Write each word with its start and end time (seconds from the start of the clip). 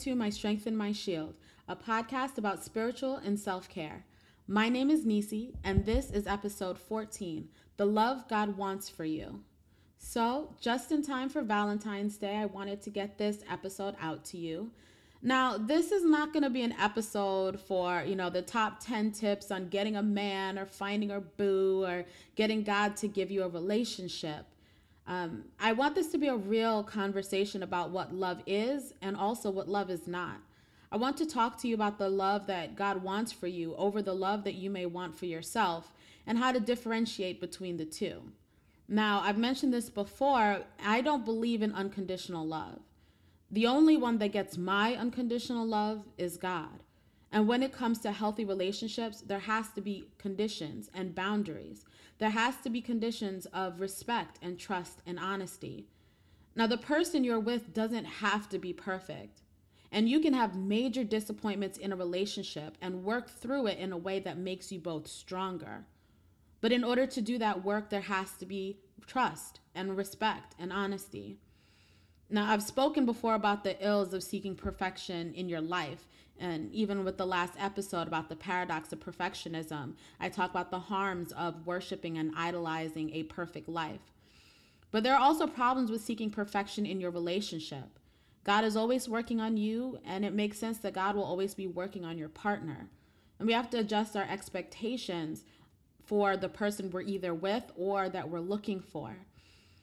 To 0.00 0.14
My 0.14 0.30
Strength 0.30 0.66
and 0.66 0.78
My 0.78 0.92
Shield, 0.92 1.34
a 1.68 1.76
podcast 1.76 2.38
about 2.38 2.64
spiritual 2.64 3.16
and 3.16 3.38
self 3.38 3.68
care. 3.68 4.06
My 4.48 4.70
name 4.70 4.88
is 4.88 5.04
Nisi, 5.04 5.52
and 5.62 5.84
this 5.84 6.10
is 6.10 6.26
episode 6.26 6.78
14 6.78 7.50
The 7.76 7.84
Love 7.84 8.26
God 8.26 8.56
Wants 8.56 8.88
for 8.88 9.04
You. 9.04 9.42
So, 9.98 10.54
just 10.58 10.90
in 10.90 11.02
time 11.02 11.28
for 11.28 11.42
Valentine's 11.42 12.16
Day, 12.16 12.36
I 12.36 12.46
wanted 12.46 12.80
to 12.80 12.88
get 12.88 13.18
this 13.18 13.44
episode 13.50 13.94
out 14.00 14.24
to 14.26 14.38
you. 14.38 14.70
Now, 15.20 15.58
this 15.58 15.92
is 15.92 16.02
not 16.02 16.32
going 16.32 16.44
to 16.44 16.50
be 16.50 16.62
an 16.62 16.72
episode 16.80 17.60
for, 17.60 18.02
you 18.06 18.16
know, 18.16 18.30
the 18.30 18.40
top 18.40 18.80
10 18.80 19.12
tips 19.12 19.50
on 19.50 19.68
getting 19.68 19.96
a 19.96 20.02
man 20.02 20.58
or 20.58 20.64
finding 20.64 21.10
a 21.10 21.20
boo 21.20 21.84
or 21.84 22.06
getting 22.36 22.62
God 22.62 22.96
to 22.96 23.06
give 23.06 23.30
you 23.30 23.42
a 23.42 23.48
relationship. 23.48 24.46
Um, 25.10 25.46
I 25.58 25.72
want 25.72 25.96
this 25.96 26.12
to 26.12 26.18
be 26.18 26.28
a 26.28 26.36
real 26.36 26.84
conversation 26.84 27.64
about 27.64 27.90
what 27.90 28.14
love 28.14 28.44
is 28.46 28.94
and 29.02 29.16
also 29.16 29.50
what 29.50 29.68
love 29.68 29.90
is 29.90 30.06
not. 30.06 30.36
I 30.92 30.98
want 30.98 31.16
to 31.16 31.26
talk 31.26 31.58
to 31.58 31.68
you 31.68 31.74
about 31.74 31.98
the 31.98 32.08
love 32.08 32.46
that 32.46 32.76
God 32.76 33.02
wants 33.02 33.32
for 33.32 33.48
you 33.48 33.74
over 33.74 34.02
the 34.02 34.14
love 34.14 34.44
that 34.44 34.54
you 34.54 34.70
may 34.70 34.86
want 34.86 35.18
for 35.18 35.26
yourself 35.26 35.92
and 36.28 36.38
how 36.38 36.52
to 36.52 36.60
differentiate 36.60 37.40
between 37.40 37.76
the 37.76 37.84
two. 37.84 38.22
Now, 38.86 39.20
I've 39.24 39.36
mentioned 39.36 39.74
this 39.74 39.90
before, 39.90 40.60
I 40.84 41.00
don't 41.00 41.24
believe 41.24 41.60
in 41.60 41.72
unconditional 41.72 42.46
love. 42.46 42.78
The 43.50 43.66
only 43.66 43.96
one 43.96 44.18
that 44.18 44.30
gets 44.30 44.56
my 44.56 44.94
unconditional 44.94 45.66
love 45.66 46.04
is 46.18 46.36
God. 46.36 46.84
And 47.32 47.48
when 47.48 47.64
it 47.64 47.72
comes 47.72 47.98
to 48.00 48.12
healthy 48.12 48.44
relationships, 48.44 49.22
there 49.22 49.40
has 49.40 49.70
to 49.70 49.80
be 49.80 50.04
conditions 50.18 50.88
and 50.94 51.16
boundaries. 51.16 51.84
There 52.20 52.30
has 52.30 52.56
to 52.58 52.70
be 52.70 52.82
conditions 52.82 53.46
of 53.46 53.80
respect 53.80 54.38
and 54.42 54.58
trust 54.58 55.00
and 55.06 55.18
honesty. 55.18 55.86
Now, 56.54 56.66
the 56.66 56.76
person 56.76 57.24
you're 57.24 57.40
with 57.40 57.72
doesn't 57.72 58.04
have 58.04 58.46
to 58.50 58.58
be 58.58 58.74
perfect. 58.74 59.40
And 59.90 60.06
you 60.06 60.20
can 60.20 60.34
have 60.34 60.54
major 60.54 61.02
disappointments 61.02 61.78
in 61.78 61.92
a 61.92 61.96
relationship 61.96 62.76
and 62.82 63.04
work 63.04 63.30
through 63.30 63.68
it 63.68 63.78
in 63.78 63.90
a 63.90 63.96
way 63.96 64.20
that 64.20 64.36
makes 64.36 64.70
you 64.70 64.78
both 64.78 65.08
stronger. 65.08 65.86
But 66.60 66.72
in 66.72 66.84
order 66.84 67.06
to 67.06 67.22
do 67.22 67.38
that 67.38 67.64
work, 67.64 67.88
there 67.88 68.02
has 68.02 68.32
to 68.34 68.44
be 68.44 68.78
trust 69.06 69.60
and 69.74 69.96
respect 69.96 70.54
and 70.58 70.74
honesty. 70.74 71.38
Now, 72.28 72.52
I've 72.52 72.62
spoken 72.62 73.06
before 73.06 73.34
about 73.34 73.64
the 73.64 73.82
ills 73.84 74.12
of 74.12 74.22
seeking 74.22 74.54
perfection 74.54 75.32
in 75.32 75.48
your 75.48 75.62
life. 75.62 76.06
And 76.40 76.72
even 76.72 77.04
with 77.04 77.18
the 77.18 77.26
last 77.26 77.52
episode 77.58 78.08
about 78.08 78.30
the 78.30 78.36
paradox 78.36 78.92
of 78.92 79.00
perfectionism, 79.00 79.92
I 80.18 80.30
talk 80.30 80.50
about 80.50 80.70
the 80.70 80.78
harms 80.78 81.32
of 81.32 81.66
worshiping 81.66 82.16
and 82.16 82.32
idolizing 82.34 83.10
a 83.14 83.24
perfect 83.24 83.68
life. 83.68 84.00
But 84.90 85.02
there 85.02 85.14
are 85.14 85.20
also 85.20 85.46
problems 85.46 85.90
with 85.90 86.02
seeking 86.02 86.30
perfection 86.30 86.86
in 86.86 86.98
your 86.98 87.10
relationship. 87.10 87.98
God 88.42 88.64
is 88.64 88.74
always 88.74 89.06
working 89.06 89.38
on 89.38 89.58
you, 89.58 89.98
and 90.02 90.24
it 90.24 90.32
makes 90.32 90.58
sense 90.58 90.78
that 90.78 90.94
God 90.94 91.14
will 91.14 91.24
always 91.24 91.54
be 91.54 91.66
working 91.66 92.06
on 92.06 92.16
your 92.16 92.30
partner. 92.30 92.88
And 93.38 93.46
we 93.46 93.52
have 93.52 93.68
to 93.70 93.78
adjust 93.78 94.16
our 94.16 94.26
expectations 94.28 95.44
for 96.06 96.38
the 96.38 96.48
person 96.48 96.90
we're 96.90 97.02
either 97.02 97.34
with 97.34 97.64
or 97.76 98.08
that 98.08 98.30
we're 98.30 98.40
looking 98.40 98.80
for. 98.80 99.14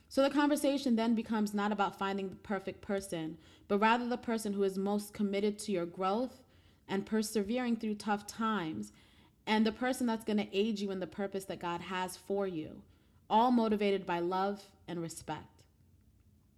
So 0.10 0.24
the 0.24 0.30
conversation 0.30 0.96
then 0.96 1.14
becomes 1.14 1.54
not 1.54 1.72
about 1.72 2.00
finding 2.00 2.30
the 2.30 2.36
perfect 2.36 2.82
person, 2.82 3.38
but 3.68 3.80
rather 3.80 4.08
the 4.08 4.18
person 4.18 4.54
who 4.54 4.64
is 4.64 4.78
most 4.78 5.14
committed 5.14 5.60
to 5.60 5.72
your 5.72 5.86
growth 5.86 6.42
and 6.88 7.06
persevering 7.06 7.78
through 7.78 7.96
tough 7.96 8.26
times, 8.28 8.92
and 9.46 9.66
the 9.66 9.72
person 9.72 10.08
that's 10.08 10.24
going 10.24 10.38
to 10.38 10.58
aid 10.58 10.80
you 10.80 10.92
in 10.92 11.00
the 11.00 11.08
purpose 11.08 11.46
that 11.46 11.60
God 11.60 11.82
has 11.82 12.18
for 12.18 12.48
you, 12.48 12.82
all 13.30 13.52
motivated 13.52 14.06
by 14.06 14.20
love 14.20 14.62
and 14.88 15.02
respect. 15.02 15.64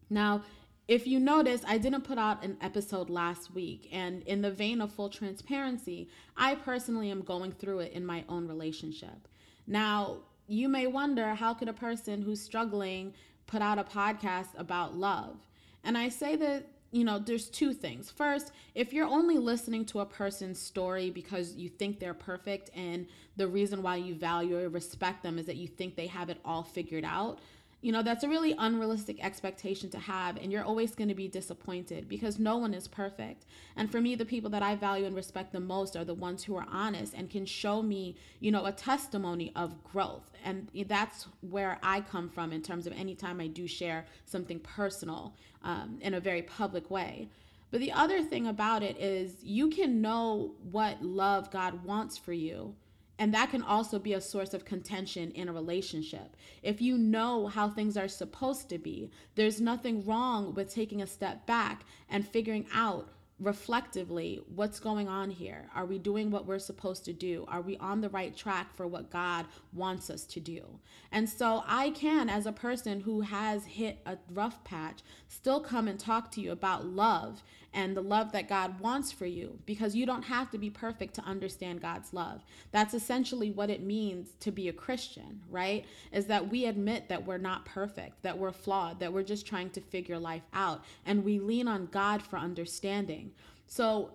Now, 0.09 0.44
if 0.88 1.06
you 1.06 1.19
notice, 1.19 1.62
I 1.68 1.78
didn't 1.78 2.01
put 2.01 2.18
out 2.18 2.44
an 2.44 2.57
episode 2.62 3.12
last 3.12 3.53
week, 3.53 3.89
and 3.91 4.23
in 4.23 4.41
the 4.41 4.50
vein 4.50 4.81
of 4.81 4.91
full 4.91 5.09
transparency, 5.09 6.09
I 6.35 6.56
personally 6.56 7.12
am 7.12 7.22
going 7.22 7.51
through 7.51 7.79
it 7.79 7.94
in 7.94 8.03
my 8.03 8.23
own 8.28 8.47
relationship. 8.47 9.28
Now, 9.68 10.18
you 10.47 10.68
may 10.68 10.88
wonder 10.88 11.35
how 11.35 11.53
could 11.53 11.69
a 11.69 11.73
person 11.73 12.23
who's 12.23 12.41
struggling 12.41 13.13
put 13.45 13.62
out 13.62 13.78
a 13.78 13.84
podcast 13.84 14.47
about 14.57 14.95
love. 14.95 15.38
And 15.84 15.95
I 15.95 16.09
say 16.09 16.35
that, 16.38 16.66
you 16.91 17.03
know, 17.03 17.19
there's 17.19 17.50
two 17.50 17.73
things. 17.73 18.09
First, 18.09 18.51
if 18.73 18.94
you're 18.94 19.07
only 19.07 19.38
listening 19.38 19.85
to 19.85 20.00
a 20.00 20.05
person's 20.05 20.59
story 20.59 21.09
because 21.09 21.55
you 21.55 21.69
think 21.69 22.00
they're 22.00 22.13
perfect 22.13 22.72
and 22.75 23.05
the 23.38 23.47
reason 23.47 23.81
why 23.83 23.97
you 23.97 24.16
value 24.16 24.57
or 24.57 24.69
respect 24.69 25.23
them 25.23 25.38
is 25.38 25.45
that 25.45 25.55
you 25.55 25.67
think 25.67 25.95
they 25.95 26.07
have 26.07 26.29
it 26.29 26.39
all 26.44 26.63
figured 26.63 27.05
out, 27.05 27.39
you 27.81 27.94
know, 27.94 28.03
that's 28.03 28.25
a 28.25 28.29
really 28.29 28.53
unrealistic 28.57 29.23
expectation 29.23 29.90
to 29.91 30.00
have, 30.00 30.35
and 30.35 30.51
you're 30.51 30.63
always 30.63 30.95
going 30.95 31.07
to 31.07 31.16
be 31.16 31.29
disappointed 31.29 32.09
because 32.09 32.38
no 32.38 32.57
one 32.57 32.73
is 32.73 32.90
perfect. 32.90 33.45
And 33.78 33.90
for 33.90 34.01
me, 34.01 34.16
the 34.16 34.25
people 34.25 34.50
that 34.50 34.62
I 34.62 34.75
value 34.75 35.06
and 35.06 35.16
respect 35.16 35.53
the 35.53 35.62
most 35.62 35.95
are 35.95 36.03
the 36.03 36.13
ones 36.13 36.44
who 36.44 36.57
are 36.57 36.66
honest 36.69 37.13
and 37.13 37.29
can 37.29 37.45
show 37.45 37.81
me, 37.81 38.18
you 38.41 38.51
know, 38.51 38.66
a 38.66 38.73
testimony 38.73 39.53
of 39.56 39.81
growth. 39.84 40.29
And 40.44 40.69
that's 40.88 41.28
where 41.39 41.79
I 41.81 42.01
come 42.01 42.28
from 42.28 42.51
in 42.51 42.62
terms 42.62 42.85
of 42.85 42.91
anytime 42.94 43.39
I 43.39 43.47
do 43.47 43.66
share 43.66 44.06
something 44.25 44.59
personal 44.59 45.35
um, 45.63 46.00
in 46.01 46.13
a 46.13 46.19
very 46.19 46.41
public 46.41 46.91
way. 46.91 47.29
But 47.72 47.79
the 47.79 47.94
other 47.94 48.23
thing 48.23 48.47
about 48.47 48.84
it 48.84 48.97
is 48.97 49.35
you 49.41 49.69
can 49.69 50.01
know 50.01 50.56
what 50.69 51.01
love 51.01 51.50
God 51.51 51.85
wants 51.85 52.18
for 52.18 52.34
you 52.34 52.75
and 53.19 53.34
that 53.34 53.52
can 53.52 53.62
also 53.62 54.00
be 54.00 54.13
a 54.13 54.22
source 54.22 54.53
of 54.53 54.66
contention 54.66 55.31
in 55.31 55.50
a 55.50 55.53
relationship. 55.53 56.38
If 56.63 56.81
you 56.81 56.97
know 56.97 57.47
how 57.47 57.69
things 57.69 57.97
are 57.97 58.07
supposed 58.07 58.69
to 58.69 58.78
be, 58.78 59.12
there's 59.35 59.59
nothing 59.59 60.06
wrong 60.06 60.53
with 60.53 60.74
taking 60.74 61.02
a 61.02 61.07
step 61.07 61.46
back 61.46 61.84
and 62.09 62.28
figuring 62.28 62.66
out 62.74 63.09
reflectively 63.40 64.41
what's 64.53 64.80
going 64.80 65.07
on 65.07 65.30
here. 65.30 65.69
Are 65.74 65.85
we 65.85 65.97
doing 65.97 66.30
what 66.30 66.46
we're 66.46 66.59
supposed 66.59 67.06
to 67.06 67.13
do? 67.13 67.46
Are 67.47 67.62
we 67.62 67.78
on 67.78 68.02
the 68.02 68.09
right 68.09 68.35
track 68.35 68.74
for 68.75 68.85
what 68.85 69.09
God 69.09 69.46
wants 69.74 70.09
us 70.09 70.25
to 70.25 70.40
do? 70.40 70.80
And 71.12 71.30
so 71.30 71.63
I 71.66 71.91
can, 71.91 72.30
as 72.30 72.46
a 72.46 72.51
person 72.51 73.01
who 73.01 73.22
has 73.22 73.66
hit 73.66 74.00
a 74.06 74.18
rough 74.31 74.63
patch, 74.63 75.01
still 75.28 75.62
come 75.62 75.88
and 75.88 76.00
talk 76.00 76.31
to 76.31 76.41
you 76.41 76.51
about 76.51 76.86
love 76.86 77.44
and 77.74 77.96
the 77.96 78.02
love 78.02 78.31
that 78.31 78.50
God 78.50 78.80
wants 78.80 79.12
for 79.12 79.25
you 79.25 79.59
because 79.66 79.96
you 79.96 80.06
don't 80.06 80.24
have 80.24 80.50
to 80.52 80.57
be 80.57 80.69
perfect 80.69 81.13
to 81.16 81.22
understand 81.22 81.81
God's 81.81 82.13
love. 82.13 82.41
That's 82.72 82.94
essentially 82.94 83.52
what 83.52 83.69
it 83.69 83.81
means 83.81 84.30
to 84.40 84.52
be 84.52 84.69
a 84.69 84.74
Christian, 84.74 85.41
right? 85.50 85.85
Is 86.12 86.25
that 86.25 86.50
we 86.50 86.66
admit 86.66 87.09
that 87.09 87.25
we're 87.25 87.38
not 87.38 87.66
perfect, 87.66 88.24
that 88.24 88.38
we're 88.38 88.52
flawed, 88.52 89.00
that 89.00 89.13
we're 89.13 89.24
just 89.24 89.46
trying 89.46 89.69
to 89.72 89.81
figure 89.81 90.18
life 90.19 90.46
out, 90.53 90.84
and 91.06 91.24
we 91.24 91.40
lean 91.40 91.68
on 91.68 91.88
God 91.91 92.22
for 92.22 92.38
understanding. 92.38 93.31
So 93.68 94.12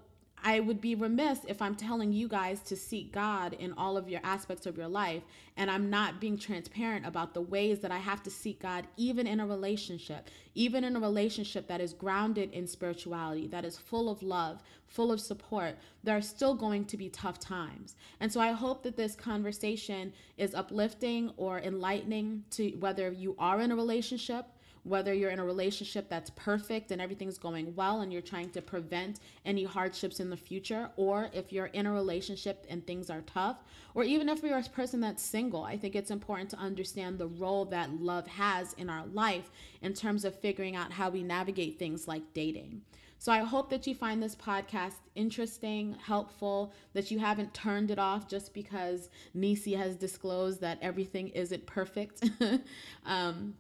I 0.47 0.61
would 0.61 0.83
be 0.83 0.95
remiss 0.95 1.41
if 1.49 1.63
I'm 1.63 1.75
telling 1.75 2.13
you 2.13 2.29
guys 2.29 2.61
to 2.65 2.77
seek 2.77 3.13
God 3.13 3.55
in 3.55 3.73
all 3.79 3.97
of 3.97 4.11
your 4.11 4.21
aspects 4.23 4.67
of 4.67 4.77
your 4.77 4.89
life 4.89 5.23
and 5.57 5.71
I'm 5.71 5.89
not 5.89 6.21
being 6.21 6.37
transparent 6.37 7.07
about 7.07 7.33
the 7.33 7.41
ways 7.41 7.81
that 7.81 7.91
I 7.91 7.97
have 7.97 8.23
to 8.25 8.31
seek 8.31 8.61
God 8.61 8.87
even 8.99 9.27
in 9.27 9.41
a 9.41 9.47
relationship, 9.47 10.29
even 10.55 10.85
in 10.85 10.97
a 10.97 11.01
relationship 11.01 11.67
that 11.69 11.81
is 11.81 11.95
grounded 11.95 12.53
in 12.53 12.67
spirituality, 12.67 13.47
that 13.49 13.65
is 13.65 13.79
full 13.79 14.11
of 14.11 14.23
love, 14.23 14.63
full 14.87 15.11
of 15.11 15.21
support. 15.21 15.79
There 16.03 16.17
are 16.17 16.23
still 16.23 16.55
going 16.55 16.85
to 16.87 16.99
be 16.99 17.09
tough 17.09 17.39
times. 17.39 17.97
And 18.21 18.31
so 18.31 18.39
I 18.39 18.53
hope 18.53 18.83
that 18.83 18.99
this 18.99 19.17
conversation 19.17 20.13
is 20.37 20.55
uplifting 20.55 21.33
or 21.39 21.59
enlightening 21.61 22.45
to 22.51 22.73
whether 22.73 23.11
you 23.11 23.35
are 23.39 23.63
in 23.63 23.73
a 23.73 23.77
relationship 23.77 24.45
whether 24.85 25.13
you're 25.13 25.31
in 25.31 25.39
a 25.39 25.45
relationship 25.45 26.09
that's 26.09 26.31
perfect 26.31 26.91
and 26.91 27.01
everything's 27.01 27.39
going 27.39 27.75
well 27.75 28.03
and 28.03 28.13
you're 28.13 28.23
trying 28.23 28.51
to 28.51 28.63
prevent 28.63 29.21
any 29.45 29.65
hardships 29.65 30.21
in 30.21 30.31
the 30.31 30.37
future, 30.37 30.91
or 30.97 31.31
if 31.33 31.53
you're 31.53 31.67
in 31.67 31.87
a 31.87 31.93
relationship 31.93 32.65
and 32.69 32.87
things 32.87 33.11
are 33.11 33.23
tough, 33.23 33.65
or 33.95 34.05
even 34.05 34.29
if 34.29 34.43
you're 34.43 34.59
a 34.59 34.63
person 34.65 35.01
that's 35.01 35.23
single, 35.23 35.65
I 35.65 35.77
think 35.77 35.97
it's 35.97 36.11
important 36.11 36.51
to 36.51 36.57
understand 36.57 37.19
the 37.19 37.27
role 37.27 37.65
that 37.67 38.01
love 38.01 38.27
has 38.27 38.75
in 38.75 38.89
our 38.89 39.07
life 39.07 39.51
in 39.83 39.95
terms 39.95 40.25
of 40.25 40.39
figuring 40.39 40.77
out 40.77 40.93
how 40.93 41.11
we 41.11 41.23
navigate 41.23 41.79
things 41.79 42.07
like 42.07 42.35
dating. 42.35 42.83
So 43.25 43.33
I 43.33 43.39
hope 43.39 43.71
that 43.71 43.87
you 43.87 43.95
find 43.95 44.23
this 44.23 44.37
podcast 44.37 44.97
interesting, 45.15 45.97
helpful, 46.05 46.75
that 46.93 47.11
you 47.11 47.19
haven't 47.19 47.55
turned 47.55 47.91
it 47.91 47.99
off 47.99 48.29
just 48.29 48.53
because 48.53 49.09
Nisi 49.33 49.73
has 49.73 49.97
disclosed 49.97 50.61
that 50.61 50.79
everything 50.83 51.29
isn't 51.29 51.65
perfect. 51.65 52.29
um, 53.07 53.55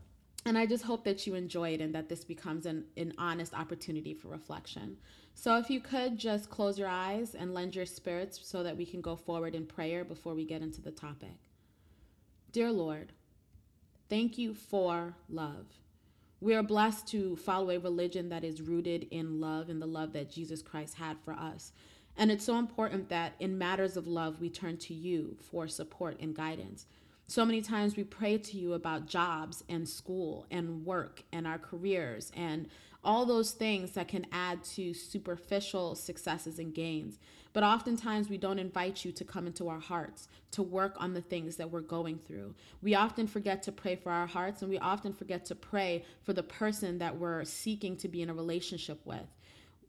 and 0.46 0.58
I 0.58 0.66
just 0.66 0.84
hope 0.84 1.04
that 1.04 1.26
you 1.26 1.34
enjoy 1.34 1.70
it 1.70 1.80
and 1.80 1.94
that 1.94 2.08
this 2.08 2.24
becomes 2.24 2.66
an, 2.66 2.84
an 2.96 3.14
honest 3.16 3.54
opportunity 3.54 4.12
for 4.12 4.28
reflection. 4.28 4.98
So, 5.34 5.56
if 5.56 5.70
you 5.70 5.80
could 5.80 6.18
just 6.18 6.50
close 6.50 6.78
your 6.78 6.88
eyes 6.88 7.34
and 7.34 7.54
lend 7.54 7.74
your 7.74 7.86
spirits 7.86 8.40
so 8.42 8.62
that 8.62 8.76
we 8.76 8.86
can 8.86 9.00
go 9.00 9.16
forward 9.16 9.54
in 9.54 9.66
prayer 9.66 10.04
before 10.04 10.34
we 10.34 10.44
get 10.44 10.62
into 10.62 10.80
the 10.80 10.90
topic. 10.90 11.38
Dear 12.52 12.70
Lord, 12.70 13.12
thank 14.08 14.38
you 14.38 14.54
for 14.54 15.16
love. 15.28 15.66
We 16.40 16.54
are 16.54 16.62
blessed 16.62 17.08
to 17.08 17.36
follow 17.36 17.70
a 17.70 17.78
religion 17.78 18.28
that 18.28 18.44
is 18.44 18.60
rooted 18.60 19.08
in 19.10 19.40
love 19.40 19.70
and 19.70 19.80
the 19.80 19.86
love 19.86 20.12
that 20.12 20.30
Jesus 20.30 20.62
Christ 20.62 20.96
had 20.96 21.16
for 21.24 21.32
us. 21.32 21.72
And 22.16 22.30
it's 22.30 22.44
so 22.44 22.58
important 22.58 23.08
that 23.08 23.32
in 23.40 23.58
matters 23.58 23.96
of 23.96 24.06
love, 24.06 24.40
we 24.40 24.50
turn 24.50 24.76
to 24.76 24.94
you 24.94 25.36
for 25.40 25.66
support 25.66 26.20
and 26.20 26.34
guidance. 26.34 26.86
So 27.34 27.44
many 27.44 27.62
times 27.62 27.96
we 27.96 28.04
pray 28.04 28.38
to 28.38 28.56
you 28.56 28.74
about 28.74 29.06
jobs 29.06 29.64
and 29.68 29.88
school 29.88 30.46
and 30.52 30.86
work 30.86 31.24
and 31.32 31.48
our 31.48 31.58
careers 31.58 32.30
and 32.36 32.68
all 33.02 33.26
those 33.26 33.50
things 33.50 33.90
that 33.94 34.06
can 34.06 34.24
add 34.30 34.62
to 34.76 34.94
superficial 34.94 35.96
successes 35.96 36.60
and 36.60 36.72
gains. 36.72 37.18
But 37.52 37.64
oftentimes, 37.64 38.28
we 38.28 38.38
don't 38.38 38.60
invite 38.60 39.04
you 39.04 39.10
to 39.10 39.24
come 39.24 39.48
into 39.48 39.68
our 39.68 39.80
hearts 39.80 40.28
to 40.52 40.62
work 40.62 40.94
on 40.98 41.12
the 41.12 41.22
things 41.22 41.56
that 41.56 41.72
we're 41.72 41.80
going 41.80 42.20
through. 42.24 42.54
We 42.82 42.94
often 42.94 43.26
forget 43.26 43.64
to 43.64 43.72
pray 43.72 43.96
for 43.96 44.12
our 44.12 44.28
hearts, 44.28 44.62
and 44.62 44.70
we 44.70 44.78
often 44.78 45.12
forget 45.12 45.44
to 45.46 45.56
pray 45.56 46.04
for 46.22 46.34
the 46.34 46.44
person 46.44 46.98
that 46.98 47.18
we're 47.18 47.42
seeking 47.42 47.96
to 47.96 48.06
be 48.06 48.22
in 48.22 48.30
a 48.30 48.34
relationship 48.34 49.00
with 49.04 49.26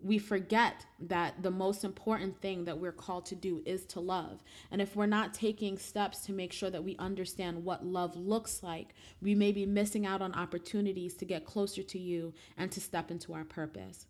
we 0.01 0.17
forget 0.17 0.85
that 0.99 1.41
the 1.41 1.51
most 1.51 1.83
important 1.83 2.39
thing 2.41 2.65
that 2.65 2.77
we're 2.77 2.91
called 2.91 3.25
to 3.27 3.35
do 3.35 3.61
is 3.65 3.85
to 3.87 3.99
love. 3.99 4.43
And 4.71 4.81
if 4.81 4.95
we're 4.95 5.05
not 5.05 5.33
taking 5.33 5.77
steps 5.77 6.21
to 6.25 6.33
make 6.33 6.53
sure 6.53 6.69
that 6.69 6.83
we 6.83 6.95
understand 6.97 7.63
what 7.63 7.85
love 7.85 8.15
looks 8.15 8.61
like, 8.61 8.93
we 9.21 9.35
may 9.35 9.51
be 9.51 9.65
missing 9.65 10.05
out 10.05 10.21
on 10.21 10.33
opportunities 10.33 11.15
to 11.15 11.25
get 11.25 11.45
closer 11.45 11.83
to 11.83 11.99
you 11.99 12.33
and 12.57 12.71
to 12.71 12.81
step 12.81 13.11
into 13.11 13.33
our 13.33 13.45
purpose. 13.45 14.05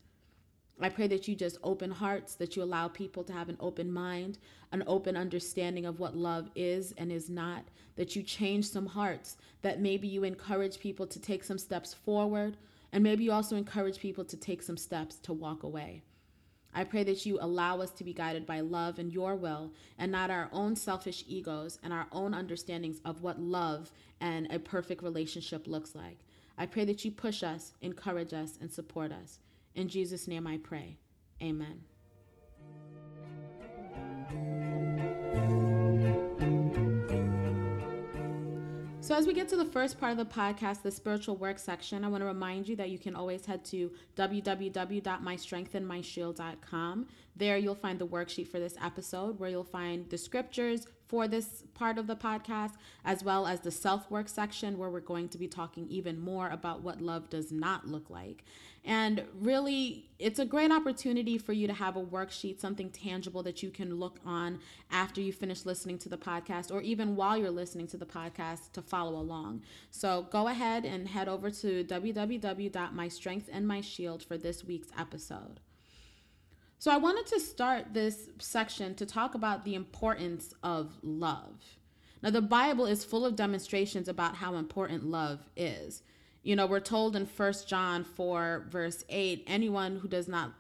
I 0.82 0.90
pray 0.90 1.08
that 1.08 1.28
you 1.28 1.36
just 1.36 1.58
open 1.64 1.90
hearts, 1.90 2.36
that 2.36 2.56
you 2.56 2.64
allow 2.64 2.90
people 2.90 3.24
to 3.24 3.34
have 3.34 3.48
an 3.48 3.56
open 3.62 3.90
mind, 3.92 4.38
an 4.74 4.84
open 4.88 5.16
understanding 5.16 5.86
of 5.86 6.00
what 6.00 6.18
love 6.18 6.50
is 6.54 6.94
and 6.98 7.12
is 7.12 7.30
not, 7.30 7.64
that 7.96 8.16
you 8.16 8.24
change 8.24 8.68
some 8.68 8.88
hearts, 8.88 9.38
that 9.62 9.80
maybe 9.80 10.08
you 10.08 10.26
encourage 10.26 10.80
people 10.80 11.08
to 11.08 11.20
take 11.20 11.46
some 11.46 11.58
steps 11.58 11.94
forward 11.94 12.58
and 12.92 13.04
maybe 13.04 13.24
you 13.24 13.32
also 13.32 13.56
encourage 13.56 14.00
people 14.00 14.26
to 14.26 14.38
take 14.38 14.62
some 14.62 14.78
steps 14.78 15.16
to 15.18 15.34
walk 15.34 15.64
away. 15.64 16.04
I 16.74 16.84
pray 16.84 17.04
that 17.06 17.26
you 17.26 17.38
allow 17.40 17.80
us 17.80 17.92
to 17.92 18.04
be 18.04 18.14
guided 18.14 18.46
by 18.46 18.60
love 18.60 19.00
and 19.00 19.12
your 19.12 19.36
will 19.36 19.72
and 19.98 20.12
not 20.12 20.30
our 20.30 20.50
own 20.52 20.76
selfish 20.76 21.24
egos 21.26 21.80
and 21.82 21.94
our 21.94 22.08
own 22.12 22.34
understandings 22.34 23.00
of 23.06 23.22
what 23.22 23.40
love 23.40 23.92
and 24.20 24.52
a 24.52 24.60
perfect 24.60 25.02
relationship 25.02 25.68
looks 25.68 25.96
like. 25.96 26.20
I 26.58 26.66
pray 26.66 26.84
that 26.86 27.06
you 27.06 27.12
push 27.12 27.44
us, 27.44 27.74
encourage 27.82 28.34
us, 28.34 28.58
and 28.60 28.72
support 28.72 29.14
us. 29.14 29.40
In 29.74 29.88
Jesus' 29.88 30.28
name 30.28 30.48
I 30.48 30.58
pray. 30.58 30.98
Amen. 31.42 31.82
So, 39.06 39.14
as 39.14 39.28
we 39.28 39.34
get 39.34 39.48
to 39.50 39.56
the 39.56 39.66
first 39.66 40.00
part 40.00 40.14
of 40.14 40.18
the 40.18 40.26
podcast, 40.26 40.82
the 40.82 40.90
spiritual 40.90 41.36
work 41.36 41.60
section, 41.60 42.04
I 42.04 42.08
want 42.08 42.22
to 42.22 42.26
remind 42.26 42.68
you 42.68 42.76
that 42.78 42.90
you 42.90 42.98
can 42.98 43.16
always 43.16 43.46
head 43.46 43.64
to 43.66 43.92
www.mystrengthandmyshield.com. 44.18 47.08
There, 47.36 47.58
you'll 47.58 47.76
find 47.76 48.00
the 48.00 48.08
worksheet 48.08 48.48
for 48.48 48.60
this 48.60 48.76
episode 48.82 49.40
where 49.40 49.50
you'll 49.50 49.64
find 49.64 50.10
the 50.10 50.18
scriptures, 50.18 50.88
for 51.08 51.28
this 51.28 51.64
part 51.74 51.98
of 51.98 52.08
the 52.08 52.16
podcast, 52.16 52.74
as 53.04 53.24
well 53.24 53.46
as 53.46 53.60
the 53.62 53.72
self 53.72 54.10
work 54.10 54.28
section, 54.28 54.78
where 54.78 54.90
we're 54.90 55.00
going 55.00 55.30
to 55.30 55.38
be 55.38 55.48
talking 55.48 55.88
even 55.88 56.20
more 56.20 56.50
about 56.50 56.82
what 56.82 57.02
love 57.02 57.30
does 57.30 57.52
not 57.52 57.88
look 57.88 58.10
like. 58.10 58.44
And 58.84 59.24
really, 59.40 60.10
it's 60.20 60.40
a 60.40 60.46
great 60.46 60.72
opportunity 60.72 61.38
for 61.40 61.54
you 61.54 61.68
to 61.68 61.74
have 61.74 61.96
a 61.96 62.04
worksheet, 62.04 62.60
something 62.60 62.92
tangible 62.92 63.42
that 63.44 63.64
you 63.64 63.72
can 63.72 63.96
look 63.96 64.20
on 64.26 64.60
after 64.92 65.22
you 65.22 65.34
finish 65.34 65.66
listening 65.66 65.98
to 66.00 66.10
the 66.10 66.18
podcast, 66.18 66.72
or 66.72 66.82
even 66.82 67.16
while 67.16 67.36
you're 67.36 67.50
listening 67.50 67.88
to 67.88 67.98
the 67.98 68.06
podcast 68.06 68.72
to 68.74 68.84
follow 68.84 69.20
along. 69.20 69.64
So 69.90 70.28
go 70.32 70.48
ahead 70.48 70.86
and 70.86 71.08
head 71.08 71.28
over 71.28 71.50
to 71.50 71.84
www.mystrengthandmyshield 71.84 74.24
for 74.24 74.38
this 74.38 74.64
week's 74.64 74.90
episode. 74.98 75.60
So 76.86 76.92
I 76.92 76.98
wanted 76.98 77.26
to 77.34 77.40
start 77.40 77.96
this 77.96 78.30
section 78.38 78.94
to 78.94 79.08
talk 79.08 79.34
about 79.34 79.66
the 79.66 79.74
importance 79.74 80.54
of 80.62 80.94
love. 81.02 81.80
Now, 82.22 82.30
the 82.30 82.44
Bible 82.44 82.86
is 82.86 83.04
full 83.04 83.26
of 83.26 83.36
demonstrations 83.36 84.08
about 84.08 84.36
how 84.36 84.54
important 84.54 85.04
love 85.04 85.40
is. 85.56 86.04
You 86.44 86.56
know, 86.56 86.68
we're 86.68 86.80
told 86.80 87.16
in 87.16 87.26
First 87.26 87.68
John 87.68 88.04
4, 88.04 88.68
verse 88.70 89.04
8, 89.10 89.46
anyone 89.48 89.98
who 89.98 90.08
does 90.08 90.28
not, 90.28 90.52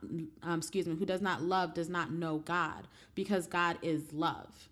um, 0.41 0.57
excuse 0.57 0.87
me, 0.87 0.95
who 0.95 1.05
does 1.05 1.21
not 1.21 1.43
love 1.43 1.75
does 1.75 1.89
not 1.89 2.11
know 2.11 2.39
God 2.39 2.87
because 3.13 3.45
God 3.45 3.77
is 3.83 4.11
love. 4.11 4.69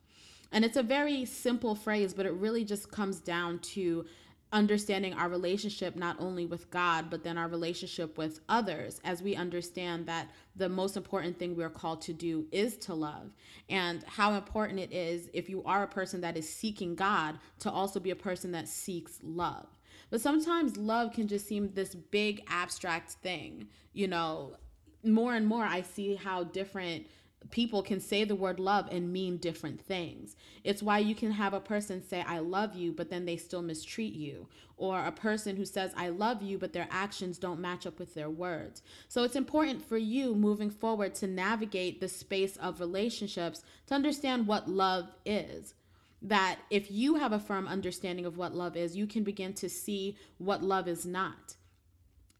And 0.51 0.65
it's 0.65 0.77
a 0.77 0.81
very 0.81 1.23
simple 1.23 1.75
phrase, 1.75 2.15
but 2.15 2.25
it 2.25 2.33
really 2.33 2.65
just 2.65 2.91
comes 2.91 3.19
down 3.19 3.59
to 3.59 4.07
understanding 4.53 5.13
our 5.13 5.27
relationship 5.27 5.95
not 5.95 6.15
only 6.19 6.45
with 6.45 6.69
God, 6.69 7.09
but 7.09 7.23
then 7.23 7.37
our 7.37 7.47
relationship 7.47 8.17
with 8.17 8.39
others 8.47 9.01
as 9.03 9.21
we 9.21 9.35
understand 9.35 10.05
that 10.05 10.29
the 10.55 10.69
most 10.69 10.95
important 10.95 11.37
thing 11.37 11.55
we're 11.55 11.69
called 11.69 12.01
to 12.03 12.13
do 12.13 12.45
is 12.51 12.77
to 12.77 12.93
love. 12.93 13.33
And 13.69 14.03
how 14.03 14.33
important 14.35 14.79
it 14.79 14.93
is 14.93 15.29
if 15.33 15.49
you 15.49 15.63
are 15.65 15.83
a 15.83 15.87
person 15.87 16.21
that 16.21 16.37
is 16.37 16.47
seeking 16.47 16.95
God 16.95 17.39
to 17.59 17.71
also 17.71 17.99
be 17.99 18.11
a 18.11 18.15
person 18.15 18.51
that 18.51 18.67
seeks 18.67 19.19
love. 19.23 19.67
But 20.09 20.21
sometimes 20.21 20.77
love 20.77 21.11
can 21.11 21.27
just 21.27 21.47
seem 21.47 21.71
this 21.73 21.95
big 21.95 22.43
abstract 22.47 23.13
thing. 23.13 23.67
You 23.93 24.07
know, 24.07 24.57
more 25.03 25.33
and 25.33 25.47
more 25.47 25.63
I 25.65 25.81
see 25.81 26.15
how 26.15 26.43
different 26.43 27.07
people 27.51 27.83
can 27.83 27.99
say 27.99 28.23
the 28.23 28.35
word 28.35 28.59
love 28.59 28.87
and 28.91 29.11
mean 29.11 29.37
different 29.37 29.81
things. 29.81 30.35
It's 30.63 30.83
why 30.83 30.99
you 30.99 31.15
can 31.15 31.31
have 31.31 31.53
a 31.53 31.59
person 31.59 32.01
say, 32.01 32.23
I 32.27 32.39
love 32.39 32.75
you, 32.75 32.91
but 32.91 33.09
then 33.09 33.25
they 33.25 33.37
still 33.37 33.61
mistreat 33.61 34.13
you. 34.13 34.47
Or 34.77 35.05
a 35.05 35.11
person 35.11 35.55
who 35.55 35.65
says, 35.65 35.93
I 35.95 36.09
love 36.09 36.41
you, 36.41 36.57
but 36.57 36.73
their 36.73 36.87
actions 36.89 37.37
don't 37.37 37.59
match 37.59 37.85
up 37.85 37.99
with 37.99 38.13
their 38.13 38.29
words. 38.29 38.81
So 39.07 39.23
it's 39.23 39.35
important 39.35 39.87
for 39.87 39.97
you 39.97 40.35
moving 40.35 40.69
forward 40.69 41.15
to 41.15 41.27
navigate 41.27 41.99
the 41.99 42.07
space 42.07 42.57
of 42.57 42.79
relationships 42.79 43.63
to 43.87 43.95
understand 43.95 44.47
what 44.47 44.69
love 44.69 45.09
is. 45.25 45.73
That 46.21 46.59
if 46.69 46.89
you 46.89 47.15
have 47.15 47.33
a 47.33 47.39
firm 47.39 47.67
understanding 47.67 48.25
of 48.25 48.37
what 48.37 48.55
love 48.55 48.77
is, 48.77 48.95
you 48.95 49.07
can 49.07 49.23
begin 49.23 49.53
to 49.55 49.69
see 49.69 50.17
what 50.37 50.63
love 50.63 50.87
is 50.87 51.05
not. 51.05 51.55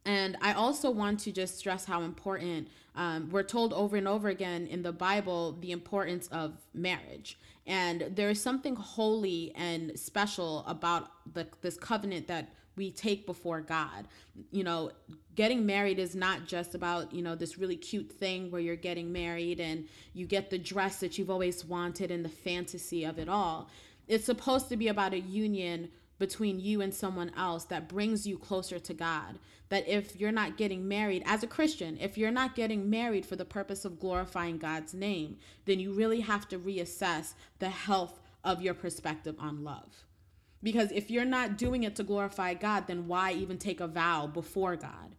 And 0.06 0.38
I 0.42 0.54
also 0.54 0.90
want 0.92 1.22
to 1.22 1.32
just 1.32 1.58
stress 1.58 1.86
how 1.86 2.02
important 2.02 2.68
um, 2.96 3.30
we're 3.32 3.44
told 3.44 3.74
over 3.74 3.96
and 3.96 4.08
over 4.08 4.30
again 4.30 4.68
in 4.68 4.84
the 4.84 4.92
Bible 4.92 5.58
the 5.60 5.72
importance 5.72 6.28
of 6.28 6.54
marriage. 6.74 7.38
And 7.66 8.12
there 8.12 8.30
is 8.30 8.42
something 8.42 8.76
holy 8.76 9.54
and 9.56 9.98
special 9.98 10.66
about 10.68 11.10
the, 11.34 11.48
this 11.62 11.78
covenant 11.78 12.28
that 12.28 12.50
we 12.76 12.92
take 12.92 13.26
before 13.26 13.62
God. 13.62 14.08
You 14.52 14.64
know, 14.64 14.92
getting 15.36 15.66
married 15.66 16.00
is 16.00 16.16
not 16.16 16.46
just 16.48 16.76
about, 16.76 17.14
you 17.14 17.22
know, 17.22 17.36
this 17.36 17.58
really 17.58 17.76
cute 17.78 18.12
thing 18.12 18.52
where 18.52 18.62
you're 18.62 18.76
getting 18.76 19.12
married 19.12 19.60
and 19.60 19.88
you 20.14 20.26
get 20.26 20.50
the 20.50 20.58
dress 20.58 21.00
that 21.00 21.18
you've 21.18 21.30
always 21.30 21.64
wanted 21.64 22.12
and 22.12 22.26
the 22.26 22.30
fantasy 22.30 23.04
of 23.04 23.20
it 23.20 23.30
all. 23.30 23.70
It's 24.08 24.26
supposed 24.26 24.70
to 24.70 24.78
be 24.78 24.90
about 24.90 25.14
a 25.14 25.20
union 25.20 25.90
between 26.20 26.60
you 26.60 26.82
and 26.82 26.94
someone 26.94 27.32
else 27.36 27.66
that 27.66 27.90
brings 27.90 28.26
you 28.26 28.38
closer 28.38 28.80
to 28.80 28.94
God. 28.94 29.40
That 29.70 29.88
if 29.88 30.20
you're 30.20 30.32
not 30.32 30.58
getting 30.58 30.88
married 30.88 31.24
as 31.26 31.44
a 31.44 31.48
Christian, 31.48 31.98
if 32.00 32.18
you're 32.18 32.32
not 32.32 32.56
getting 32.56 32.90
married 32.90 33.26
for 33.26 33.36
the 33.36 33.46
purpose 33.46 33.86
of 33.86 34.00
glorifying 34.00 34.58
God's 34.58 34.94
name, 34.94 35.38
then 35.66 35.80
you 35.80 35.92
really 35.92 36.22
have 36.22 36.48
to 36.50 36.60
reassess 36.60 37.34
the 37.60 37.70
health 37.70 38.20
of 38.44 38.62
your 38.62 38.74
perspective 38.74 39.36
on 39.40 39.64
love. 39.64 40.06
Because 40.62 40.92
if 40.92 41.12
you're 41.12 41.26
not 41.26 41.58
doing 41.58 41.84
it 41.84 41.96
to 41.98 42.04
glorify 42.04 42.54
God, 42.54 42.88
then 42.88 43.08
why 43.08 43.34
even 43.34 43.58
take 43.58 43.82
a 43.82 43.88
vow 43.88 44.28
before 44.28 44.76
God? 44.76 45.16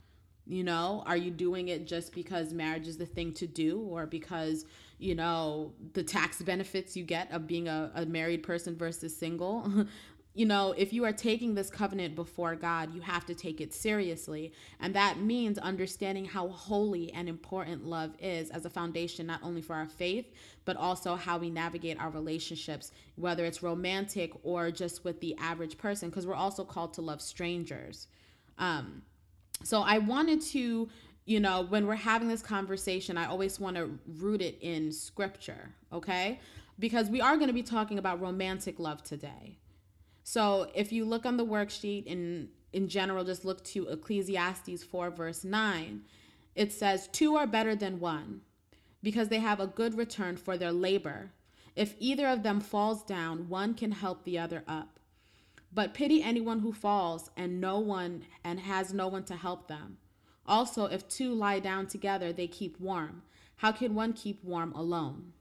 You 0.47 0.63
know, 0.63 1.03
are 1.07 1.17
you 1.17 1.31
doing 1.31 1.69
it 1.69 1.87
just 1.87 2.15
because 2.15 2.53
marriage 2.53 2.87
is 2.87 2.99
the 2.99 3.07
thing 3.07 3.33
to 3.35 3.47
do 3.47 3.81
or 3.81 4.07
because, 4.07 4.67
you 4.99 5.15
know, 5.15 5.73
the 5.95 6.03
tax 6.03 6.43
benefits 6.43 6.97
you 6.97 7.03
get 7.03 7.33
of 7.33 7.47
being 7.47 7.67
a, 7.67 7.91
a 7.95 8.07
married 8.07 8.43
person 8.43 8.77
versus 8.77 9.17
single? 9.17 9.87
you 10.37 10.47
know, 10.47 10.75
if 10.77 10.93
you 10.93 11.05
are 11.05 11.13
taking 11.13 11.55
this 11.55 11.71
covenant 11.71 12.17
before 12.17 12.57
God, 12.57 12.93
you 12.93 13.01
have 13.01 13.25
to 13.27 13.35
take 13.35 13.61
it 13.61 13.73
seriously. 13.73 14.53
And 14.81 14.93
that 14.95 15.21
means 15.21 15.59
understanding 15.59 16.25
how 16.25 16.49
holy 16.49 17.13
and 17.13 17.29
important 17.29 17.87
love 17.87 18.11
is 18.19 18.51
as 18.51 18.65
a 18.65 18.71
foundation, 18.71 19.27
not 19.29 19.41
only 19.45 19.63
for 19.63 19.75
our 19.75 19.87
faith, 19.87 20.27
but 20.65 20.77
also 20.77 21.15
how 21.15 21.39
we 21.39 21.51
navigate 21.51 22.01
our 22.01 22.11
relationships, 22.11 22.91
whether 23.15 23.45
it's 23.45 23.63
romantic 23.63 24.33
or 24.43 24.73
just 24.73 25.05
with 25.05 25.21
the 25.21 25.37
average 25.39 25.79
person, 25.79 26.11
because 26.11 26.27
we're 26.27 26.35
also 26.35 26.65
called 26.65 26.95
to 26.95 27.01
love 27.01 27.23
strangers. 27.23 28.09
Um, 28.59 29.03
so 29.63 29.83
I 29.83 29.99
wanted 29.99 30.41
to, 30.41 30.89
you 31.27 31.39
know, 31.39 31.63
when 31.63 31.87
we're 31.87 31.95
having 31.95 32.27
this 32.27 32.43
conversation, 32.43 33.17
I 33.17 33.27
always 33.27 33.61
want 33.61 33.77
to 33.77 33.97
root 34.19 34.43
it 34.43 34.59
in 34.61 34.91
scripture, 34.91 35.71
okay? 35.93 36.41
Because 36.81 37.09
we 37.09 37.21
are 37.21 37.37
going 37.37 37.47
to 37.47 37.55
be 37.55 37.63
talking 37.63 37.99
about 37.99 38.21
romantic 38.21 38.81
love 38.81 39.01
today 39.05 39.59
so 40.25 40.71
if 40.75 40.91
you 40.91 41.05
look 41.05 41.25
on 41.25 41.37
the 41.37 41.47
worksheet 41.47 42.07
in 42.07 42.49
in 42.73 42.89
general, 42.89 43.23
just 43.23 43.45
look 43.45 43.63
to 43.63 43.87
Ecclesiastes 43.87 44.83
4, 44.83 45.11
verse 45.11 45.45
9. 45.45 46.03
It 46.57 46.73
says, 46.73 47.09
Two 47.13 47.37
are 47.37 47.47
better 47.47 47.77
than 47.77 48.01
one, 48.01 48.41
because 49.01 49.29
they 49.29 49.39
have 49.39 49.61
a 49.61 49.69
good 49.69 49.97
return 49.97 50.37
for 50.37 50.59
their 50.59 50.73
labor. 50.73 51.31
If 51.77 51.95
either 52.01 52.27
of 52.27 52.43
them 52.43 52.61
falls 52.61 53.05
down, 53.05 53.49
one 53.49 53.75
can 53.75 53.93
help 53.93 54.25
the 54.25 54.41
other 54.41 54.65
up. 54.67 54.99
But 55.73 55.95
pity 55.95 56.21
anyone 56.21 56.61
who 56.61 56.73
falls 56.73 57.31
and 57.37 57.61
no 57.61 57.79
one 57.79 58.25
and 58.43 58.59
has 58.61 58.93
no 58.93 59.07
one 59.07 59.25
to 59.25 59.37
help 59.37 59.69
them. 59.69 59.99
Also, 60.47 60.87
if 60.87 61.09
two 61.09 61.33
lie 61.33 61.61
down 61.61 61.87
together, 61.87 62.33
they 62.33 62.47
keep 62.49 62.79
warm. 62.81 63.23
How 63.57 63.73
can 63.73 63.95
one 63.95 64.13
keep 64.13 64.43
warm 64.43 64.73
alone? 64.73 65.33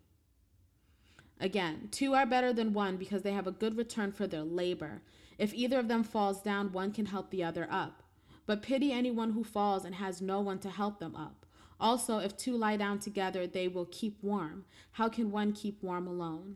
Again, 1.43 1.89
two 1.91 2.13
are 2.13 2.25
better 2.25 2.53
than 2.53 2.71
one 2.71 2.95
because 2.95 3.23
they 3.23 3.33
have 3.33 3.47
a 3.47 3.51
good 3.51 3.75
return 3.75 4.13
for 4.13 4.25
their 4.25 4.43
labor. 4.43 5.01
If 5.37 5.53
either 5.53 5.77
of 5.77 5.89
them 5.89 6.05
falls 6.05 6.41
down, 6.41 6.71
one 6.71 6.93
can 6.93 7.07
help 7.07 7.31
the 7.31 7.43
other 7.43 7.67
up. 7.69 8.01
but 8.45 8.61
pity 8.61 8.91
anyone 8.93 9.31
who 9.31 9.43
falls 9.43 9.83
and 9.85 9.95
has 9.95 10.21
no 10.21 10.39
one 10.39 10.59
to 10.59 10.69
help 10.69 10.99
them 10.99 11.15
up. 11.15 11.45
Also, 11.79 12.19
if 12.19 12.37
two 12.37 12.55
lie 12.55 12.77
down 12.77 12.97
together, 12.99 13.45
they 13.45 13.67
will 13.67 13.85
keep 13.85 14.17
warm. 14.21 14.63
How 14.93 15.09
can 15.09 15.31
one 15.31 15.51
keep 15.51 15.83
warm 15.83 16.07
alone? 16.07 16.55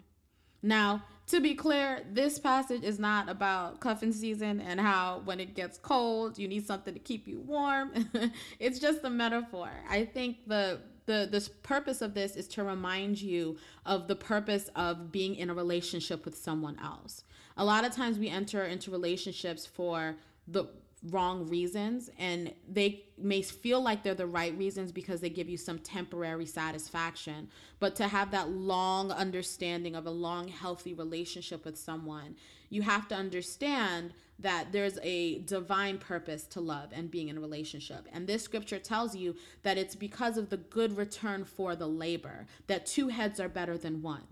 Now, 0.62 1.04
to 1.28 1.42
be 1.42 1.54
clear, 1.54 2.04
this 2.12 2.40
passage 2.40 2.84
is 2.84 2.98
not 2.98 3.30
about 3.30 3.82
cuffing 3.82 4.14
season 4.14 4.62
and 4.62 4.80
how 4.80 5.22
when 5.26 5.40
it 5.42 5.54
gets 5.54 5.78
cold, 5.78 6.38
you 6.38 6.48
need 6.48 6.66
something 6.66 6.94
to 6.94 7.00
keep 7.00 7.28
you 7.28 7.42
warm. 7.42 7.92
it's 8.60 8.80
just 8.80 9.04
a 9.04 9.10
metaphor. 9.10 9.70
I 9.90 10.06
think 10.06 10.48
the 10.48 10.80
the 11.08 11.28
the 11.30 11.50
purpose 11.64 12.02
of 12.04 12.14
this 12.14 12.36
is 12.36 12.48
to 12.50 12.64
remind 12.64 13.20
you 13.20 13.58
of 13.86 14.08
the 14.08 14.16
purpose 14.16 14.70
of 14.76 15.12
being 15.12 15.36
in 15.36 15.50
a 15.50 15.54
relationship 15.54 16.24
with 16.24 16.38
someone 16.38 16.78
else. 16.80 17.24
A 17.58 17.66
lot 17.66 17.84
of 17.84 17.92
times 17.92 18.20
we 18.20 18.30
enter 18.30 18.64
into 18.64 18.92
relationships 18.92 19.66
for 19.66 20.16
the 20.48 20.66
wrong 21.10 21.48
reasons 21.48 22.10
and 22.18 22.54
they 22.68 23.04
may 23.18 23.42
feel 23.42 23.82
like 23.82 24.04
they're 24.04 24.16
the 24.16 24.26
right 24.26 24.58
reasons 24.58 24.92
because 24.92 25.22
they 25.22 25.30
give 25.30 25.48
you 25.48 25.56
some 25.56 25.78
temporary 25.80 26.46
satisfaction 26.46 27.48
but 27.80 27.96
to 27.96 28.08
have 28.08 28.32
that 28.32 28.50
long 28.50 29.12
understanding 29.12 29.96
of 29.96 30.08
a 30.08 30.12
long 30.12 30.48
healthy 30.48 30.96
relationship 30.96 31.64
with 31.66 31.78
someone 31.78 32.36
you 32.70 32.82
have 32.82 33.08
to 33.08 33.16
understand 33.16 34.14
that 34.40 34.72
there's 34.72 35.00
a 35.02 35.40
divine 35.40 35.98
purpose 35.98 36.44
to 36.46 36.62
love 36.62 36.90
and 36.94 37.10
being 37.10 37.30
in 37.30 37.38
a 37.38 37.42
relationship 37.42 38.08
and 38.14 38.28
this 38.28 38.44
scripture 38.44 38.80
tells 38.80 39.16
you 39.16 39.36
that 39.64 39.78
it's 39.78 39.96
because 39.96 40.38
of 40.38 40.50
the 40.50 40.58
good 40.58 40.96
return 40.96 41.44
for 41.44 41.76
the 41.76 41.88
labor 41.88 42.46
that 42.68 42.86
two 42.86 43.08
heads 43.08 43.40
are 43.40 43.50
better 43.50 43.78
than 43.78 44.02
one 44.02 44.24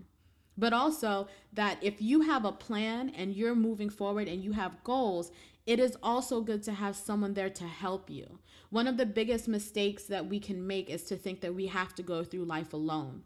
but 0.58 0.72
also 0.72 1.28
that 1.52 1.78
if 1.82 2.00
you 2.00 2.22
have 2.22 2.44
a 2.44 2.52
plan 2.52 3.10
and 3.10 3.34
you're 3.34 3.54
moving 3.54 3.90
forward 3.90 4.28
and 4.28 4.42
you 4.42 4.52
have 4.52 4.82
goals, 4.84 5.30
it 5.66 5.78
is 5.78 5.96
also 6.02 6.40
good 6.40 6.62
to 6.62 6.72
have 6.72 6.96
someone 6.96 7.34
there 7.34 7.50
to 7.50 7.64
help 7.64 8.08
you. 8.08 8.38
One 8.70 8.86
of 8.86 8.96
the 8.96 9.06
biggest 9.06 9.48
mistakes 9.48 10.04
that 10.04 10.26
we 10.26 10.40
can 10.40 10.66
make 10.66 10.88
is 10.88 11.04
to 11.04 11.16
think 11.16 11.40
that 11.40 11.54
we 11.54 11.66
have 11.66 11.94
to 11.96 12.02
go 12.02 12.24
through 12.24 12.44
life 12.44 12.72
alone. 12.72 13.22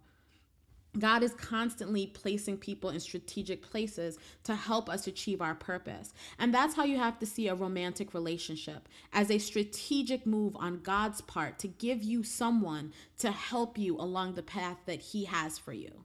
God 0.99 1.23
is 1.23 1.35
constantly 1.35 2.07
placing 2.09 2.57
people 2.57 2.91
in 2.91 2.99
strategic 2.99 3.63
places 3.63 4.19
to 4.45 4.57
help 4.57 4.91
us 4.91 5.07
achieve 5.07 5.41
our 5.41 5.55
purpose. 5.55 6.13
And 6.39 6.53
that's 6.53 6.75
how 6.75 6.85
you 6.85 6.99
have 6.99 7.19
to 7.21 7.27
see 7.27 7.47
a 7.47 7.55
romantic 7.55 8.13
relationship 8.13 8.89
as 9.13 9.31
a 9.31 9.39
strategic 9.39 10.27
move 10.27 10.57
on 10.57 10.81
God's 10.81 11.21
part 11.21 11.59
to 11.61 11.69
give 11.69 12.03
you 12.03 12.25
someone 12.25 12.93
to 13.19 13.31
help 13.31 13.79
you 13.79 13.97
along 13.97 14.35
the 14.35 14.43
path 14.43 14.79
that 14.87 15.01
He 15.01 15.27
has 15.27 15.59
for 15.59 15.73
you. 15.73 16.05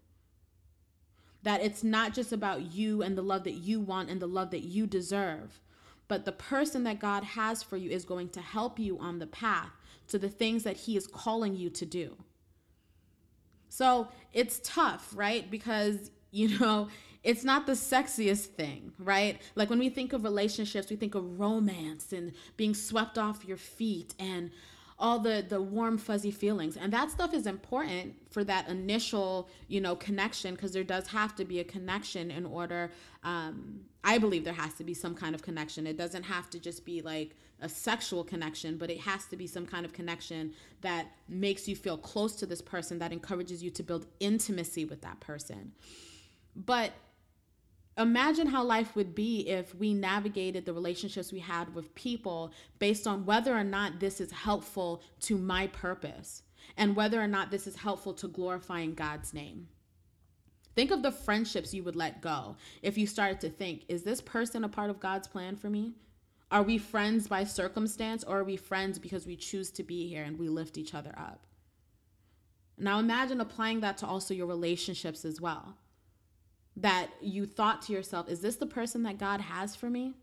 That 1.41 1.63
it's 1.63 1.83
not 1.83 2.13
just 2.13 2.31
about 2.31 2.73
you 2.73 3.01
and 3.01 3.17
the 3.17 3.23
love 3.23 3.43
that 3.45 3.53
you 3.53 3.79
want 3.79 4.09
and 4.09 4.21
the 4.21 4.27
love 4.27 4.51
that 4.51 4.63
you 4.63 4.85
deserve, 4.85 5.61
but 6.07 6.25
the 6.25 6.31
person 6.31 6.83
that 6.83 6.99
God 6.99 7.23
has 7.23 7.63
for 7.63 7.77
you 7.77 7.89
is 7.89 8.05
going 8.05 8.29
to 8.29 8.41
help 8.41 8.77
you 8.77 8.99
on 8.99 9.17
the 9.17 9.27
path 9.27 9.71
to 10.09 10.19
the 10.19 10.29
things 10.29 10.63
that 10.63 10.77
He 10.77 10.95
is 10.95 11.07
calling 11.07 11.55
you 11.55 11.71
to 11.71 11.85
do. 11.85 12.17
So 13.75 14.07
it's 14.31 14.61
tough, 14.63 15.11
right? 15.13 15.51
Because, 15.51 16.09
you 16.31 16.57
know, 16.59 16.87
it's 17.23 17.43
not 17.43 17.65
the 17.65 17.73
sexiest 17.73 18.45
thing, 18.45 18.93
right? 18.97 19.41
Like 19.55 19.69
when 19.69 19.79
we 19.79 19.89
think 19.89 20.13
of 20.13 20.23
relationships, 20.23 20.89
we 20.89 20.95
think 20.95 21.13
of 21.13 21.37
romance 21.39 22.13
and 22.13 22.31
being 22.55 22.73
swept 22.73 23.17
off 23.17 23.43
your 23.43 23.57
feet 23.57 24.15
and 24.17 24.51
all 24.97 25.19
the 25.19 25.45
the 25.49 25.61
warm 25.61 25.97
fuzzy 25.97 26.31
feelings 26.31 26.77
and 26.77 26.93
that 26.93 27.11
stuff 27.11 27.33
is 27.33 27.45
important 27.45 28.15
for 28.31 28.45
that 28.45 28.69
initial 28.69 29.49
you 29.67 29.81
know 29.81 29.93
connection 29.93 30.55
because 30.55 30.71
there 30.71 30.85
does 30.85 31.05
have 31.07 31.35
to 31.35 31.43
be 31.43 31.59
a 31.59 31.65
connection 31.65 32.31
in 32.31 32.45
order 32.45 32.89
um, 33.25 33.81
i 34.05 34.17
believe 34.17 34.45
there 34.45 34.53
has 34.53 34.73
to 34.75 34.85
be 34.85 34.93
some 34.93 35.13
kind 35.13 35.35
of 35.35 35.41
connection 35.41 35.85
it 35.85 35.97
doesn't 35.97 36.23
have 36.23 36.49
to 36.49 36.61
just 36.61 36.85
be 36.85 37.01
like 37.01 37.35
a 37.61 37.69
sexual 37.69 38.23
connection 38.23 38.77
but 38.77 38.89
it 38.89 38.99
has 38.99 39.25
to 39.25 39.35
be 39.35 39.47
some 39.47 39.65
kind 39.65 39.85
of 39.85 39.93
connection 39.93 40.53
that 40.81 41.07
makes 41.27 41.67
you 41.67 41.75
feel 41.75 41.97
close 41.97 42.35
to 42.35 42.45
this 42.45 42.61
person 42.61 42.99
that 42.99 43.11
encourages 43.11 43.63
you 43.63 43.69
to 43.69 43.83
build 43.83 44.05
intimacy 44.19 44.85
with 44.85 45.01
that 45.01 45.19
person 45.19 45.71
but 46.55 46.91
imagine 47.97 48.47
how 48.47 48.63
life 48.63 48.95
would 48.95 49.15
be 49.15 49.47
if 49.47 49.73
we 49.75 49.93
navigated 49.93 50.65
the 50.65 50.73
relationships 50.73 51.31
we 51.31 51.39
had 51.39 51.73
with 51.73 51.93
people 51.95 52.51
based 52.79 53.07
on 53.07 53.25
whether 53.25 53.55
or 53.55 53.63
not 53.63 53.99
this 53.99 54.19
is 54.19 54.31
helpful 54.31 55.01
to 55.21 55.37
my 55.37 55.67
purpose 55.67 56.43
and 56.77 56.95
whether 56.95 57.21
or 57.21 57.27
not 57.27 57.51
this 57.51 57.67
is 57.67 57.75
helpful 57.75 58.13
to 58.13 58.27
glorifying 58.27 58.93
God's 58.93 59.33
name. 59.33 59.67
Think 60.75 60.91
of 60.91 61.03
the 61.03 61.11
friendships 61.11 61.73
you 61.73 61.83
would 61.83 61.95
let 61.95 62.21
go 62.21 62.57
if 62.81 62.97
you 62.97 63.07
started 63.07 63.39
to 63.41 63.49
think, 63.49 63.83
is 63.87 64.03
this 64.03 64.19
person 64.19 64.65
a 64.65 64.69
part 64.69 64.89
of 64.89 64.99
God's 64.99 65.27
plan 65.27 65.55
for 65.55 65.69
me? 65.69 65.93
Are 66.51 66.63
we 66.63 66.77
friends 66.77 67.27
by 67.27 67.43
circumstance 67.43 68.23
or 68.23 68.39
are 68.39 68.43
we 68.43 68.57
friends 68.57 68.99
because 68.99 69.25
we 69.25 69.35
choose 69.35 69.71
to 69.71 69.83
be 69.83 70.07
here 70.07 70.23
and 70.23 70.37
we 70.37 70.47
lift 70.47 70.77
each 70.77 70.93
other 70.93 71.13
up? 71.17 71.45
Now 72.77 72.99
imagine 72.99 73.41
applying 73.41 73.79
that 73.81 73.97
to 73.99 74.05
also 74.05 74.33
your 74.33 74.47
relationships 74.47 75.25
as 75.25 75.41
well 75.41 75.77
that 76.77 77.09
you 77.21 77.45
thought 77.45 77.81
to 77.83 77.93
yourself, 77.93 78.27
is 78.29 78.41
this 78.41 78.57
the 78.57 78.65
person 78.65 79.03
that 79.03 79.17
God 79.17 79.41
has 79.41 79.75
for 79.75 79.89
me? 79.89 80.13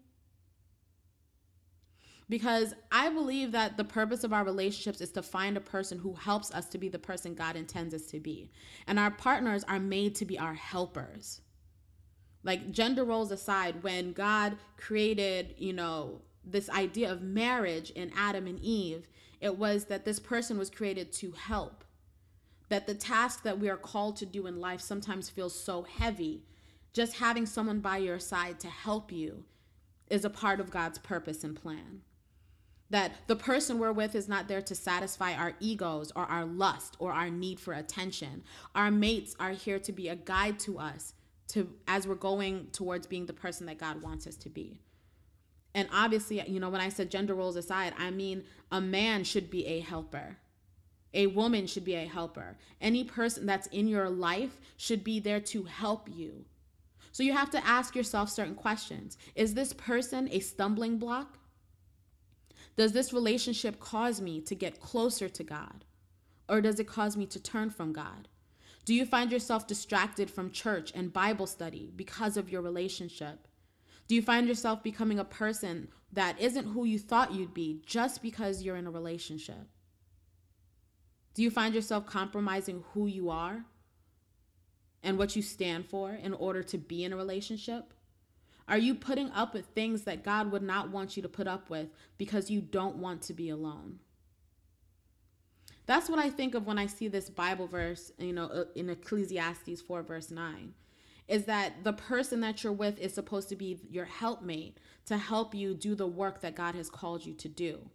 Because 2.29 2.75
I 2.91 3.09
believe 3.11 3.53
that 3.53 3.77
the 3.77 3.85
purpose 3.85 4.25
of 4.25 4.33
our 4.33 4.45
relationships 4.45 5.01
is 5.01 5.11
to 5.13 5.23
find 5.23 5.57
a 5.57 5.61
person 5.61 5.99
who 5.99 6.15
helps 6.15 6.53
us 6.53 6.67
to 6.67 6.79
be 6.79 6.89
the 6.89 6.99
person 6.99 7.35
God 7.35 7.57
intends 7.57 7.95
us 7.95 8.07
to 8.07 8.21
be. 8.21 8.51
And 8.87 8.99
our 8.99 9.11
partners 9.11 9.65
are 9.65 9.81
made 9.81 10.15
to 10.17 10.25
be 10.25 10.39
our 10.39 10.55
helpers. 10.55 11.41
Like 12.45 12.71
gender 12.71 13.05
roles 13.05 13.31
aside, 13.31 13.83
when 13.83 14.13
God 14.13 14.57
created, 14.77 15.55
you 15.59 15.73
know, 15.73 16.23
this 16.45 16.69
idea 16.71 17.11
of 17.11 17.23
marriage 17.23 17.91
in 17.91 18.11
Adam 18.17 18.47
and 18.47 18.59
Eve, 18.61 19.07
it 19.41 19.57
was 19.57 19.85
that 19.87 20.05
this 20.05 20.19
person 20.19 20.59
was 20.59 20.71
created 20.71 21.13
to 21.15 21.33
help 21.33 21.85
that 22.73 22.87
the 22.87 22.95
task 22.95 23.43
that 23.43 23.59
we 23.59 23.69
are 23.69 23.77
called 23.77 24.17
to 24.17 24.25
do 24.25 24.47
in 24.47 24.59
life 24.59 24.81
sometimes 24.81 25.29
feels 25.29 25.55
so 25.55 25.83
heavy. 25.83 26.43
Just 26.95 27.19
having 27.19 27.45
someone 27.45 27.81
by 27.81 27.99
your 27.99 28.19
side 28.19 28.59
to 28.61 28.69
help 28.69 29.13
you 29.13 29.45
is 30.09 30.25
a 30.25 30.31
part 30.31 30.59
of 30.59 30.71
God's 30.71 30.97
purpose 30.97 31.45
and 31.45 31.55
plan. 31.55 32.01
That 32.89 33.13
the 33.27 33.37
person 33.37 33.79
we're 33.79 33.93
with 33.93 34.15
is 34.15 34.27
not 34.27 34.49
there 34.49 34.63
to 34.63 34.75
satisfy 34.75 35.35
our 35.35 35.53
egos 35.61 36.13
or 36.17 36.25
our 36.25 36.47
lust 36.47 36.97
or 36.99 37.13
our 37.13 37.29
need 37.29 37.61
for 37.61 37.75
attention. 37.75 38.43
Our 38.75 38.91
mates 38.91 39.37
are 39.39 39.51
here 39.51 39.79
to 39.81 39.93
be 39.93 40.09
a 40.09 40.17
guide 40.17 40.59
to 40.61 40.79
us 40.79 41.13
to 41.53 41.73
as 41.89 42.07
we're 42.07 42.15
going 42.15 42.69
towards 42.73 43.07
being 43.07 43.27
the 43.27 43.33
person 43.33 43.67
that 43.67 43.79
God 43.79 44.03
wants 44.03 44.27
us 44.27 44.37
to 44.37 44.49
be. 44.49 44.81
And 45.75 45.89
obviously, 45.93 46.43
you 46.49 46.61
know, 46.61 46.69
when 46.69 46.83
I 46.83 46.91
said 46.91 47.11
gender 47.11 47.35
roles 47.35 47.57
aside, 47.57 47.95
I 47.99 48.11
mean 48.11 48.45
a 48.71 48.81
man 48.81 49.25
should 49.25 49.51
be 49.51 49.67
a 49.67 49.81
helper 49.81 50.37
a 51.15 51.27
woman 51.29 51.67
should 51.67 51.85
be 51.85 51.95
a 51.95 52.07
helper. 52.07 52.57
Any 52.81 53.05
person 53.05 53.47
that's 53.47 53.67
in 53.69 53.87
your 53.87 54.09
life 54.09 54.59
should 54.77 55.05
be 55.05 55.21
there 55.21 55.41
to 55.41 55.65
help 55.65 56.09
you. 56.11 56.45
So 57.13 57.23
you 57.23 57.35
have 57.35 57.51
to 57.51 57.67
ask 57.67 57.95
yourself 57.95 58.31
certain 58.31 58.55
questions. 58.55 59.19
Is 59.35 59.55
this 59.55 59.73
person 59.75 60.29
a 60.31 60.41
stumbling 60.41 60.99
block? 60.99 61.39
Does 62.77 62.93
this 62.93 63.13
relationship 63.13 63.79
cause 63.81 64.21
me 64.21 64.41
to 64.43 64.55
get 64.55 64.81
closer 64.81 65.29
to 65.29 65.45
God? 65.45 65.85
Or 66.49 66.63
does 66.63 66.81
it 66.81 66.87
cause 66.87 67.17
me 67.17 67.27
to 67.27 67.41
turn 67.41 67.69
from 67.69 67.93
God? 67.93 68.29
Do 68.85 68.95
you 68.95 69.07
find 69.07 69.31
yourself 69.31 69.67
distracted 69.67 70.31
from 70.31 70.51
church 70.51 70.93
and 70.95 71.13
Bible 71.13 71.47
study 71.47 71.93
because 71.95 72.37
of 72.37 72.51
your 72.51 72.63
relationship? 72.63 73.47
Do 74.09 74.17
you 74.17 74.23
find 74.23 74.49
yourself 74.49 74.83
becoming 74.83 75.19
a 75.21 75.25
person 75.25 75.89
that 76.13 76.41
isn't 76.41 76.73
who 76.73 76.85
you 76.85 76.99
thought 76.99 77.33
you'd 77.33 77.55
be 77.55 77.81
just 77.87 78.23
because 78.23 78.63
you're 78.63 78.77
in 78.77 78.87
a 78.87 78.91
relationship? 78.91 79.69
Do 81.35 81.43
you 81.43 81.51
find 81.51 81.75
yourself 81.75 82.07
compromising 82.07 82.85
who 82.93 83.07
you 83.07 83.31
are 83.31 83.65
and 85.03 85.17
what 85.17 85.37
you 85.37 85.43
stand 85.43 85.87
for 85.87 86.13
in 86.13 86.35
order 86.35 86.63
to 86.65 86.79
be 86.79 87.05
in 87.05 87.13
a 87.13 87.17
relationship? 87.17 87.95
Are 88.69 88.79
you 88.79 88.95
putting 88.95 89.31
up 89.31 89.55
with 89.55 89.67
things 89.67 90.03
that 90.03 90.25
God 90.25 90.51
would 90.51 90.63
not 90.63 90.91
want 90.91 91.17
you 91.17 91.23
to 91.23 91.29
put 91.29 91.47
up 91.47 91.71
with 91.71 91.89
because 92.19 92.51
you 92.51 92.61
don't 92.61 92.97
want 92.97 93.23
to 93.23 93.33
be 93.33 93.49
alone? 93.49 94.01
That's 95.87 96.09
what 96.09 96.19
I 96.19 96.31
think 96.31 96.55
of 96.55 96.67
when 96.67 96.79
I 96.79 96.87
see 96.87 97.09
this 97.09 97.29
Bible 97.29 97.67
verse, 97.67 98.13
you 98.19 98.33
know, 98.33 98.47
uh, 98.47 98.65
in 98.75 98.89
Ecclesiastes 98.89 99.81
4, 99.81 100.03
verse 100.03 100.31
9, 100.31 100.75
is 101.29 101.45
that 101.47 101.83
the 101.83 101.93
person 101.93 102.41
that 102.41 102.63
you're 102.63 102.73
with 102.73 102.99
is 103.01 103.15
supposed 103.15 103.49
to 103.49 103.57
be 103.57 103.81
your 103.91 104.05
helpmate 104.05 104.79
to 105.07 105.17
help 105.19 105.55
you 105.55 105.75
do 105.75 105.95
the 105.95 106.07
work 106.07 106.41
that 106.41 106.55
God 106.55 106.75
has 106.75 106.89
called 106.89 107.27
you 107.27 107.35
to 107.35 107.49
do. 107.49 107.91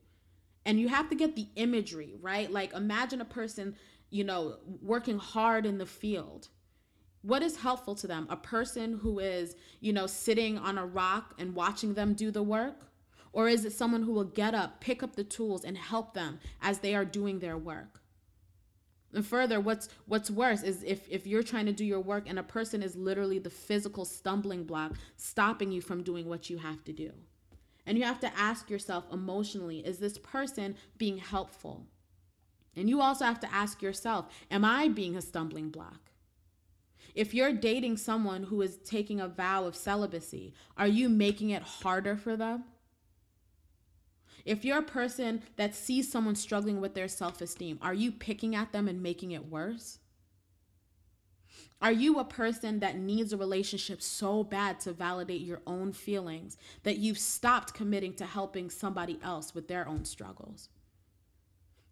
And 0.65 0.79
you 0.79 0.89
have 0.89 1.09
to 1.09 1.15
get 1.15 1.35
the 1.35 1.47
imagery, 1.55 2.15
right? 2.19 2.51
Like 2.51 2.73
imagine 2.73 3.21
a 3.21 3.25
person, 3.25 3.75
you 4.09 4.25
know, 4.25 4.57
working 4.81 5.17
hard 5.17 5.65
in 5.65 5.77
the 5.77 5.85
field. 5.85 6.49
What 7.21 7.41
is 7.41 7.57
helpful 7.57 7.95
to 7.95 8.07
them? 8.07 8.27
A 8.29 8.35
person 8.35 8.99
who 9.01 9.19
is, 9.19 9.55
you 9.79 9.93
know, 9.93 10.07
sitting 10.07 10.57
on 10.57 10.77
a 10.77 10.85
rock 10.85 11.35
and 11.39 11.55
watching 11.55 11.93
them 11.93 12.13
do 12.13 12.31
the 12.31 12.43
work? 12.43 12.86
Or 13.33 13.47
is 13.47 13.65
it 13.65 13.73
someone 13.73 14.03
who 14.03 14.13
will 14.13 14.23
get 14.23 14.53
up, 14.53 14.81
pick 14.81 15.03
up 15.03 15.15
the 15.15 15.23
tools, 15.23 15.63
and 15.63 15.77
help 15.77 16.13
them 16.13 16.39
as 16.61 16.79
they 16.79 16.95
are 16.95 17.05
doing 17.05 17.39
their 17.39 17.57
work? 17.57 18.01
And 19.13 19.25
further, 19.25 19.59
what's 19.59 19.89
what's 20.05 20.29
worse 20.29 20.63
is 20.63 20.83
if 20.83 21.07
if 21.09 21.25
you're 21.25 21.43
trying 21.43 21.65
to 21.65 21.73
do 21.73 21.85
your 21.85 21.99
work 21.99 22.25
and 22.27 22.37
a 22.37 22.43
person 22.43 22.83
is 22.83 22.95
literally 22.95 23.39
the 23.39 23.49
physical 23.49 24.05
stumbling 24.05 24.63
block 24.65 24.93
stopping 25.15 25.71
you 25.71 25.81
from 25.81 26.03
doing 26.03 26.27
what 26.27 26.49
you 26.49 26.57
have 26.57 26.83
to 26.85 26.93
do. 26.93 27.11
And 27.85 27.97
you 27.97 28.03
have 28.03 28.19
to 28.19 28.37
ask 28.37 28.69
yourself 28.69 29.05
emotionally 29.11 29.79
is 29.79 29.99
this 29.99 30.17
person 30.17 30.75
being 30.97 31.17
helpful? 31.17 31.87
And 32.75 32.89
you 32.89 33.01
also 33.01 33.25
have 33.25 33.39
to 33.39 33.53
ask 33.53 33.81
yourself 33.81 34.25
am 34.51 34.65
I 34.65 34.89
being 34.89 35.15
a 35.15 35.21
stumbling 35.21 35.69
block? 35.69 36.11
If 37.15 37.33
you're 37.33 37.53
dating 37.53 37.97
someone 37.97 38.43
who 38.43 38.61
is 38.61 38.77
taking 38.77 39.19
a 39.19 39.27
vow 39.27 39.65
of 39.65 39.75
celibacy, 39.75 40.53
are 40.77 40.87
you 40.87 41.09
making 41.09 41.49
it 41.49 41.63
harder 41.63 42.15
for 42.15 42.35
them? 42.35 42.65
If 44.47 44.63
you're 44.63 44.79
a 44.79 44.83
person 44.83 45.43
that 45.57 45.75
sees 45.75 46.09
someone 46.09 46.35
struggling 46.35 46.79
with 46.79 46.93
their 46.93 47.09
self 47.09 47.41
esteem, 47.41 47.77
are 47.81 47.93
you 47.93 48.13
picking 48.13 48.55
at 48.55 48.71
them 48.71 48.87
and 48.87 49.03
making 49.03 49.31
it 49.31 49.49
worse? 49.49 49.99
Are 51.81 51.91
you 51.91 52.17
a 52.17 52.23
person 52.23 52.79
that 52.79 52.97
needs 52.97 53.33
a 53.33 53.37
relationship 53.37 54.01
so 54.01 54.45
bad 54.45 54.79
to 54.79 54.93
validate 54.93 55.41
your 55.41 55.61
own 55.67 55.91
feelings 55.91 56.57
that 56.83 56.97
you've 56.97 57.19
stopped 57.19 57.73
committing 57.73 58.13
to 58.15 58.25
helping 58.25 58.69
somebody 58.69 59.19
else 59.21 59.53
with 59.53 59.67
their 59.67 59.85
own 59.85 60.05
struggles? 60.05 60.69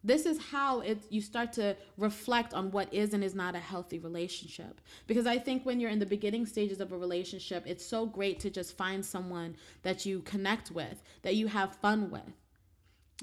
This 0.01 0.25
is 0.25 0.39
how 0.39 0.79
it 0.79 0.99
you 1.09 1.19
start 1.19 1.51
to 1.53 1.75
reflect 1.97 2.53
on 2.53 2.71
what 2.71 2.93
is 2.93 3.13
and 3.13 3.23
is 3.23 3.35
not 3.35 3.55
a 3.55 3.59
healthy 3.59 3.99
relationship. 3.99 4.79
Because 5.07 5.27
I 5.27 5.39
think 5.39 5.65
when 5.65 5.81
you're 5.81 5.91
in 5.91 5.99
the 5.99 6.05
beginning 6.05 6.45
stages 6.45 6.79
of 6.79 6.93
a 6.93 6.97
relationship, 6.97 7.65
it's 7.67 7.85
so 7.85 8.05
great 8.05 8.39
to 8.39 8.49
just 8.49 8.77
find 8.77 9.03
someone 9.03 9.57
that 9.81 10.05
you 10.05 10.21
connect 10.21 10.71
with, 10.71 11.03
that 11.23 11.35
you 11.35 11.47
have 11.47 11.75
fun 11.75 12.09
with. 12.09 12.44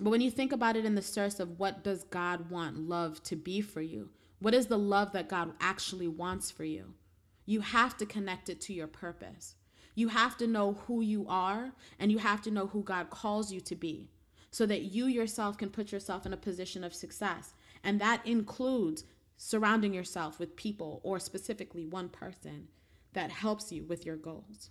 But 0.01 0.11
when 0.11 0.21
you 0.21 0.31
think 0.31 0.53
about 0.53 0.77
it 0.77 0.85
in 0.85 0.95
the 0.95 1.03
source 1.03 1.39
of 1.39 1.59
what 1.59 1.85
does 1.85 2.05
God 2.05 2.51
want 2.51 2.89
love 2.89 3.23
to 3.25 3.37
be 3.37 3.61
for 3.61 3.83
you? 3.83 4.11
What 4.39 4.55
is 4.55 4.67
the 4.67 4.79
love 4.79 5.13
that 5.13 5.29
God 5.29 5.53
actually 5.61 6.09
wants 6.09 6.51
for 6.51 6.65
you? 6.65 6.95
You 7.45 7.61
have 7.61 7.97
to 7.99 8.07
connect 8.07 8.49
it 8.49 8.61
to 8.63 8.73
your 8.73 8.87
purpose. 8.87 9.55
You 9.95 10.09
have 10.09 10.37
to 10.39 10.47
know 10.47 10.75
who 10.87 11.03
you 11.03 11.27
are 11.29 11.73
and 11.99 12.11
you 12.11 12.19
have 12.19 12.41
to 12.43 12.51
know 12.51 12.67
who 12.67 12.83
God 12.83 13.11
calls 13.11 13.53
you 13.53 13.61
to 13.61 13.77
be 13.77 14.09
so 14.51 14.67
that 14.67 14.83
you 14.83 15.07
yourself 15.07 15.59
can 15.59 15.71
put 15.71 15.93
yourself 15.93 16.25
in 16.25 16.33
a 16.33 16.39
position 16.39 16.85
of 16.85 16.95
success. 16.95 17.55
And 17.85 18.01
that 18.01 18.27
includes 18.27 19.05
surrounding 19.37 19.93
yourself 19.93 20.39
with 20.39 20.57
people 20.57 21.01
or 21.03 21.19
specifically 21.19 21.85
one 21.85 22.09
person 22.09 22.69
that 23.13 23.31
helps 23.31 23.73
you 23.73 23.85
with 23.85 24.07
your 24.07 24.17
goals. 24.17 24.71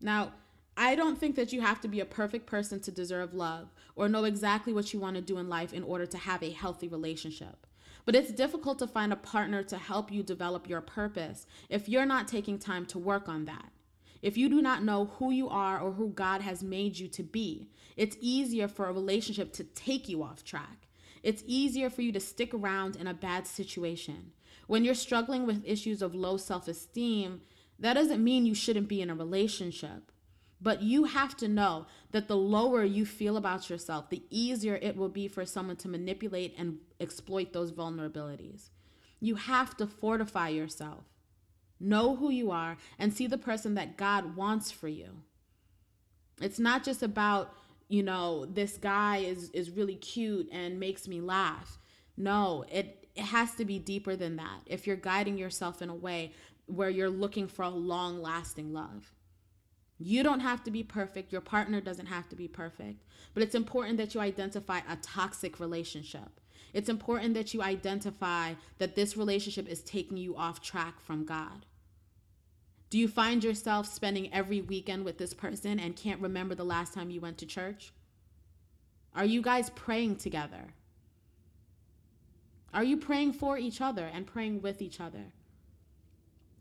Now, 0.00 0.32
I 0.80 0.94
don't 0.94 1.18
think 1.18 1.36
that 1.36 1.52
you 1.52 1.60
have 1.60 1.82
to 1.82 1.88
be 1.88 2.00
a 2.00 2.06
perfect 2.06 2.46
person 2.46 2.80
to 2.80 2.90
deserve 2.90 3.34
love 3.34 3.68
or 3.96 4.08
know 4.08 4.24
exactly 4.24 4.72
what 4.72 4.94
you 4.94 4.98
want 4.98 5.14
to 5.16 5.20
do 5.20 5.36
in 5.36 5.46
life 5.46 5.74
in 5.74 5.82
order 5.82 6.06
to 6.06 6.16
have 6.16 6.42
a 6.42 6.52
healthy 6.52 6.88
relationship. 6.88 7.66
But 8.06 8.16
it's 8.16 8.32
difficult 8.32 8.78
to 8.78 8.86
find 8.86 9.12
a 9.12 9.16
partner 9.16 9.62
to 9.64 9.76
help 9.76 10.10
you 10.10 10.22
develop 10.22 10.70
your 10.70 10.80
purpose 10.80 11.46
if 11.68 11.86
you're 11.86 12.06
not 12.06 12.28
taking 12.28 12.58
time 12.58 12.86
to 12.86 12.98
work 12.98 13.28
on 13.28 13.44
that. 13.44 13.70
If 14.22 14.38
you 14.38 14.48
do 14.48 14.62
not 14.62 14.82
know 14.82 15.10
who 15.18 15.30
you 15.30 15.50
are 15.50 15.78
or 15.78 15.92
who 15.92 16.14
God 16.14 16.40
has 16.40 16.62
made 16.62 16.98
you 16.98 17.08
to 17.08 17.22
be, 17.22 17.68
it's 17.98 18.16
easier 18.18 18.66
for 18.66 18.86
a 18.86 18.92
relationship 18.94 19.52
to 19.52 19.64
take 19.64 20.08
you 20.08 20.22
off 20.22 20.44
track. 20.44 20.88
It's 21.22 21.44
easier 21.46 21.90
for 21.90 22.00
you 22.00 22.10
to 22.12 22.20
stick 22.20 22.54
around 22.54 22.96
in 22.96 23.06
a 23.06 23.12
bad 23.12 23.46
situation. 23.46 24.32
When 24.66 24.86
you're 24.86 24.94
struggling 24.94 25.44
with 25.44 25.62
issues 25.66 26.00
of 26.00 26.14
low 26.14 26.38
self 26.38 26.68
esteem, 26.68 27.42
that 27.78 27.92
doesn't 27.92 28.24
mean 28.24 28.46
you 28.46 28.54
shouldn't 28.54 28.88
be 28.88 29.02
in 29.02 29.10
a 29.10 29.14
relationship. 29.14 30.10
But 30.62 30.82
you 30.82 31.04
have 31.04 31.36
to 31.38 31.48
know 31.48 31.86
that 32.10 32.28
the 32.28 32.36
lower 32.36 32.84
you 32.84 33.06
feel 33.06 33.36
about 33.36 33.70
yourself, 33.70 34.10
the 34.10 34.22
easier 34.30 34.76
it 34.76 34.96
will 34.96 35.08
be 35.08 35.26
for 35.26 35.46
someone 35.46 35.76
to 35.76 35.88
manipulate 35.88 36.54
and 36.58 36.78
exploit 36.98 37.52
those 37.52 37.72
vulnerabilities. 37.72 38.68
You 39.20 39.36
have 39.36 39.76
to 39.78 39.86
fortify 39.86 40.48
yourself. 40.48 41.04
Know 41.78 42.16
who 42.16 42.30
you 42.30 42.50
are 42.50 42.76
and 42.98 43.12
see 43.12 43.26
the 43.26 43.38
person 43.38 43.74
that 43.74 43.96
God 43.96 44.36
wants 44.36 44.70
for 44.70 44.88
you. 44.88 45.22
It's 46.42 46.58
not 46.58 46.84
just 46.84 47.02
about, 47.02 47.54
you 47.88 48.02
know, 48.02 48.44
this 48.44 48.76
guy 48.76 49.18
is 49.18 49.50
is 49.50 49.70
really 49.70 49.96
cute 49.96 50.48
and 50.52 50.78
makes 50.78 51.08
me 51.08 51.20
laugh. 51.22 51.78
No, 52.16 52.66
it 52.70 53.08
it 53.14 53.24
has 53.24 53.54
to 53.54 53.64
be 53.64 53.78
deeper 53.78 54.14
than 54.14 54.36
that. 54.36 54.60
If 54.66 54.86
you're 54.86 54.96
guiding 54.96 55.38
yourself 55.38 55.80
in 55.80 55.88
a 55.88 55.94
way 55.94 56.32
where 56.66 56.90
you're 56.90 57.10
looking 57.10 57.48
for 57.48 57.62
a 57.64 57.70
long-lasting 57.70 58.72
love. 58.72 59.10
You 60.02 60.22
don't 60.22 60.40
have 60.40 60.64
to 60.64 60.70
be 60.70 60.82
perfect. 60.82 61.30
Your 61.30 61.42
partner 61.42 61.80
doesn't 61.80 62.06
have 62.06 62.26
to 62.30 62.36
be 62.36 62.48
perfect. 62.48 63.04
But 63.34 63.42
it's 63.42 63.54
important 63.54 63.98
that 63.98 64.14
you 64.14 64.20
identify 64.20 64.78
a 64.88 64.96
toxic 64.96 65.60
relationship. 65.60 66.40
It's 66.72 66.88
important 66.88 67.34
that 67.34 67.52
you 67.52 67.62
identify 67.62 68.54
that 68.78 68.94
this 68.94 69.16
relationship 69.16 69.68
is 69.68 69.82
taking 69.82 70.16
you 70.16 70.36
off 70.36 70.62
track 70.62 71.00
from 71.00 71.26
God. 71.26 71.66
Do 72.88 72.98
you 72.98 73.08
find 73.08 73.44
yourself 73.44 73.86
spending 73.86 74.32
every 74.32 74.62
weekend 74.62 75.04
with 75.04 75.18
this 75.18 75.34
person 75.34 75.78
and 75.78 75.94
can't 75.94 76.20
remember 76.20 76.54
the 76.54 76.64
last 76.64 76.94
time 76.94 77.10
you 77.10 77.20
went 77.20 77.36
to 77.38 77.46
church? 77.46 77.92
Are 79.14 79.24
you 79.24 79.42
guys 79.42 79.68
praying 79.70 80.16
together? 80.16 80.72
Are 82.72 82.84
you 82.84 82.96
praying 82.96 83.34
for 83.34 83.58
each 83.58 83.80
other 83.80 84.08
and 84.12 84.26
praying 84.26 84.62
with 84.62 84.80
each 84.80 85.00
other? 85.00 85.32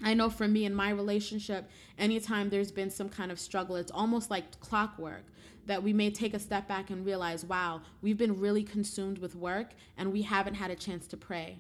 I 0.02 0.14
know 0.14 0.30
for 0.30 0.48
me 0.48 0.66
in 0.66 0.74
my 0.74 0.92
relationship, 0.92 1.70
anytime 1.98 2.50
there's 2.50 2.72
been 2.72 2.90
some 2.90 3.10
kind 3.10 3.32
of 3.32 3.40
struggle, 3.40 3.76
it's 3.76 3.92
almost 3.92 4.30
like 4.32 4.60
clockwork 4.60 5.24
that 5.66 5.84
we 5.84 5.94
may 5.94 6.10
take 6.10 6.34
a 6.34 6.40
step 6.40 6.68
back 6.68 6.90
and 6.90 7.06
realize, 7.06 7.46
wow, 7.46 7.82
we've 8.02 8.18
been 8.18 8.40
really 8.40 8.64
consumed 8.64 9.20
with 9.20 9.36
work 9.36 9.72
and 9.98 10.12
we 10.12 10.22
haven't 10.22 10.56
had 10.56 10.72
a 10.72 10.76
chance 10.76 11.06
to 11.08 11.18
pray. 11.18 11.60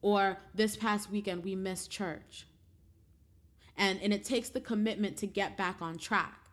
Or 0.00 0.38
this 0.54 0.76
past 0.76 1.10
weekend, 1.10 1.44
we 1.44 1.56
missed 1.56 1.90
church. 1.90 2.46
And, 3.76 4.00
and 4.00 4.12
it 4.12 4.24
takes 4.24 4.48
the 4.48 4.60
commitment 4.60 5.16
to 5.18 5.26
get 5.26 5.56
back 5.56 5.82
on 5.82 5.98
track. 5.98 6.46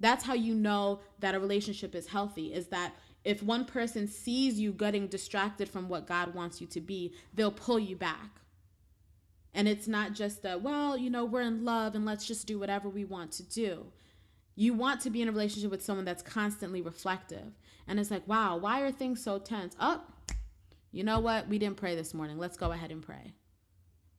That's 0.00 0.24
how 0.24 0.34
you 0.34 0.54
know 0.54 1.00
that 1.20 1.34
a 1.34 1.40
relationship 1.40 1.94
is 1.94 2.08
healthy, 2.08 2.52
is 2.52 2.68
that 2.68 2.94
if 3.24 3.42
one 3.42 3.64
person 3.64 4.08
sees 4.08 4.58
you 4.58 4.72
getting 4.72 5.06
distracted 5.06 5.68
from 5.68 5.88
what 5.88 6.08
God 6.08 6.34
wants 6.34 6.60
you 6.60 6.66
to 6.68 6.80
be, 6.80 7.14
they'll 7.34 7.52
pull 7.52 7.78
you 7.78 7.94
back 7.94 8.41
and 9.54 9.68
it's 9.68 9.86
not 9.86 10.14
just 10.14 10.42
that, 10.42 10.62
well, 10.62 10.96
you 10.96 11.10
know, 11.10 11.24
we're 11.24 11.42
in 11.42 11.64
love 11.64 11.94
and 11.94 12.06
let's 12.06 12.26
just 12.26 12.46
do 12.46 12.58
whatever 12.58 12.88
we 12.88 13.04
want 13.04 13.32
to 13.32 13.42
do. 13.42 13.86
You 14.54 14.74
want 14.74 15.00
to 15.02 15.10
be 15.10 15.22
in 15.22 15.28
a 15.28 15.32
relationship 15.32 15.70
with 15.70 15.84
someone 15.84 16.04
that's 16.04 16.22
constantly 16.22 16.80
reflective. 16.80 17.52
And 17.86 18.00
it's 18.00 18.10
like, 18.10 18.26
wow, 18.26 18.56
why 18.56 18.80
are 18.82 18.92
things 18.92 19.22
so 19.22 19.38
tense? 19.38 19.76
Oh, 19.78 20.02
you 20.90 21.04
know 21.04 21.20
what? 21.20 21.48
We 21.48 21.58
didn't 21.58 21.76
pray 21.76 21.94
this 21.94 22.14
morning. 22.14 22.38
Let's 22.38 22.56
go 22.56 22.72
ahead 22.72 22.90
and 22.90 23.02
pray. 23.02 23.32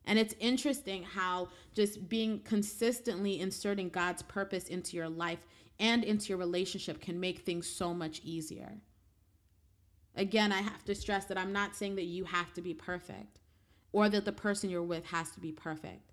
And 0.05 0.19
it's 0.19 0.35
interesting 0.39 1.03
how 1.03 1.49
just 1.73 2.09
being 2.09 2.39
consistently 2.39 3.39
inserting 3.39 3.89
God's 3.89 4.21
purpose 4.21 4.67
into 4.67 4.97
your 4.97 5.09
life 5.09 5.39
and 5.79 6.03
into 6.03 6.29
your 6.29 6.37
relationship 6.37 7.01
can 7.01 7.19
make 7.19 7.39
things 7.39 7.67
so 7.67 7.93
much 7.93 8.21
easier. 8.23 8.73
Again, 10.15 10.51
I 10.51 10.61
have 10.61 10.83
to 10.85 10.93
stress 10.93 11.25
that 11.25 11.37
I'm 11.37 11.53
not 11.53 11.75
saying 11.75 11.95
that 11.95 12.03
you 12.03 12.25
have 12.25 12.53
to 12.53 12.61
be 12.61 12.73
perfect 12.73 13.39
or 13.93 14.09
that 14.09 14.25
the 14.25 14.33
person 14.33 14.69
you're 14.69 14.83
with 14.83 15.05
has 15.05 15.31
to 15.31 15.39
be 15.39 15.53
perfect. 15.53 16.11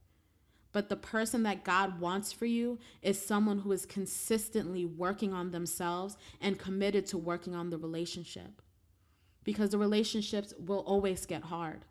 But 0.72 0.88
the 0.88 0.96
person 0.96 1.42
that 1.42 1.64
God 1.64 1.98
wants 1.98 2.32
for 2.32 2.46
you 2.46 2.78
is 3.02 3.20
someone 3.20 3.58
who 3.58 3.72
is 3.72 3.86
consistently 3.86 4.84
working 4.84 5.32
on 5.32 5.50
themselves 5.50 6.16
and 6.40 6.58
committed 6.58 7.06
to 7.06 7.18
working 7.18 7.56
on 7.56 7.70
the 7.70 7.78
relationship. 7.78 8.62
Because 9.42 9.70
the 9.70 9.78
relationships 9.78 10.54
will 10.58 10.80
always 10.80 11.26
get 11.26 11.42
hard, 11.42 11.84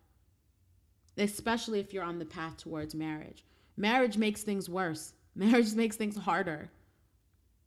especially 1.17 1.80
if 1.80 1.91
you're 1.91 2.04
on 2.04 2.19
the 2.19 2.25
path 2.25 2.58
towards 2.58 2.95
marriage. 2.95 3.43
Marriage 3.75 4.17
makes 4.17 4.43
things 4.43 4.69
worse, 4.69 5.13
marriage 5.36 5.73
makes 5.73 5.97
things 5.97 6.15
harder. 6.15 6.69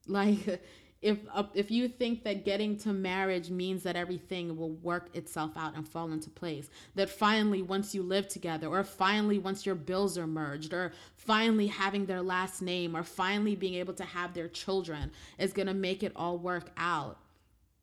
Like, 0.07 0.63
if 1.03 1.19
uh, 1.35 1.43
if 1.53 1.71
you 1.71 1.89
think 1.89 2.23
that 2.23 2.45
getting 2.45 2.77
to 2.79 2.93
marriage 2.93 3.51
means 3.51 3.83
that 3.83 3.97
everything 3.97 4.57
will 4.57 4.71
work 4.71 5.15
itself 5.15 5.51
out 5.57 5.75
and 5.77 5.87
fall 5.87 6.13
into 6.13 6.31
place 6.31 6.71
that 6.95 7.11
finally 7.11 7.61
once 7.61 7.95
you 7.95 8.03
live 8.03 8.29
together 8.29 8.69
or 8.69 8.85
finally 8.85 9.39
once 9.39 9.67
your 9.67 9.75
bills 9.75 10.17
are 10.17 10.27
merged 10.27 10.73
or 10.73 10.93
finally 11.17 11.67
having 11.67 12.07
their 12.07 12.23
last 12.23 12.63
name 12.63 12.97
or 12.97 13.03
finally 13.03 13.57
being 13.57 13.75
able 13.75 13.95
to 13.95 14.05
have 14.05 14.33
their 14.33 14.49
children 14.49 15.11
is 15.39 15.53
going 15.53 15.69
to 15.69 15.75
make 15.75 16.03
it 16.03 16.13
all 16.15 16.39
work 16.39 16.71
out 16.77 17.19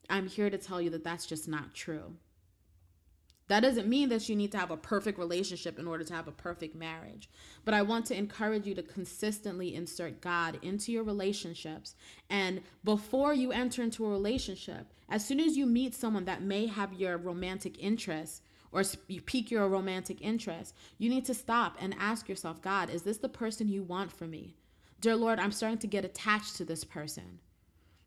i'm 0.09 0.27
here 0.27 0.49
to 0.49 0.57
tell 0.57 0.81
you 0.81 0.89
that 0.89 1.03
that's 1.03 1.25
just 1.25 1.47
not 1.47 1.73
true 1.73 2.13
that 3.49 3.59
doesn't 3.61 3.87
mean 3.87 4.09
that 4.09 4.29
you 4.29 4.35
need 4.35 4.51
to 4.53 4.57
have 4.57 4.71
a 4.71 4.77
perfect 4.77 5.19
relationship 5.19 5.77
in 5.79 5.87
order 5.87 6.03
to 6.03 6.13
have 6.13 6.27
a 6.27 6.31
perfect 6.31 6.75
marriage. 6.75 7.29
But 7.65 7.73
I 7.73 7.81
want 7.81 8.05
to 8.05 8.17
encourage 8.17 8.65
you 8.65 8.75
to 8.75 8.83
consistently 8.83 9.75
insert 9.75 10.21
God 10.21 10.59
into 10.61 10.91
your 10.91 11.03
relationships. 11.03 11.95
And 12.29 12.61
before 12.83 13.33
you 13.33 13.51
enter 13.51 13.81
into 13.81 14.05
a 14.05 14.09
relationship, 14.09 14.93
as 15.09 15.25
soon 15.25 15.39
as 15.39 15.57
you 15.57 15.65
meet 15.65 15.95
someone 15.95 16.25
that 16.25 16.43
may 16.43 16.67
have 16.67 16.93
your 16.93 17.17
romantic 17.17 17.83
interest, 17.83 18.43
or 18.71 18.83
pique 19.25 19.49
your 19.49 19.67
romantic 19.67 20.21
interest, 20.21 20.75
you 20.99 21.09
need 21.09 21.25
to 21.25 21.33
stop 21.33 21.75
and 21.79 21.95
ask 21.99 22.29
yourself, 22.29 22.61
God, 22.61 22.91
is 22.91 23.01
this 23.01 23.17
the 23.17 23.27
person 23.27 23.67
you 23.67 23.81
want 23.81 24.11
for 24.11 24.27
me? 24.27 24.53
Dear 25.01 25.15
Lord, 25.15 25.39
I'm 25.39 25.51
starting 25.51 25.79
to 25.79 25.87
get 25.87 26.05
attached 26.05 26.55
to 26.57 26.65
this 26.65 26.83
person. 26.83 27.39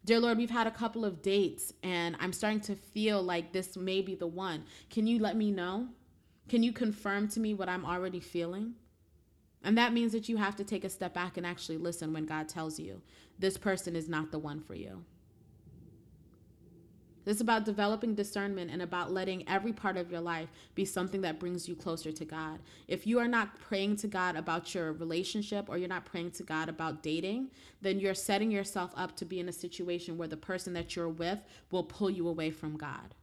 Dear 0.05 0.19
Lord, 0.19 0.37
we've 0.37 0.51
had 0.51 0.67
a 0.67 0.73
couple 0.73 1.05
of 1.05 1.23
dates 1.23 1.73
and 1.85 2.17
I'm 2.19 2.33
starting 2.33 2.61
to 2.63 2.75
feel 2.75 3.23
like 3.23 3.53
this 3.53 3.77
may 3.77 4.03
be 4.03 4.17
the 4.17 4.27
one. 4.27 4.65
Can 4.91 5.07
you 5.07 5.21
let 5.21 5.37
me 5.37 5.53
know? 5.53 5.89
Can 6.49 6.65
you 6.65 6.73
confirm 6.73 7.29
to 7.29 7.41
me 7.41 7.55
what 7.55 7.69
I'm 7.69 7.85
already 7.85 8.19
feeling? 8.19 8.75
And 9.63 9.79
that 9.79 9.93
means 9.93 10.11
that 10.11 10.29
you 10.29 10.39
have 10.39 10.57
to 10.57 10.65
take 10.65 10.83
a 10.83 10.91
step 10.91 11.15
back 11.15 11.37
and 11.37 11.47
actually 11.47 11.79
listen 11.79 12.13
when 12.13 12.27
God 12.27 12.49
tells 12.49 12.81
you 12.81 13.01
this 13.39 13.57
person 13.57 13.95
is 13.95 14.09
not 14.09 14.33
the 14.33 14.41
one 14.41 14.61
for 14.61 14.75
you. 14.75 15.05
This 17.25 17.37
is 17.37 17.41
about 17.41 17.65
developing 17.65 18.15
discernment 18.15 18.71
and 18.71 18.83
about 18.83 19.13
letting 19.13 19.49
every 19.49 19.73
part 19.73 19.97
of 19.97 20.11
your 20.11 20.21
life 20.21 20.49
be 20.75 20.85
something 20.85 21.21
that 21.21 21.39
brings 21.39 21.69
you 21.69 21.77
closer 21.77 22.11
to 22.11 22.25
God. 22.25 22.59
If 22.89 23.07
you 23.07 23.19
are 23.21 23.29
not 23.29 23.61
praying 23.61 23.97
to 23.97 24.09
God 24.09 24.37
about 24.37 24.75
your 24.75 24.93
relationship 24.93 25.69
or 25.69 25.79
you're 25.79 25.89
not 25.89 26.05
praying 26.05 26.33
to 26.33 26.43
God 26.43 26.69
about 26.69 27.03
dating, 27.03 27.51
then 27.81 28.01
you're 28.01 28.15
setting 28.15 28.51
yourself 28.51 28.93
up 28.97 29.17
to 29.17 29.25
be 29.25 29.39
in 29.39 29.49
a 29.49 29.53
situation 29.53 30.19
where 30.19 30.29
the 30.29 30.37
person 30.37 30.73
that 30.73 30.97
you're 30.97 31.09
with 31.09 31.39
will 31.71 31.85
pull 31.85 32.11
you 32.11 32.27
away 32.29 32.51
from 32.51 32.77
God. 32.77 33.15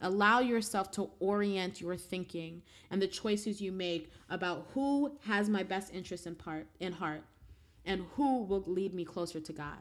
Allow 0.00 0.40
yourself 0.40 0.90
to 0.92 1.10
orient 1.20 1.80
your 1.80 1.96
thinking 1.96 2.62
and 2.90 3.00
the 3.00 3.06
choices 3.06 3.60
you 3.60 3.70
make 3.70 4.10
about 4.28 4.66
who 4.74 5.16
has 5.26 5.48
my 5.48 5.62
best 5.62 5.94
interest 5.94 6.26
in 6.26 6.34
part 6.34 6.66
in 6.80 6.92
heart 6.92 7.22
and 7.84 8.04
who 8.14 8.42
will 8.42 8.64
lead 8.66 8.94
me 8.94 9.04
closer 9.04 9.38
to 9.38 9.52
God. 9.52 9.78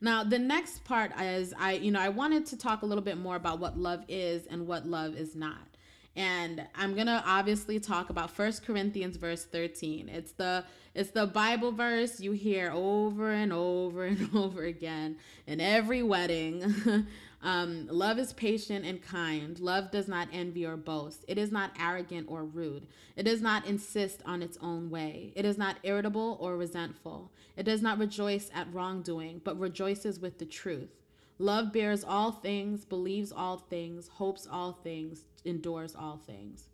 Now, 0.00 0.24
the 0.24 0.38
next 0.38 0.84
part 0.84 1.12
is 1.20 1.54
I, 1.58 1.72
you 1.72 1.90
know, 1.90 2.00
I 2.00 2.08
wanted 2.08 2.46
to 2.46 2.58
talk 2.58 2.82
a 2.82 2.86
little 2.86 3.04
bit 3.04 3.18
more 3.18 3.36
about 3.36 3.58
what 3.58 3.78
love 3.78 4.04
is 4.08 4.46
and 4.46 4.66
what 4.66 4.86
love 4.86 5.16
is 5.16 5.34
not. 5.34 5.73
And 6.16 6.66
I'm 6.76 6.94
to 6.96 7.22
obviously 7.26 7.80
talk 7.80 8.10
about 8.10 8.30
First 8.30 8.64
Corinthians 8.64 9.16
verse 9.16 9.44
13. 9.44 10.08
It's 10.08 10.32
the 10.32 10.64
it's 10.94 11.10
the 11.10 11.26
Bible 11.26 11.72
verse 11.72 12.20
you 12.20 12.30
hear 12.32 12.70
over 12.72 13.32
and 13.32 13.52
over 13.52 14.04
and 14.04 14.30
over 14.34 14.62
again 14.62 15.16
in 15.46 15.60
every 15.60 16.02
wedding. 16.02 17.06
Um, 17.44 17.88
love 17.90 18.18
is 18.18 18.32
patient 18.32 18.86
and 18.86 19.02
kind. 19.02 19.58
Love 19.60 19.90
does 19.90 20.08
not 20.08 20.28
envy 20.32 20.64
or 20.64 20.78
boast. 20.78 21.26
It 21.28 21.36
is 21.36 21.52
not 21.52 21.72
arrogant 21.78 22.26
or 22.30 22.42
rude. 22.42 22.86
It 23.16 23.24
does 23.24 23.42
not 23.42 23.66
insist 23.66 24.22
on 24.24 24.40
its 24.42 24.56
own 24.62 24.88
way. 24.88 25.30
It 25.36 25.44
is 25.44 25.58
not 25.58 25.76
irritable 25.82 26.38
or 26.40 26.56
resentful. 26.56 27.30
It 27.54 27.64
does 27.64 27.82
not 27.82 27.98
rejoice 27.98 28.50
at 28.54 28.72
wrongdoing, 28.72 29.42
but 29.44 29.60
rejoices 29.60 30.18
with 30.18 30.38
the 30.38 30.46
truth. 30.46 31.03
Love 31.38 31.72
bears 31.72 32.04
all 32.04 32.30
things, 32.30 32.84
believes 32.84 33.32
all 33.32 33.58
things, 33.58 34.08
hopes 34.08 34.46
all 34.50 34.72
things, 34.72 35.24
endures 35.44 35.94
all 35.94 36.16
things. 36.16 36.68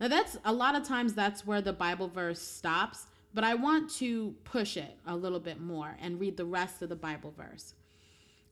Now, 0.00 0.08
that's 0.08 0.36
a 0.44 0.52
lot 0.52 0.76
of 0.76 0.84
times 0.84 1.14
that's 1.14 1.46
where 1.46 1.62
the 1.62 1.72
Bible 1.72 2.08
verse 2.08 2.40
stops, 2.40 3.06
but 3.34 3.44
I 3.44 3.54
want 3.54 3.90
to 3.94 4.34
push 4.44 4.76
it 4.76 4.98
a 5.06 5.16
little 5.16 5.40
bit 5.40 5.60
more 5.60 5.96
and 6.00 6.20
read 6.20 6.36
the 6.36 6.44
rest 6.44 6.82
of 6.82 6.88
the 6.88 6.96
Bible 6.96 7.34
verse. 7.36 7.74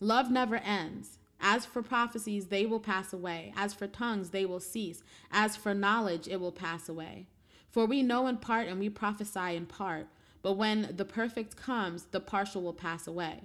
Love 0.01 0.31
never 0.31 0.57
ends. 0.57 1.19
As 1.40 1.67
for 1.67 1.83
prophecies, 1.83 2.47
they 2.47 2.67
will 2.67 2.81
pass 2.81 3.12
away. 3.12 3.53
As 3.57 3.75
for 3.75 3.87
tongues, 3.87 4.31
they 4.31 4.47
will 4.47 4.61
cease. 4.61 5.03
As 5.31 5.57
for 5.57 5.75
knowledge, 5.75 6.27
it 6.27 6.40
will 6.40 6.53
pass 6.53 6.88
away. 6.88 7.27
For 7.71 7.87
we 7.87 8.03
know 8.03 8.27
in 8.27 8.38
part 8.38 8.67
and 8.67 8.81
we 8.81 8.88
prophesy 8.88 9.55
in 9.55 9.67
part. 9.67 10.07
But 10.43 10.55
when 10.55 10.95
the 10.97 11.05
perfect 11.05 11.57
comes, 11.57 12.05
the 12.05 12.21
partial 12.21 12.62
will 12.62 12.73
pass 12.73 13.07
away. 13.07 13.45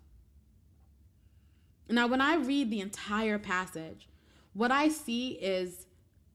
Now, 1.91 2.07
when 2.07 2.21
I 2.21 2.35
read 2.35 2.69
the 2.69 2.79
entire 2.79 3.37
passage, 3.37 4.07
what 4.53 4.71
I 4.71 4.87
see 4.87 5.31
is 5.33 5.85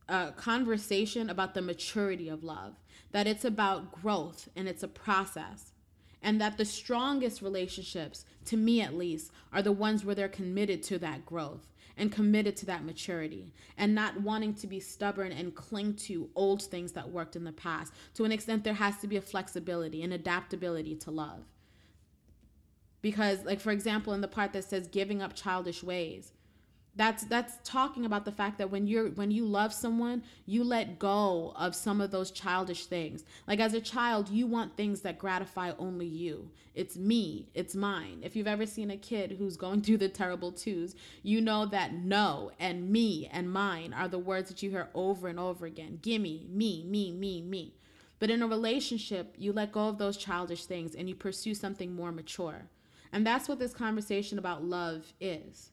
a 0.09 0.33
conversation 0.33 1.31
about 1.31 1.55
the 1.55 1.62
maturity 1.62 2.29
of 2.29 2.45
love, 2.45 2.75
that 3.12 3.27
it's 3.27 3.45
about 3.45 3.90
growth 3.90 4.49
and 4.55 4.69
it's 4.69 4.83
a 4.83 4.88
process 4.88 5.73
and 6.23 6.40
that 6.40 6.59
the 6.59 6.64
strongest 6.64 7.40
relationships, 7.40 8.25
to 8.45 8.57
me 8.57 8.81
at 8.81 8.95
least, 8.95 9.31
are 9.53 9.62
the 9.62 9.73
ones 9.73 10.05
where 10.05 10.14
they're 10.14 10.29
committed 10.29 10.83
to 10.83 10.99
that 10.99 11.25
growth 11.25 11.69
and 11.97 12.12
committed 12.12 12.57
to 12.57 12.66
that 12.66 12.85
maturity 12.85 13.53
and 13.79 13.95
not 13.95 14.21
wanting 14.21 14.53
to 14.55 14.66
be 14.66 14.81
stubborn 14.81 15.33
and 15.33 15.55
cling 15.55 15.95
to 15.95 16.29
old 16.35 16.62
things 16.62 16.92
that 16.92 17.09
worked 17.09 17.37
in 17.37 17.45
the 17.45 17.53
past. 17.53 17.92
To 18.14 18.25
an 18.25 18.33
extent, 18.33 18.64
there 18.64 18.75
has 18.75 18.99
to 18.99 19.07
be 19.07 19.16
a 19.16 19.23
flexibility 19.23 20.03
and 20.03 20.12
adaptability 20.12 20.97
to 20.97 21.11
love. 21.11 21.45
Because, 23.07 23.45
like, 23.45 23.61
for 23.61 23.71
example, 23.71 24.14
in 24.14 24.21
the 24.21 24.27
part 24.27 24.53
that 24.53 24.64
says 24.64 24.88
giving 24.88 25.23
up 25.23 25.33
childish 25.33 25.81
ways, 25.81 26.33
that's 26.97 27.23
that's 27.27 27.61
talking 27.62 28.05
about 28.05 28.25
the 28.25 28.33
fact 28.33 28.59
that 28.59 28.73
when 28.73 28.88
you're 28.88 29.11
when 29.11 29.31
you 29.31 29.47
love 29.47 29.73
someone 29.73 30.25
you 30.45 30.64
let 30.64 30.99
go 30.99 31.53
of 31.55 31.77
some 31.77 32.01
of 32.01 32.11
those 32.11 32.33
childish 32.33 32.87
things. 32.87 33.23
Like 33.47 33.61
as 33.61 33.75
a 33.75 33.81
child 33.81 34.29
you 34.29 34.49
want 34.49 34.77
things 34.77 35.03
that 35.03 35.21
gratify 35.21 35.71
only 35.79 36.07
you. 36.07 36.51
It's 36.75 36.97
me. 36.97 37.49
It's 37.55 37.77
mine. 37.77 38.23
If 38.25 38.35
you've 38.35 38.49
ever 38.49 38.66
seen 38.66 38.90
a 38.90 38.97
kid 38.97 39.37
who's 39.38 39.57
going 39.57 39.83
through 39.83 39.99
the 39.99 40.09
terrible 40.09 40.51
twos 40.51 40.97
you 41.23 41.40
know 41.40 41.64
that 41.66 41.95
no 41.95 42.51
and 42.59 42.90
me 42.90 43.31
and 43.31 43.53
mine 43.53 43.92
are 43.92 44.09
the 44.09 44.19
words 44.19 44.49
that 44.49 44.64
you 44.64 44.71
hear 44.71 44.88
over 44.97 45.29
and 45.29 45.38
over 45.38 45.64
again. 45.64 46.01
Gimme 46.03 46.49
me 46.51 46.83
me 46.85 47.12
me 47.12 47.40
me. 47.40 47.77
But 48.19 48.31
in 48.31 48.42
a 48.42 48.49
relationship 48.49 49.37
you 49.38 49.53
let 49.53 49.71
go 49.71 49.87
of 49.87 49.99
those 49.99 50.16
childish 50.16 50.66
things 50.66 50.97
and 50.97 51.09
you 51.09 51.14
pursue 51.14 51.55
something 51.55 51.95
more 51.95 52.11
mature 52.11 52.69
and 53.16 53.26
that's 53.26 53.48
what 53.48 53.59
this 53.59 53.72
conversation 53.72 54.38
about 54.38 54.62
love 54.62 55.14
is 55.22 55.70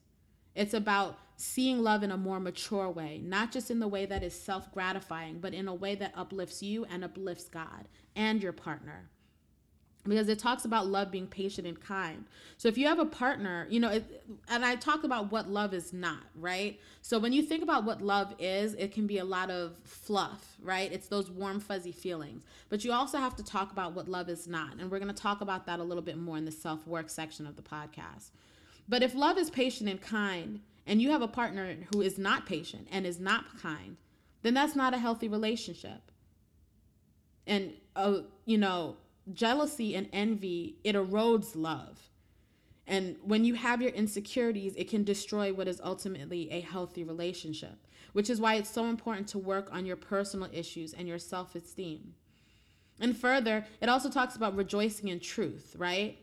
it's 0.54 0.72
about 0.72 1.18
seeing 1.36 1.82
love 1.82 2.02
in 2.02 2.10
a 2.10 2.16
more 2.16 2.40
mature 2.40 2.88
way, 2.88 3.20
not 3.22 3.52
just 3.52 3.70
in 3.70 3.80
the 3.80 3.88
way 3.88 4.06
that 4.06 4.22
is 4.22 4.32
self 4.32 4.72
gratifying, 4.72 5.40
but 5.40 5.52
in 5.52 5.68
a 5.68 5.74
way 5.74 5.94
that 5.94 6.14
uplifts 6.16 6.62
you 6.62 6.86
and 6.86 7.04
uplifts 7.04 7.50
God 7.50 7.86
and 8.16 8.42
your 8.42 8.54
partner. 8.54 9.10
Because 10.06 10.28
it 10.28 10.38
talks 10.38 10.66
about 10.66 10.86
love 10.86 11.10
being 11.10 11.26
patient 11.26 11.66
and 11.66 11.80
kind. 11.80 12.26
So 12.58 12.68
if 12.68 12.76
you 12.76 12.86
have 12.88 12.98
a 12.98 13.06
partner, 13.06 13.66
you 13.70 13.80
know, 13.80 13.88
it, 13.90 14.22
and 14.48 14.62
I 14.62 14.76
talk 14.76 15.02
about 15.02 15.32
what 15.32 15.48
love 15.48 15.72
is 15.72 15.94
not, 15.94 16.24
right? 16.34 16.78
So 17.00 17.18
when 17.18 17.32
you 17.32 17.42
think 17.42 17.62
about 17.62 17.84
what 17.84 18.02
love 18.02 18.34
is, 18.38 18.74
it 18.74 18.92
can 18.92 19.06
be 19.06 19.16
a 19.16 19.24
lot 19.24 19.50
of 19.50 19.78
fluff, 19.84 20.56
right? 20.62 20.92
It's 20.92 21.08
those 21.08 21.30
warm, 21.30 21.58
fuzzy 21.58 21.92
feelings. 21.92 22.44
But 22.68 22.84
you 22.84 22.92
also 22.92 23.16
have 23.16 23.34
to 23.36 23.44
talk 23.44 23.72
about 23.72 23.94
what 23.94 24.06
love 24.06 24.28
is 24.28 24.46
not. 24.46 24.74
And 24.78 24.90
we're 24.90 24.98
going 24.98 25.14
to 25.14 25.22
talk 25.22 25.40
about 25.40 25.64
that 25.66 25.80
a 25.80 25.84
little 25.84 26.02
bit 26.02 26.18
more 26.18 26.36
in 26.36 26.44
the 26.44 26.52
self 26.52 26.86
work 26.86 27.08
section 27.08 27.46
of 27.46 27.56
the 27.56 27.62
podcast. 27.62 28.30
But 28.86 29.02
if 29.02 29.14
love 29.14 29.38
is 29.38 29.48
patient 29.48 29.88
and 29.88 30.00
kind, 30.00 30.60
and 30.86 31.00
you 31.00 31.10
have 31.10 31.22
a 31.22 31.28
partner 31.28 31.76
who 31.92 32.02
is 32.02 32.18
not 32.18 32.46
patient 32.46 32.88
and 32.92 33.06
is 33.06 33.18
not 33.18 33.58
kind, 33.60 33.96
then 34.42 34.54
that's 34.54 34.76
not 34.76 34.92
a 34.92 34.98
healthy 34.98 35.28
relationship. 35.28 36.10
And, 37.46 37.72
uh, 37.96 38.18
you 38.44 38.58
know, 38.58 38.96
jealousy 39.32 39.94
and 39.94 40.08
envy, 40.12 40.76
it 40.84 40.94
erodes 40.94 41.52
love. 41.54 42.10
And 42.86 43.16
when 43.22 43.44
you 43.44 43.54
have 43.54 43.80
your 43.80 43.92
insecurities, 43.92 44.74
it 44.76 44.90
can 44.90 45.04
destroy 45.04 45.52
what 45.52 45.68
is 45.68 45.80
ultimately 45.82 46.50
a 46.50 46.60
healthy 46.60 47.02
relationship, 47.02 47.86
which 48.12 48.28
is 48.28 48.40
why 48.40 48.56
it's 48.56 48.70
so 48.70 48.86
important 48.86 49.28
to 49.28 49.38
work 49.38 49.68
on 49.72 49.86
your 49.86 49.96
personal 49.96 50.50
issues 50.52 50.92
and 50.92 51.08
your 51.08 51.18
self 51.18 51.54
esteem. 51.54 52.14
And 53.00 53.16
further, 53.16 53.66
it 53.80 53.88
also 53.88 54.10
talks 54.10 54.36
about 54.36 54.54
rejoicing 54.54 55.08
in 55.08 55.18
truth, 55.18 55.74
right? 55.78 56.18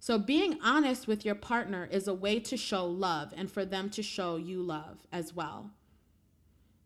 So, 0.00 0.18
being 0.18 0.58
honest 0.62 1.06
with 1.06 1.24
your 1.24 1.34
partner 1.34 1.88
is 1.90 2.08
a 2.08 2.14
way 2.14 2.40
to 2.40 2.56
show 2.56 2.86
love 2.86 3.32
and 3.36 3.50
for 3.50 3.64
them 3.64 3.90
to 3.90 4.02
show 4.02 4.36
you 4.36 4.62
love 4.62 4.98
as 5.12 5.34
well. 5.34 5.70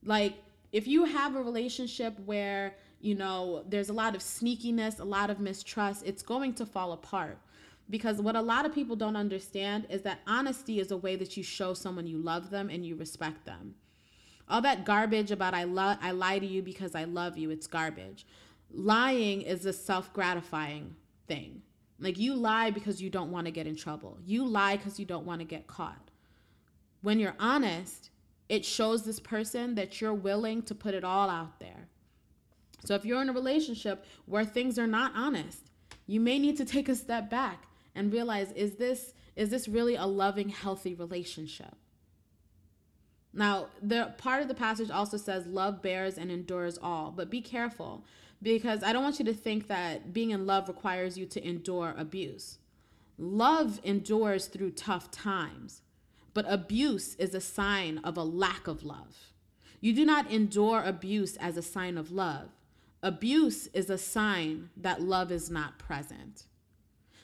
Like, 0.05 0.35
if 0.73 0.87
you 0.87 1.05
have 1.05 1.35
a 1.35 1.43
relationship 1.43 2.19
where, 2.25 2.75
you 3.01 3.15
know, 3.15 3.65
there's 3.69 3.89
a 3.89 3.95
lot 3.95 4.15
of 4.15 4.21
sneakiness, 4.21 5.01
a 5.01 5.05
lot 5.05 5.31
of 5.31 5.41
mistrust, 5.41 6.03
it's 6.05 6.23
going 6.23 6.55
to 6.55 6.67
fall 6.67 6.93
apart. 6.93 7.39
Because 7.89 8.21
what 8.21 8.37
a 8.37 8.41
lot 8.41 8.67
of 8.67 8.75
people 8.75 8.95
don't 8.95 9.17
understand 9.17 9.87
is 9.91 10.03
that 10.03 10.21
honesty 10.27 10.79
is 10.79 10.93
a 10.93 10.97
way 10.97 11.17
that 11.17 11.37
you 11.37 11.43
show 11.43 11.75
someone 11.75 12.07
you 12.07 12.19
love 12.19 12.51
them 12.51 12.71
and 12.71 12.87
you 12.87 12.95
respect 12.95 13.45
them. 13.45 13.75
All 14.49 14.61
that 14.63 14.85
garbage 14.85 15.31
about 15.31 15.55
I 15.55 15.65
love 15.65 15.99
I 16.01 16.11
lie 16.13 16.39
to 16.39 16.47
you 16.47 16.63
because 16.63 16.95
I 16.95 17.05
love 17.05 17.37
you, 17.37 17.51
it's 17.51 17.67
garbage. 17.67 18.27
Lying 18.73 19.43
is 19.43 19.67
a 19.67 19.73
self-gratifying 19.73 20.95
thing. 21.27 21.63
Like 21.99 22.19
you 22.19 22.35
lie 22.35 22.71
because 22.71 23.03
you 23.03 23.11
don't 23.11 23.31
want 23.31 23.47
to 23.47 23.51
get 23.51 23.67
in 23.67 23.77
trouble. 23.77 24.19
You 24.25 24.47
lie 24.47 24.77
because 24.77 24.99
you 24.99 25.05
don't 25.05 25.27
want 25.27 25.41
to 25.41 25.45
get 25.47 25.67
caught. 25.67 26.11
When 27.03 27.19
you're 27.19 27.37
honest, 27.41 28.11
it 28.49 28.65
shows 28.65 29.05
this 29.05 29.21
person 29.21 29.75
that 29.77 30.01
you're 30.01 30.15
willing 30.15 30.63
to 30.63 30.75
put 30.75 30.95
it 30.95 31.05
all 31.05 31.29
out 31.29 31.59
there. 31.61 31.89
So 32.85 32.95
if 32.95 33.05
you're 33.05 33.23
in 33.23 33.29
a 33.29 33.33
relationship 33.33 34.05
where 34.27 34.45
things 34.45 34.79
are 34.79 34.87
not 34.87 35.13
honest, 35.15 35.71
you 36.07 36.21
may 36.21 36.39
need 36.39 36.57
to 36.57 36.65
take 36.65 36.89
a 36.89 36.95
step 36.95 37.31
back 37.31 37.65
and 37.95 38.13
realize 38.13 38.53
is 38.53 38.77
this 38.77 39.15
is 39.37 39.51
this 39.51 39.69
really 39.69 39.95
a 39.95 40.07
loving 40.07 40.49
healthy 40.49 40.95
relationship? 40.95 41.75
Now, 43.33 43.69
the 43.81 44.13
part 44.19 44.43
of 44.43 44.49
the 44.49 44.55
passage 44.55 44.91
also 44.91 45.17
says 45.17 45.47
love 45.47 45.83
bears 45.83 46.19
and 46.19 46.31
endures 46.31 46.79
all, 46.83 47.13
but 47.13 47.31
be 47.31 47.41
careful 47.41 48.05
because 48.43 48.83
I 48.83 48.93
don't 48.93 49.05
want 49.05 49.19
you 49.19 49.25
to 49.27 49.35
think 49.35 49.69
that 49.69 50.13
being 50.13 50.31
in 50.31 50.47
love 50.47 50.69
requires 50.69 51.17
you 51.17 51.27
to 51.27 51.47
endure 51.47 51.95
abuse. 51.97 52.59
Love 53.19 53.81
endures 53.85 54.47
through 54.47 54.73
tough 54.73 55.11
times, 55.11 55.83
but 56.35 56.47
abuse 56.49 57.15
is 57.17 57.35
a 57.35 57.41
sign 57.41 57.99
of 57.99 58.17
a 58.17 58.25
lack 58.25 58.67
of 58.67 58.83
love. 58.83 59.33
You 59.81 59.95
do 59.95 60.05
not 60.05 60.31
endure 60.31 60.83
abuse 60.83 61.37
as 61.37 61.57
a 61.57 61.63
sign 61.63 61.97
of 61.99 62.11
love. 62.11 62.49
Abuse 63.03 63.67
is 63.69 63.89
a 63.89 63.97
sign 63.97 64.71
that 64.77 65.01
love 65.01 65.33
is 65.33 65.51
not 65.51 65.79
present. 65.79 66.45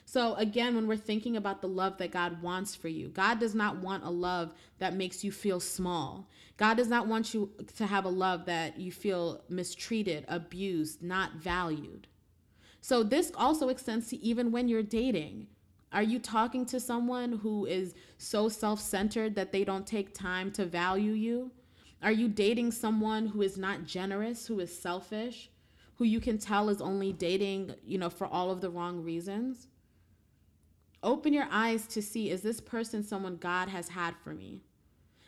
So, 0.05 0.35
again, 0.35 0.73
when 0.73 0.87
we're 0.87 0.95
thinking 0.95 1.35
about 1.35 1.61
the 1.61 1.67
love 1.67 1.97
that 1.97 2.11
God 2.11 2.41
wants 2.41 2.73
for 2.73 2.87
you, 2.87 3.09
God 3.09 3.39
does 3.39 3.53
not 3.53 3.77
want 3.77 4.05
a 4.05 4.09
love 4.09 4.53
that 4.79 4.95
makes 4.95 5.23
you 5.23 5.31
feel 5.31 5.59
small. 5.59 6.29
God 6.55 6.77
does 6.77 6.87
not 6.87 7.07
want 7.07 7.33
you 7.33 7.51
to 7.75 7.85
have 7.85 8.05
a 8.05 8.09
love 8.09 8.45
that 8.45 8.79
you 8.79 8.91
feel 8.91 9.43
mistreated, 9.49 10.23
abused, 10.29 11.03
not 11.03 11.33
valued. 11.33 12.07
So, 12.79 13.03
this 13.03 13.31
also 13.35 13.67
extends 13.67 14.07
to 14.07 14.17
even 14.17 14.51
when 14.51 14.69
you're 14.69 14.81
dating. 14.81 15.47
Are 15.91 16.03
you 16.03 16.19
talking 16.19 16.65
to 16.67 16.79
someone 16.79 17.33
who 17.33 17.65
is 17.65 17.93
so 18.17 18.49
self 18.49 18.79
centered 18.79 19.35
that 19.35 19.51
they 19.51 19.63
don't 19.63 19.85
take 19.85 20.13
time 20.13 20.51
to 20.53 20.65
value 20.65 21.11
you? 21.11 21.51
Are 22.01 22.11
you 22.11 22.27
dating 22.29 22.71
someone 22.71 23.27
who 23.27 23.41
is 23.41 23.57
not 23.57 23.85
generous, 23.85 24.47
who 24.47 24.59
is 24.61 24.77
selfish, 24.77 25.49
who 25.97 26.05
you 26.05 26.19
can 26.19 26.37
tell 26.37 26.69
is 26.69 26.81
only 26.81 27.11
dating, 27.11 27.73
you 27.85 27.97
know, 27.97 28.09
for 28.09 28.27
all 28.27 28.51
of 28.51 28.61
the 28.61 28.69
wrong 28.69 29.03
reasons? 29.03 29.67
Open 31.03 31.33
your 31.33 31.47
eyes 31.51 31.85
to 31.87 32.01
see 32.01 32.29
is 32.29 32.41
this 32.41 32.59
person 32.59 33.03
someone 33.03 33.37
God 33.37 33.69
has 33.69 33.89
had 33.89 34.15
for 34.23 34.33
me? 34.33 34.61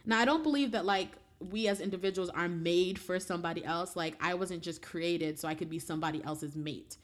Now, 0.05 0.19
I 0.19 0.25
don't 0.25 0.43
believe 0.43 0.71
that 0.71 0.86
like 0.86 1.10
we 1.39 1.67
as 1.67 1.79
individuals 1.79 2.29
are 2.29 2.49
made 2.49 2.99
for 2.99 3.19
somebody 3.19 3.63
else. 3.63 3.95
Like 3.95 4.15
I 4.19 4.34
wasn't 4.34 4.63
just 4.63 4.82
created 4.82 5.39
so 5.39 5.47
I 5.47 5.55
could 5.55 5.69
be 5.69 5.79
somebody 5.79 6.23
else's 6.23 6.55
mate. 6.55 6.97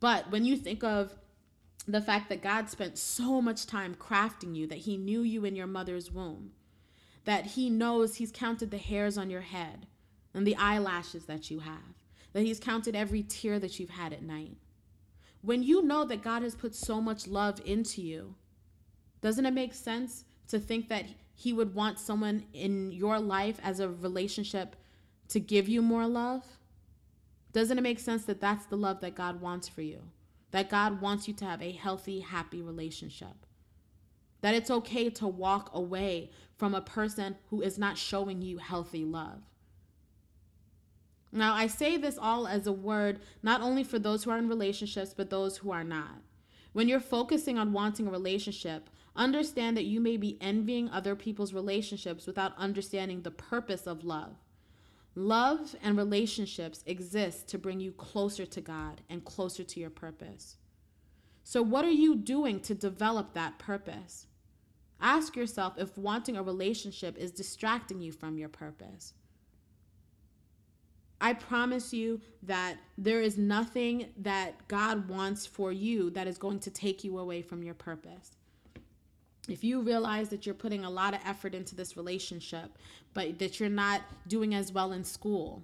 But 0.00 0.30
when 0.30 0.44
you 0.44 0.56
think 0.56 0.82
of 0.82 1.14
the 1.86 2.00
fact 2.00 2.28
that 2.28 2.42
God 2.42 2.68
spent 2.68 2.98
so 2.98 3.40
much 3.40 3.66
time 3.66 3.94
crafting 3.94 4.56
you, 4.56 4.66
that 4.66 4.78
He 4.78 4.96
knew 4.96 5.22
you 5.22 5.44
in 5.44 5.54
your 5.54 5.68
mother's 5.68 6.10
womb, 6.10 6.52
that 7.24 7.46
He 7.46 7.70
knows 7.70 8.16
He's 8.16 8.32
counted 8.32 8.70
the 8.70 8.78
hairs 8.78 9.16
on 9.16 9.30
your 9.30 9.42
head 9.42 9.86
and 10.34 10.46
the 10.46 10.56
eyelashes 10.56 11.26
that 11.26 11.50
you 11.50 11.60
have, 11.60 11.94
that 12.36 12.44
He's 12.44 12.60
counted 12.60 12.94
every 12.94 13.22
tear 13.22 13.58
that 13.58 13.80
you've 13.80 13.88
had 13.88 14.12
at 14.12 14.22
night, 14.22 14.58
when 15.40 15.62
you 15.62 15.80
know 15.80 16.04
that 16.04 16.20
God 16.20 16.42
has 16.42 16.54
put 16.54 16.74
so 16.74 17.00
much 17.00 17.26
love 17.26 17.62
into 17.64 18.02
you, 18.02 18.34
doesn't 19.22 19.46
it 19.46 19.54
make 19.54 19.72
sense 19.72 20.26
to 20.48 20.58
think 20.58 20.90
that 20.90 21.06
He 21.34 21.54
would 21.54 21.74
want 21.74 21.98
someone 21.98 22.44
in 22.52 22.92
your 22.92 23.18
life 23.18 23.58
as 23.62 23.80
a 23.80 23.88
relationship 23.88 24.76
to 25.28 25.40
give 25.40 25.66
you 25.66 25.80
more 25.80 26.06
love? 26.06 26.44
Doesn't 27.54 27.78
it 27.78 27.80
make 27.80 27.98
sense 27.98 28.26
that 28.26 28.42
that's 28.42 28.66
the 28.66 28.76
love 28.76 29.00
that 29.00 29.14
God 29.14 29.40
wants 29.40 29.66
for 29.66 29.80
you? 29.80 30.02
That 30.50 30.68
God 30.68 31.00
wants 31.00 31.26
you 31.26 31.32
to 31.36 31.46
have 31.46 31.62
a 31.62 31.72
healthy, 31.72 32.20
happy 32.20 32.60
relationship? 32.60 33.46
That 34.42 34.54
it's 34.54 34.70
okay 34.70 35.08
to 35.08 35.26
walk 35.26 35.70
away 35.72 36.32
from 36.58 36.74
a 36.74 36.82
person 36.82 37.36
who 37.48 37.62
is 37.62 37.78
not 37.78 37.96
showing 37.96 38.42
you 38.42 38.58
healthy 38.58 39.06
love? 39.06 39.40
Now, 41.36 41.54
I 41.54 41.66
say 41.66 41.98
this 41.98 42.16
all 42.16 42.46
as 42.46 42.66
a 42.66 42.72
word 42.72 43.20
not 43.42 43.60
only 43.60 43.84
for 43.84 43.98
those 43.98 44.24
who 44.24 44.30
are 44.30 44.38
in 44.38 44.48
relationships, 44.48 45.12
but 45.14 45.28
those 45.28 45.58
who 45.58 45.70
are 45.70 45.84
not. 45.84 46.22
When 46.72 46.88
you're 46.88 46.98
focusing 46.98 47.58
on 47.58 47.74
wanting 47.74 48.06
a 48.06 48.10
relationship, 48.10 48.88
understand 49.14 49.76
that 49.76 49.84
you 49.84 50.00
may 50.00 50.16
be 50.16 50.38
envying 50.40 50.88
other 50.88 51.14
people's 51.14 51.52
relationships 51.52 52.26
without 52.26 52.56
understanding 52.56 53.20
the 53.20 53.30
purpose 53.30 53.86
of 53.86 54.02
love. 54.02 54.36
Love 55.14 55.76
and 55.82 55.96
relationships 55.96 56.82
exist 56.86 57.48
to 57.48 57.58
bring 57.58 57.80
you 57.80 57.92
closer 57.92 58.46
to 58.46 58.60
God 58.62 59.02
and 59.10 59.24
closer 59.24 59.62
to 59.62 59.80
your 59.80 59.90
purpose. 59.90 60.56
So, 61.44 61.62
what 61.62 61.84
are 61.84 61.90
you 61.90 62.16
doing 62.16 62.60
to 62.60 62.74
develop 62.74 63.34
that 63.34 63.58
purpose? 63.58 64.26
Ask 65.00 65.36
yourself 65.36 65.74
if 65.76 65.96
wanting 65.98 66.36
a 66.36 66.42
relationship 66.42 67.18
is 67.18 67.30
distracting 67.30 68.00
you 68.00 68.12
from 68.12 68.38
your 68.38 68.48
purpose. 68.48 69.12
I 71.20 71.32
promise 71.32 71.92
you 71.92 72.20
that 72.42 72.76
there 72.98 73.20
is 73.22 73.38
nothing 73.38 74.08
that 74.18 74.68
God 74.68 75.08
wants 75.08 75.46
for 75.46 75.72
you 75.72 76.10
that 76.10 76.26
is 76.26 76.38
going 76.38 76.60
to 76.60 76.70
take 76.70 77.04
you 77.04 77.18
away 77.18 77.42
from 77.42 77.62
your 77.62 77.74
purpose. 77.74 78.32
If 79.48 79.62
you 79.62 79.80
realize 79.80 80.28
that 80.30 80.44
you're 80.44 80.54
putting 80.54 80.84
a 80.84 80.90
lot 80.90 81.14
of 81.14 81.20
effort 81.24 81.54
into 81.54 81.74
this 81.74 81.96
relationship, 81.96 82.76
but 83.14 83.38
that 83.38 83.60
you're 83.60 83.68
not 83.68 84.02
doing 84.26 84.54
as 84.54 84.72
well 84.72 84.92
in 84.92 85.04
school, 85.04 85.62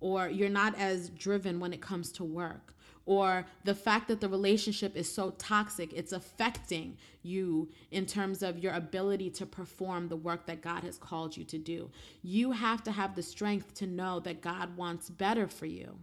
or 0.00 0.28
you're 0.28 0.48
not 0.48 0.78
as 0.78 1.10
driven 1.10 1.60
when 1.60 1.72
it 1.72 1.80
comes 1.80 2.12
to 2.12 2.24
work, 2.24 2.73
or 3.06 3.44
the 3.64 3.74
fact 3.74 4.08
that 4.08 4.20
the 4.20 4.28
relationship 4.28 4.96
is 4.96 5.12
so 5.12 5.30
toxic, 5.32 5.92
it's 5.92 6.12
affecting 6.12 6.96
you 7.22 7.68
in 7.90 8.06
terms 8.06 8.42
of 8.42 8.58
your 8.58 8.72
ability 8.72 9.28
to 9.30 9.44
perform 9.44 10.08
the 10.08 10.16
work 10.16 10.46
that 10.46 10.62
God 10.62 10.84
has 10.84 10.96
called 10.96 11.36
you 11.36 11.44
to 11.44 11.58
do. 11.58 11.90
You 12.22 12.52
have 12.52 12.82
to 12.84 12.92
have 12.92 13.14
the 13.14 13.22
strength 13.22 13.74
to 13.74 13.86
know 13.86 14.20
that 14.20 14.40
God 14.40 14.76
wants 14.76 15.10
better 15.10 15.48
for 15.48 15.66
you. 15.66 15.98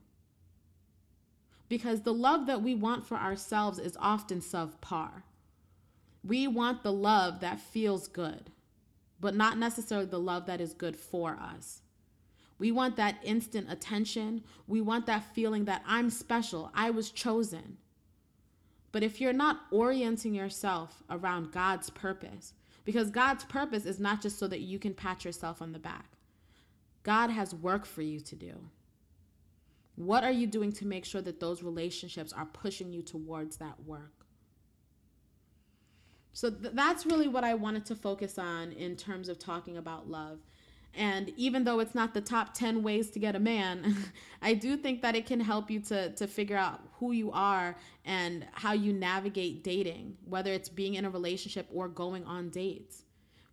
Because 1.70 2.02
the 2.02 2.14
love 2.14 2.48
that 2.48 2.62
we 2.62 2.76
want 2.76 3.08
for 3.08 3.16
ourselves 3.16 3.80
is 3.80 3.98
often 4.00 4.42
subpar. 4.42 5.24
We 6.24 6.46
want 6.46 6.84
the 6.84 6.92
love 6.92 7.40
that 7.40 7.60
feels 7.60 8.08
good, 8.08 8.52
but 9.20 9.34
not 9.34 9.58
necessarily 9.58 10.06
the 10.06 10.20
love 10.20 10.46
that 10.46 10.62
is 10.62 10.74
good 10.74 10.96
for 10.96 11.32
us. 11.42 11.81
We 12.62 12.72
want 12.72 12.96
that 12.98 13.16
instant 13.24 13.72
attention. 13.72 14.44
We 14.68 14.82
want 14.82 15.08
that 15.08 15.34
feeling 15.34 15.66
that 15.66 15.82
I'm 15.84 16.12
special, 16.12 16.70
I 16.76 16.92
was 16.92 17.10
chosen. 17.10 17.78
But 18.92 19.02
if 19.02 19.20
you're 19.20 19.34
not 19.34 19.62
orienting 19.72 20.36
yourself 20.36 21.02
around 21.10 21.52
God's 21.52 21.90
purpose, 21.90 22.54
because 22.86 23.10
God's 23.10 23.46
purpose 23.46 23.88
is 23.88 24.00
not 24.00 24.22
just 24.22 24.38
so 24.38 24.48
that 24.48 24.60
you 24.60 24.78
can 24.78 24.94
pat 24.94 25.26
yourself 25.26 25.60
on 25.60 25.72
the 25.72 25.80
back, 25.80 26.12
God 27.02 27.32
has 27.32 27.56
work 27.56 27.84
for 27.84 28.04
you 28.04 28.20
to 28.20 28.36
do. 28.36 28.54
What 29.96 30.24
are 30.24 30.32
you 30.32 30.46
doing 30.46 30.72
to 30.74 30.86
make 30.86 31.04
sure 31.04 31.24
that 31.24 31.40
those 31.40 31.64
relationships 31.64 32.32
are 32.32 32.46
pushing 32.46 32.94
you 32.94 33.02
towards 33.02 33.58
that 33.58 33.84
work? 33.88 34.28
So 36.34 36.52
th- 36.52 36.76
that's 36.76 37.08
really 37.08 37.28
what 37.28 37.44
I 37.44 37.56
wanted 37.56 37.88
to 37.88 37.96
focus 37.96 38.38
on 38.38 38.72
in 38.74 38.96
terms 38.96 39.30
of 39.30 39.40
talking 39.40 39.78
about 39.78 40.08
love. 40.08 40.42
And 40.94 41.32
even 41.38 41.64
though 41.64 41.80
it's 41.80 41.96
not 41.96 42.14
the 42.14 42.22
top 42.22 42.54
10 42.54 42.84
ways 42.84 43.12
to 43.12 43.20
get 43.20 43.36
a 43.36 43.40
man, 43.40 43.96
I 44.42 44.54
do 44.54 44.76
think 44.76 45.02
that 45.02 45.16
it 45.16 45.26
can 45.26 45.40
help 45.40 45.72
you 45.72 45.80
to, 45.82 46.14
to 46.16 46.28
figure 46.28 46.58
out 46.58 46.82
who 47.00 47.14
you 47.14 47.32
are 47.32 47.76
and 48.06 48.46
how 48.52 48.74
you 48.74 48.92
navigate 48.92 49.64
dating, 49.64 50.18
whether 50.26 50.52
it's 50.52 50.70
being 50.70 50.96
in 50.96 51.06
a 51.06 51.10
relationship 51.10 51.68
or 51.74 51.88
going 51.88 52.26
on 52.26 52.50
dates. 52.50 53.04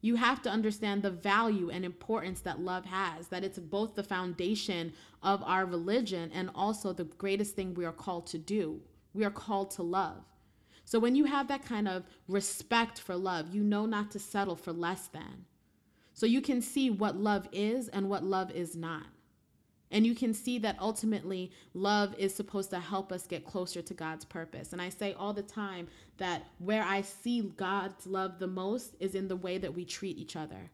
You 0.01 0.17
have 0.17 0.43
to 0.43 0.51
understand 0.51 1.03
the 1.03 1.11
value 1.11 1.71
and 1.71 1.85
importance 1.85 2.41
that 2.41 2.61
love 2.61 2.85
has, 2.85 3.29
that 3.29 3.43
it's 3.43 3.59
both 3.59 3.95
the 3.95 4.05
foundation 4.05 4.93
of 5.23 5.43
our 5.43 5.67
religion 5.67 6.31
and 6.33 6.51
also 6.55 6.93
the 6.93 7.05
greatest 7.05 7.57
thing 7.57 7.75
we 7.75 7.85
are 7.85 7.93
called 7.93 8.27
to 8.29 8.39
do. 8.39 8.81
We 9.13 9.25
are 9.25 9.31
called 9.31 9.73
to 9.73 9.83
love. 9.83 10.25
So 10.85 10.99
when 10.99 11.17
you 11.17 11.25
have 11.25 11.49
that 11.49 11.65
kind 11.65 11.89
of 11.89 12.05
respect 12.29 13.01
for 13.01 13.17
love, 13.17 13.53
you 13.53 13.63
know 13.63 13.87
not 13.87 14.11
to 14.13 14.19
settle 14.19 14.57
for 14.57 14.73
less 14.73 15.09
than. 15.09 15.45
So 16.19 16.27
you 16.27 16.41
can 16.41 16.61
see 16.61 16.91
what 16.91 17.17
love 17.17 17.47
is 17.53 17.87
and 17.87 18.11
what 18.11 18.25
love 18.25 18.51
is 18.51 18.75
not. 18.75 19.07
And 19.93 20.05
you 20.05 20.17
can 20.17 20.35
see 20.35 20.59
that 20.59 20.77
ultimately 20.81 21.53
love 21.75 22.13
is 22.19 22.35
supposed 22.35 22.71
to 22.71 22.81
help 22.81 23.13
us 23.13 23.29
get 23.29 23.45
closer 23.45 23.83
to 23.83 23.95
God's 23.95 24.25
purpose. 24.25 24.73
And 24.73 24.83
I 24.83 24.89
say 24.89 25.13
all 25.13 25.33
the 25.33 25.45
time 25.45 25.87
that 26.17 26.43
where 26.59 26.83
I 26.83 27.03
see 27.03 27.43
God's 27.57 28.05
love 28.05 28.41
the 28.41 28.49
most 28.49 28.97
is 28.99 29.15
in 29.15 29.29
the 29.29 29.37
way 29.37 29.59
that 29.59 29.73
we 29.73 29.85
treat 29.85 30.19
each 30.19 30.35
other. 30.35 30.73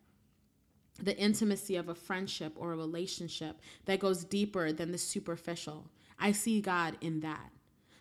The 1.03 1.19
intimacy 1.19 1.77
of 1.77 1.91
a 1.91 1.95
friendship 1.95 2.55
or 2.57 2.73
a 2.73 2.79
relationship 2.79 3.61
that 3.85 4.01
goes 4.01 4.25
deeper 4.25 4.73
than 4.73 4.93
the 4.93 4.99
superficial. 4.99 5.91
I 6.19 6.33
see 6.33 6.63
God 6.63 6.97
in 7.03 7.21
that. 7.21 7.51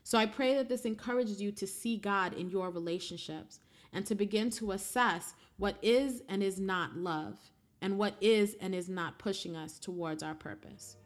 So 0.03 0.17
I 0.17 0.27
pray 0.27 0.56
that 0.56 0.69
this 0.69 0.86
encourages 0.86 1.41
you 1.41 1.51
to 1.51 1.67
see 1.67 1.97
God 1.97 2.36
in 2.36 2.49
your 2.49 2.69
relationships 2.69 3.60
and 3.93 4.06
to 4.06 4.15
begin 4.15 4.49
to 4.51 4.71
assess 4.71 5.34
what 5.58 5.77
is 5.82 6.23
and 6.27 6.41
is 6.41 6.60
not 6.60 6.97
love, 6.97 7.38
and 7.82 7.97
what 7.97 8.15
is 8.19 8.56
and 8.60 8.73
is 8.73 8.89
not 8.89 9.19
pushing 9.19 9.56
us 9.56 9.77
towards 9.77 10.23
our 10.23 10.34
purpose. 10.34 10.97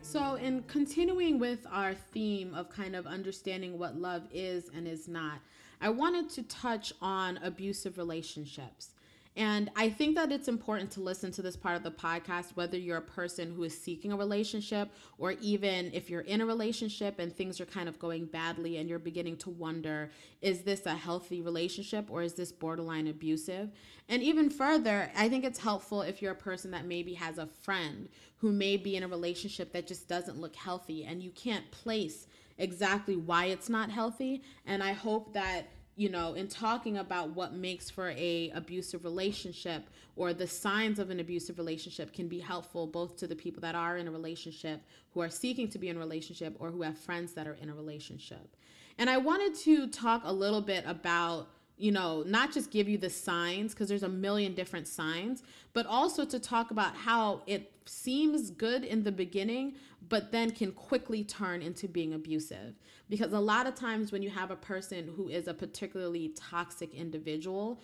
So, 0.00 0.36
in 0.36 0.62
continuing 0.62 1.38
with 1.38 1.66
our 1.70 1.92
theme 1.94 2.54
of 2.54 2.70
kind 2.70 2.94
of 2.94 3.06
understanding 3.06 3.78
what 3.78 3.96
love 3.96 4.22
is 4.32 4.70
and 4.74 4.86
is 4.86 5.08
not, 5.08 5.40
I 5.80 5.90
wanted 5.90 6.30
to 6.30 6.42
touch 6.44 6.92
on 7.02 7.38
abusive 7.42 7.98
relationships. 7.98 8.90
And 9.36 9.70
I 9.76 9.90
think 9.90 10.16
that 10.16 10.32
it's 10.32 10.48
important 10.48 10.90
to 10.92 11.00
listen 11.00 11.30
to 11.32 11.42
this 11.42 11.56
part 11.56 11.76
of 11.76 11.82
the 11.82 11.90
podcast, 11.90 12.56
whether 12.56 12.78
you're 12.78 12.96
a 12.96 13.02
person 13.02 13.52
who 13.54 13.64
is 13.64 13.78
seeking 13.78 14.10
a 14.10 14.16
relationship 14.16 14.88
or 15.18 15.32
even 15.42 15.90
if 15.92 16.08
you're 16.08 16.22
in 16.22 16.40
a 16.40 16.46
relationship 16.46 17.18
and 17.18 17.30
things 17.30 17.60
are 17.60 17.66
kind 17.66 17.86
of 17.86 17.98
going 17.98 18.24
badly 18.24 18.78
and 18.78 18.88
you're 18.88 18.98
beginning 18.98 19.36
to 19.38 19.50
wonder, 19.50 20.10
is 20.40 20.62
this 20.62 20.86
a 20.86 20.94
healthy 20.94 21.42
relationship 21.42 22.06
or 22.10 22.22
is 22.22 22.32
this 22.32 22.50
borderline 22.50 23.08
abusive? 23.08 23.70
And 24.08 24.22
even 24.22 24.48
further, 24.48 25.10
I 25.14 25.28
think 25.28 25.44
it's 25.44 25.58
helpful 25.58 26.00
if 26.00 26.22
you're 26.22 26.32
a 26.32 26.36
person 26.36 26.70
that 26.70 26.86
maybe 26.86 27.12
has 27.14 27.36
a 27.36 27.46
friend 27.46 28.08
who 28.38 28.52
may 28.52 28.78
be 28.78 28.96
in 28.96 29.02
a 29.02 29.08
relationship 29.08 29.70
that 29.72 29.86
just 29.86 30.08
doesn't 30.08 30.40
look 30.40 30.56
healthy 30.56 31.04
and 31.04 31.22
you 31.22 31.30
can't 31.30 31.70
place 31.70 32.26
exactly 32.56 33.16
why 33.16 33.46
it's 33.46 33.68
not 33.68 33.90
healthy. 33.90 34.42
And 34.64 34.82
I 34.82 34.92
hope 34.92 35.34
that 35.34 35.68
you 35.96 36.10
know 36.10 36.34
in 36.34 36.46
talking 36.46 36.98
about 36.98 37.30
what 37.30 37.54
makes 37.54 37.90
for 37.90 38.10
a 38.10 38.50
abusive 38.54 39.02
relationship 39.02 39.88
or 40.14 40.32
the 40.32 40.46
signs 40.46 40.98
of 40.98 41.10
an 41.10 41.20
abusive 41.20 41.58
relationship 41.58 42.12
can 42.12 42.28
be 42.28 42.38
helpful 42.38 42.86
both 42.86 43.16
to 43.16 43.26
the 43.26 43.34
people 43.34 43.60
that 43.60 43.74
are 43.74 43.96
in 43.96 44.06
a 44.06 44.10
relationship 44.10 44.80
who 45.12 45.20
are 45.20 45.30
seeking 45.30 45.68
to 45.68 45.78
be 45.78 45.88
in 45.88 45.96
a 45.96 45.98
relationship 45.98 46.54
or 46.58 46.70
who 46.70 46.82
have 46.82 46.96
friends 46.96 47.32
that 47.32 47.46
are 47.46 47.56
in 47.60 47.70
a 47.70 47.74
relationship. 47.74 48.56
And 48.98 49.10
i 49.10 49.16
wanted 49.16 49.54
to 49.60 49.88
talk 49.88 50.22
a 50.24 50.32
little 50.32 50.60
bit 50.60 50.84
about 50.86 51.48
you 51.78 51.92
know, 51.92 52.22
not 52.26 52.52
just 52.52 52.70
give 52.70 52.88
you 52.88 52.96
the 52.96 53.10
signs 53.10 53.74
because 53.74 53.88
there's 53.88 54.02
a 54.02 54.08
million 54.08 54.54
different 54.54 54.88
signs, 54.88 55.42
but 55.74 55.86
also 55.86 56.24
to 56.24 56.38
talk 56.38 56.70
about 56.70 56.96
how 56.96 57.42
it 57.46 57.72
seems 57.84 58.50
good 58.50 58.82
in 58.82 59.02
the 59.02 59.12
beginning, 59.12 59.74
but 60.08 60.32
then 60.32 60.50
can 60.50 60.72
quickly 60.72 61.22
turn 61.22 61.60
into 61.60 61.86
being 61.86 62.14
abusive. 62.14 62.74
Because 63.10 63.32
a 63.32 63.40
lot 63.40 63.66
of 63.66 63.74
times 63.74 64.10
when 64.10 64.22
you 64.22 64.30
have 64.30 64.50
a 64.50 64.56
person 64.56 65.12
who 65.16 65.28
is 65.28 65.48
a 65.48 65.54
particularly 65.54 66.32
toxic 66.34 66.94
individual, 66.94 67.80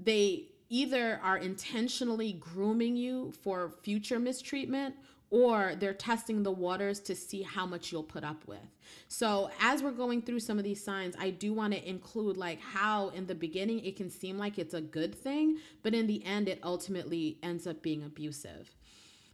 they 0.00 0.46
either 0.68 1.20
are 1.22 1.36
intentionally 1.36 2.32
grooming 2.34 2.96
you 2.96 3.32
for 3.42 3.74
future 3.82 4.18
mistreatment 4.18 4.94
or 5.32 5.72
they're 5.78 5.94
testing 5.94 6.42
the 6.42 6.52
waters 6.52 7.00
to 7.00 7.16
see 7.16 7.40
how 7.40 7.64
much 7.64 7.90
you'll 7.90 8.02
put 8.02 8.22
up 8.22 8.46
with. 8.46 8.58
So, 9.08 9.50
as 9.60 9.82
we're 9.82 9.90
going 9.90 10.20
through 10.20 10.40
some 10.40 10.58
of 10.58 10.64
these 10.64 10.84
signs, 10.84 11.16
I 11.18 11.30
do 11.30 11.54
want 11.54 11.72
to 11.72 11.88
include 11.88 12.36
like 12.36 12.60
how 12.60 13.08
in 13.08 13.26
the 13.26 13.34
beginning 13.34 13.80
it 13.80 13.96
can 13.96 14.10
seem 14.10 14.36
like 14.36 14.58
it's 14.58 14.74
a 14.74 14.80
good 14.82 15.14
thing, 15.14 15.56
but 15.82 15.94
in 15.94 16.06
the 16.06 16.22
end, 16.26 16.48
it 16.48 16.60
ultimately 16.62 17.38
ends 17.42 17.66
up 17.66 17.80
being 17.80 18.04
abusive. 18.04 18.76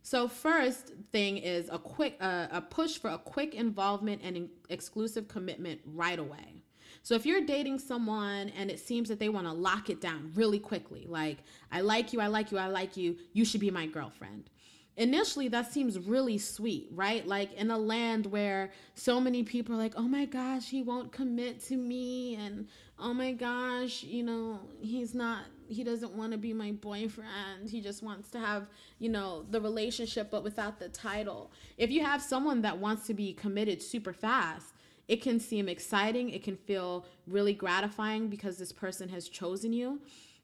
So, 0.03 0.29
first 0.29 0.93
thing 1.11 1.37
is 1.37 1.69
a 1.69 1.81
quick 1.81 2.17
uh, 2.21 2.47
a 2.53 2.61
push 2.61 2.97
for 2.97 3.11
a 3.11 3.19
quick 3.19 3.53
involvement 3.53 4.21
and 4.23 4.37
in- 4.37 4.51
exclusive 4.69 5.27
commitment 5.27 5.81
right 5.85 6.19
away. 6.19 6.63
So 7.03 7.15
if 7.15 7.25
you're 7.25 7.41
dating 7.41 7.79
someone 7.79 8.51
and 8.51 8.71
it 8.71 8.79
seems 8.79 9.09
that 9.09 9.19
they 9.19 9.29
want 9.29 9.47
to 9.47 9.53
lock 9.53 9.89
it 9.89 10.01
down 10.01 10.33
really 10.35 10.59
quickly, 10.59 11.07
like 11.09 11.39
I 11.73 11.81
like 11.81 12.13
you, 12.13 12.21
I 12.21 12.27
like 12.27 12.53
you, 12.53 12.59
I 12.59 12.67
like 12.67 12.97
you, 12.97 13.17
you 13.33 13.45
should 13.45 13.61
be 13.61 13.71
my 13.71 13.87
girlfriend 13.87 14.51
initially 14.99 15.47
that 15.47 15.73
seems 15.73 15.97
really 15.97 16.39
sweet, 16.39 16.89
right? 16.93 17.25
Like 17.27 17.55
in 17.55 17.71
a 17.71 17.79
land 17.79 18.27
where 18.27 18.73
so 18.95 19.21
many 19.21 19.45
people 19.45 19.77
are 19.77 19.79
like, 19.79 19.95
oh 19.97 20.09
my 20.09 20.25
gosh, 20.25 20.69
he 20.69 20.83
won't 20.83 21.13
commit 21.13 21.65
to 21.67 21.77
me. 21.77 22.35
And 22.35 22.67
oh 22.99 23.15
my 23.15 23.33
gosh, 23.33 24.03
you 24.03 24.25
know, 24.25 24.59
he's 24.81 25.15
not, 25.15 25.45
he 25.69 25.85
doesn't 25.85 26.13
want 26.13 26.33
to 26.33 26.39
be 26.39 26.53
my 26.53 26.73
boyfriend. 26.73 27.71
He 27.71 27.81
just 27.81 28.03
wants 28.03 28.29
to 28.31 28.41
have, 28.41 28.67
you 28.99 29.09
know, 29.09 29.47
the 29.51 29.61
relationship, 29.61 30.33
but 30.33 30.43
without 30.43 30.81
the 30.81 30.89
title. 30.89 31.53
If 31.79 31.93
you 31.93 32.05
have 32.05 32.21
someone 32.21 32.61
that 32.63 32.77
wants 32.77 33.07
to 33.07 33.15
be 33.15 33.33
committed 33.33 33.81
super 33.81 34.13
fast, 34.13 34.75
it 35.07 35.23
can 35.23 35.39
seem 35.39 35.69
exciting. 35.69 36.31
It 36.31 36.43
can 36.43 36.57
feel 36.57 37.07
really 37.29 37.55
gratifying 37.55 38.29
because 38.29 38.59
this 38.59 38.73
person 38.73 39.09
has 39.11 39.29
chosen 39.29 39.73
you. 39.73 40.01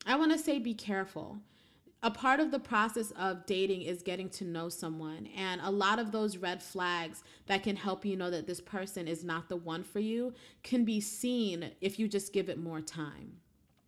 I 0.07 0.15
want 0.15 0.31
to 0.31 0.39
say 0.39 0.61
be 0.61 0.75
careful 0.75 1.41
a 2.05 2.11
part 2.11 2.39
of 2.39 2.51
the 2.51 2.59
process 2.59 3.13
of 3.13 3.47
dating 3.47 3.81
is 3.81 4.03
getting 4.03 4.29
to 4.29 4.45
know 4.45 4.69
someone. 4.69 5.27
And 5.35 5.59
a 5.65 5.71
lot 5.71 5.99
of 5.99 6.13
those 6.13 6.37
red 6.37 6.63
flags 6.63 7.25
that 7.47 7.63
can 7.63 7.77
help 7.77 8.05
you 8.05 8.15
know 8.15 8.31
that 8.31 8.47
this 8.47 8.61
person 8.61 9.09
is 9.09 9.25
not 9.25 9.49
the 9.49 9.57
one 9.57 9.83
for 9.83 10.01
you 10.01 10.35
can 10.63 10.85
be 10.85 11.01
seen 11.01 11.71
if 11.81 11.99
you 11.99 12.07
just 12.07 12.35
give 12.35 12.51
it 12.51 12.59
more 12.59 12.83
time. 12.83 13.39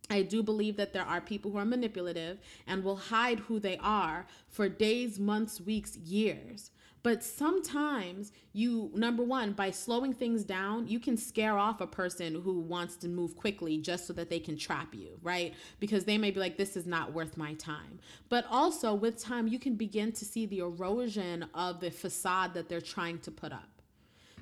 I 0.09 0.23
do 0.23 0.43
believe 0.43 0.79
that 0.79 0.95
there 0.95 1.05
are 1.05 1.21
people 1.21 1.51
who 1.51 1.59
are 1.59 1.67
manipulative 1.67 2.39
and 2.67 2.83
will 2.83 2.97
hide 2.97 3.41
who 3.41 3.61
they 3.61 3.77
are 3.83 4.27
for 4.49 4.67
days, 4.67 5.19
months, 5.19 5.61
weeks, 5.61 5.99
years. 5.99 6.71
But 7.07 7.23
sometimes 7.23 8.33
you, 8.53 8.91
number 8.93 9.23
one, 9.23 9.53
by 9.53 9.71
slowing 9.71 10.13
things 10.13 10.43
down, 10.43 10.89
you 10.89 10.99
can 10.99 11.17
scare 11.17 11.57
off 11.57 11.81
a 11.81 11.87
person 11.87 12.35
who 12.35 12.59
wants 12.59 12.97
to 12.97 13.07
move 13.07 13.37
quickly 13.37 13.79
just 13.79 14.09
so 14.09 14.13
that 14.15 14.29
they 14.29 14.41
can 14.41 14.59
trap 14.59 14.93
you, 14.93 15.17
right? 15.23 15.55
Because 15.79 16.05
they 16.05 16.19
may 16.19 16.33
be 16.33 16.41
like, 16.41 16.57
this 16.57 16.77
is 16.77 16.85
not 16.85 17.13
worth 17.13 17.37
my 17.37 17.55
time. 17.55 18.01
But 18.29 18.45
also, 18.51 18.93
with 18.93 19.23
time, 19.23 19.47
you 19.47 19.61
can 19.61 19.77
begin 19.77 20.11
to 20.15 20.25
see 20.25 20.47
the 20.47 20.59
erosion 20.59 21.47
of 21.55 21.79
the 21.79 21.93
facade 21.93 22.55
that 22.55 22.69
they're 22.69 22.81
trying 22.81 23.21
to 23.21 23.31
put 23.31 23.53
up. 23.53 23.83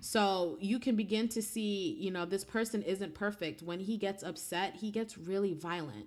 So 0.01 0.57
you 0.59 0.79
can 0.79 0.97
begin 0.97 1.29
to 1.29 1.43
see, 1.43 1.99
you 2.01 2.11
know, 2.11 2.25
this 2.25 2.45
person 2.45 2.83
isn't 2.83 3.15
perfect. 3.15 3.61
When 3.61 3.81
he 3.81 3.99
gets 3.99 4.23
upset, 4.23 4.77
he 4.77 4.91
gets 4.91 5.19
really 5.19 5.53
violent 5.53 6.07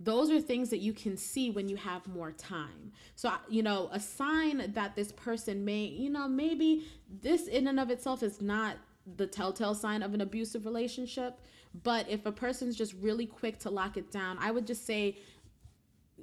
those 0.00 0.30
are 0.30 0.40
things 0.40 0.70
that 0.70 0.78
you 0.78 0.92
can 0.92 1.16
see 1.16 1.50
when 1.50 1.68
you 1.68 1.76
have 1.76 2.06
more 2.06 2.30
time. 2.32 2.92
So, 3.16 3.32
you 3.48 3.62
know, 3.62 3.88
a 3.92 3.98
sign 3.98 4.72
that 4.74 4.94
this 4.94 5.12
person 5.12 5.64
may, 5.64 5.84
you 5.84 6.10
know, 6.10 6.28
maybe 6.28 6.86
this 7.20 7.48
in 7.48 7.66
and 7.66 7.80
of 7.80 7.90
itself 7.90 8.22
is 8.22 8.40
not 8.40 8.76
the 9.16 9.26
telltale 9.26 9.74
sign 9.74 10.02
of 10.02 10.14
an 10.14 10.20
abusive 10.20 10.64
relationship. 10.64 11.40
But 11.82 12.08
if 12.08 12.26
a 12.26 12.32
person's 12.32 12.76
just 12.76 12.94
really 12.94 13.26
quick 13.26 13.58
to 13.60 13.70
lock 13.70 13.96
it 13.96 14.10
down, 14.10 14.38
I 14.40 14.50
would 14.50 14.66
just 14.66 14.86
say, 14.86 15.18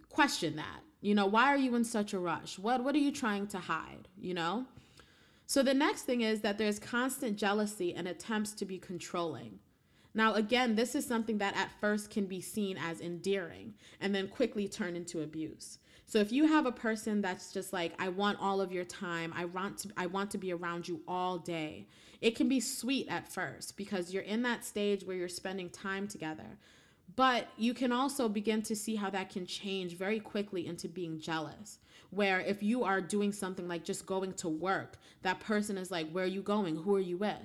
question 0.09 0.55
that. 0.55 0.81
You 1.01 1.13
know, 1.13 1.25
why 1.25 1.47
are 1.53 1.57
you 1.57 1.75
in 1.75 1.83
such 1.83 2.13
a 2.13 2.19
rush? 2.19 2.57
What 2.57 2.83
what 2.83 2.95
are 2.95 2.99
you 2.99 3.11
trying 3.11 3.47
to 3.47 3.59
hide? 3.59 4.07
You 4.19 4.33
know? 4.33 4.65
So 5.45 5.61
the 5.61 5.73
next 5.73 6.03
thing 6.03 6.21
is 6.21 6.41
that 6.41 6.57
there's 6.57 6.79
constant 6.79 7.37
jealousy 7.37 7.93
and 7.93 8.07
attempts 8.07 8.53
to 8.53 8.65
be 8.65 8.79
controlling. 8.79 9.59
Now, 10.15 10.33
again, 10.35 10.75
this 10.75 10.95
is 10.95 11.05
something 11.05 11.37
that 11.39 11.57
at 11.57 11.69
first 11.81 12.09
can 12.09 12.25
be 12.25 12.39
seen 12.39 12.77
as 12.77 13.01
endearing 13.01 13.73
and 13.99 14.15
then 14.15 14.29
quickly 14.29 14.67
turn 14.69 14.95
into 14.95 15.21
abuse. 15.21 15.79
So 16.05 16.19
if 16.19 16.31
you 16.31 16.47
have 16.47 16.65
a 16.65 16.71
person 16.71 17.21
that's 17.21 17.51
just 17.51 17.73
like, 17.73 17.93
I 17.99 18.07
want 18.07 18.39
all 18.39 18.61
of 18.61 18.71
your 18.71 18.85
time, 18.85 19.33
I 19.35 19.45
want 19.45 19.79
to 19.79 19.89
I 19.97 20.05
want 20.05 20.31
to 20.31 20.37
be 20.37 20.53
around 20.53 20.87
you 20.87 21.01
all 21.07 21.37
day. 21.37 21.87
It 22.21 22.35
can 22.35 22.47
be 22.47 22.61
sweet 22.61 23.07
at 23.09 23.27
first 23.27 23.75
because 23.75 24.13
you're 24.13 24.23
in 24.23 24.41
that 24.43 24.63
stage 24.63 25.03
where 25.03 25.17
you're 25.17 25.27
spending 25.27 25.69
time 25.69 26.07
together. 26.07 26.57
But 27.15 27.49
you 27.57 27.73
can 27.73 27.91
also 27.91 28.29
begin 28.29 28.61
to 28.63 28.75
see 28.75 28.95
how 28.95 29.09
that 29.09 29.29
can 29.29 29.45
change 29.45 29.97
very 29.97 30.19
quickly 30.19 30.65
into 30.65 30.87
being 30.87 31.19
jealous. 31.19 31.79
Where 32.11 32.39
if 32.39 32.63
you 32.63 32.83
are 32.83 33.01
doing 33.01 33.33
something 33.33 33.67
like 33.67 33.83
just 33.83 34.05
going 34.05 34.33
to 34.33 34.47
work, 34.47 34.97
that 35.23 35.39
person 35.41 35.77
is 35.77 35.91
like, 35.91 36.09
Where 36.11 36.23
are 36.23 36.27
you 36.27 36.41
going? 36.41 36.77
Who 36.77 36.95
are 36.95 37.01
you 37.01 37.17
with? 37.17 37.35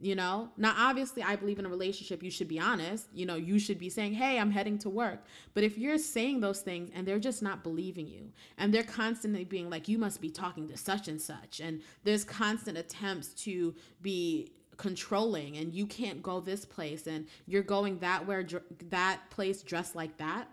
You 0.00 0.14
know? 0.14 0.50
Now 0.56 0.74
obviously 0.76 1.22
i 1.22 1.36
believe 1.36 1.58
in 1.58 1.66
a 1.66 1.68
relationship 1.68 2.22
you 2.22 2.30
should 2.30 2.48
be 2.48 2.58
honest. 2.58 3.08
You 3.12 3.26
know 3.26 3.36
you 3.36 3.58
should 3.58 3.78
be 3.78 3.90
saying 3.90 4.14
hey 4.14 4.38
i'm 4.38 4.50
heading 4.50 4.78
to 4.78 4.90
work. 4.90 5.24
But 5.54 5.64
if 5.64 5.78
you're 5.78 5.98
saying 5.98 6.40
those 6.40 6.60
things 6.60 6.90
and 6.94 7.06
they're 7.06 7.18
just 7.18 7.42
not 7.42 7.62
believing 7.62 8.06
you 8.06 8.30
and 8.58 8.72
they're 8.72 8.82
constantly 8.82 9.44
being 9.44 9.70
like 9.70 9.88
you 9.88 9.98
must 9.98 10.20
be 10.20 10.30
talking 10.30 10.68
to 10.68 10.76
such 10.76 11.08
and 11.08 11.20
such 11.20 11.60
and 11.60 11.80
there's 12.04 12.24
constant 12.24 12.78
attempts 12.78 13.28
to 13.44 13.74
be 14.02 14.50
controlling 14.76 15.56
and 15.56 15.74
you 15.74 15.86
can't 15.86 16.22
go 16.22 16.40
this 16.40 16.64
place 16.64 17.06
and 17.08 17.26
you're 17.46 17.62
going 17.62 17.98
that 17.98 18.24
where 18.26 18.46
that 18.90 19.18
place 19.30 19.62
dressed 19.62 19.96
like 19.96 20.16
that 20.18 20.48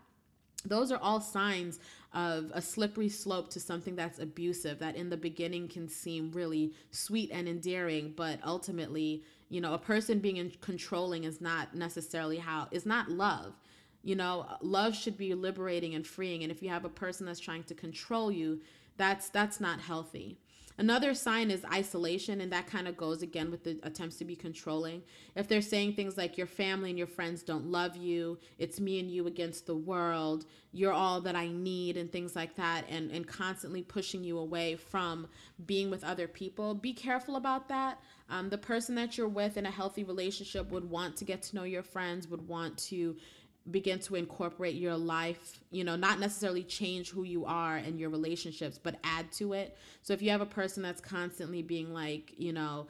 those 0.65 0.91
are 0.91 0.97
all 0.97 1.21
signs 1.21 1.79
of 2.15 2.49
a 2.53 2.61
slippery 2.61 3.09
slope 3.09 3.49
to 3.49 3.59
something 3.59 3.95
that's 3.95 4.19
abusive 4.19 4.79
that 4.79 4.95
in 4.95 5.09
the 5.09 5.17
beginning 5.17 5.67
can 5.67 5.87
seem 5.87 6.31
really 6.31 6.73
sweet 6.89 7.29
and 7.31 7.47
endearing 7.47 8.13
but 8.15 8.39
ultimately 8.45 9.21
you 9.49 9.59
know 9.59 9.73
a 9.73 9.77
person 9.77 10.19
being 10.19 10.37
in 10.37 10.49
controlling 10.61 11.25
is 11.25 11.41
not 11.41 11.75
necessarily 11.75 12.37
how 12.37 12.67
is 12.71 12.85
not 12.85 13.09
love. 13.11 13.53
You 14.01 14.15
know 14.15 14.45
love 14.61 14.95
should 14.95 15.17
be 15.17 15.33
liberating 15.33 15.93
and 15.95 16.07
freeing 16.07 16.43
and 16.43 16.51
if 16.51 16.63
you 16.63 16.69
have 16.69 16.85
a 16.85 16.89
person 16.89 17.25
that's 17.25 17.39
trying 17.39 17.63
to 17.63 17.75
control 17.75 18.31
you 18.31 18.61
that's 18.97 19.29
that's 19.29 19.59
not 19.59 19.81
healthy 19.81 20.39
Another 20.77 21.13
sign 21.13 21.51
is 21.51 21.63
isolation, 21.73 22.41
and 22.41 22.51
that 22.51 22.67
kind 22.67 22.87
of 22.87 22.97
goes 22.97 23.21
again 23.21 23.49
with 23.49 23.63
the 23.63 23.79
attempts 23.83 24.17
to 24.17 24.25
be 24.25 24.35
controlling. 24.35 25.03
If 25.35 25.47
they're 25.47 25.61
saying 25.61 25.93
things 25.93 26.17
like, 26.17 26.37
Your 26.37 26.47
family 26.47 26.89
and 26.89 26.97
your 26.97 27.07
friends 27.07 27.43
don't 27.43 27.67
love 27.67 27.95
you, 27.95 28.37
it's 28.57 28.79
me 28.79 28.99
and 28.99 29.09
you 29.09 29.27
against 29.27 29.67
the 29.67 29.75
world, 29.75 30.45
you're 30.73 30.91
all 30.91 31.21
that 31.21 31.35
I 31.35 31.47
need, 31.47 31.95
and 31.95 32.11
things 32.11 32.35
like 32.35 32.55
that, 32.55 32.85
and, 32.89 33.09
and 33.11 33.25
constantly 33.25 33.83
pushing 33.83 34.23
you 34.23 34.37
away 34.37 34.75
from 34.75 35.27
being 35.65 35.89
with 35.89 36.03
other 36.03 36.27
people, 36.27 36.73
be 36.73 36.91
careful 36.91 37.37
about 37.37 37.69
that. 37.69 37.99
Um, 38.29 38.49
the 38.49 38.57
person 38.57 38.95
that 38.95 39.17
you're 39.17 39.27
with 39.27 39.55
in 39.55 39.65
a 39.65 39.71
healthy 39.71 40.03
relationship 40.03 40.69
would 40.71 40.89
want 40.89 41.15
to 41.17 41.25
get 41.25 41.41
to 41.43 41.55
know 41.55 41.63
your 41.63 41.83
friends, 41.83 42.27
would 42.27 42.47
want 42.47 42.77
to 42.89 43.15
begin 43.71 43.99
to 43.99 44.15
incorporate 44.15 44.75
your 44.75 44.95
life, 44.95 45.59
you 45.71 45.83
know, 45.83 45.95
not 45.95 46.19
necessarily 46.19 46.63
change 46.63 47.09
who 47.09 47.23
you 47.23 47.45
are 47.45 47.77
and 47.77 47.99
your 47.99 48.09
relationships, 48.09 48.79
but 48.81 48.99
add 49.03 49.31
to 49.33 49.53
it. 49.53 49.77
So 50.01 50.13
if 50.13 50.21
you 50.21 50.29
have 50.29 50.41
a 50.41 50.45
person 50.45 50.83
that's 50.83 51.01
constantly 51.01 51.63
being 51.63 51.93
like, 51.93 52.33
you 52.37 52.53
know, 52.53 52.87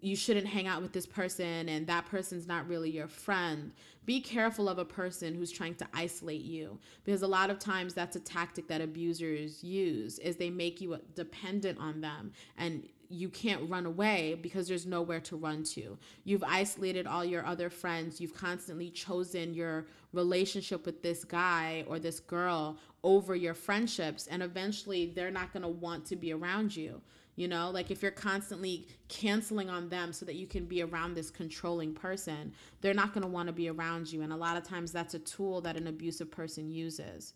you 0.00 0.14
shouldn't 0.14 0.46
hang 0.46 0.66
out 0.66 0.80
with 0.80 0.92
this 0.92 1.06
person 1.06 1.68
and 1.68 1.86
that 1.86 2.06
person's 2.06 2.46
not 2.46 2.68
really 2.68 2.90
your 2.90 3.08
friend. 3.08 3.72
Be 4.06 4.20
careful 4.20 4.68
of 4.68 4.78
a 4.78 4.84
person 4.84 5.34
who's 5.34 5.50
trying 5.50 5.74
to 5.76 5.86
isolate 5.92 6.42
you 6.42 6.78
because 7.04 7.22
a 7.22 7.26
lot 7.26 7.50
of 7.50 7.58
times 7.58 7.94
that's 7.94 8.16
a 8.16 8.20
tactic 8.20 8.68
that 8.68 8.80
abusers 8.80 9.62
use 9.62 10.18
is 10.20 10.36
they 10.36 10.50
make 10.50 10.80
you 10.80 10.98
dependent 11.14 11.78
on 11.78 12.00
them 12.00 12.32
and 12.56 12.88
you 13.08 13.28
can't 13.28 13.68
run 13.70 13.86
away 13.86 14.38
because 14.42 14.68
there's 14.68 14.86
nowhere 14.86 15.20
to 15.20 15.36
run 15.36 15.62
to. 15.64 15.96
You've 16.24 16.44
isolated 16.44 17.06
all 17.06 17.24
your 17.24 17.44
other 17.46 17.70
friends. 17.70 18.20
You've 18.20 18.34
constantly 18.34 18.90
chosen 18.90 19.54
your 19.54 19.86
relationship 20.12 20.84
with 20.84 21.02
this 21.02 21.24
guy 21.24 21.84
or 21.88 21.98
this 21.98 22.20
girl 22.20 22.78
over 23.02 23.34
your 23.34 23.54
friendships 23.54 24.26
and 24.26 24.42
eventually 24.42 25.06
they're 25.06 25.30
not 25.30 25.52
going 25.52 25.62
to 25.62 25.68
want 25.68 26.04
to 26.06 26.16
be 26.16 26.32
around 26.32 26.74
you 26.74 27.00
you 27.38 27.46
know, 27.46 27.70
like 27.70 27.92
if 27.92 28.02
you're 28.02 28.10
constantly 28.10 28.88
canceling 29.06 29.70
on 29.70 29.88
them 29.88 30.12
so 30.12 30.26
that 30.26 30.34
you 30.34 30.48
can 30.48 30.64
be 30.64 30.82
around 30.82 31.14
this 31.14 31.30
controlling 31.30 31.94
person, 31.94 32.52
they're 32.80 32.92
not 32.92 33.14
going 33.14 33.22
to 33.22 33.28
want 33.28 33.46
to 33.46 33.52
be 33.52 33.70
around 33.70 34.12
you. 34.12 34.22
And 34.22 34.32
a 34.32 34.36
lot 34.36 34.56
of 34.56 34.64
times 34.64 34.90
that's 34.90 35.14
a 35.14 35.20
tool 35.20 35.60
that 35.60 35.76
an 35.76 35.86
abusive 35.86 36.32
person 36.32 36.68
uses. 36.68 37.34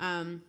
Um, 0.00 0.42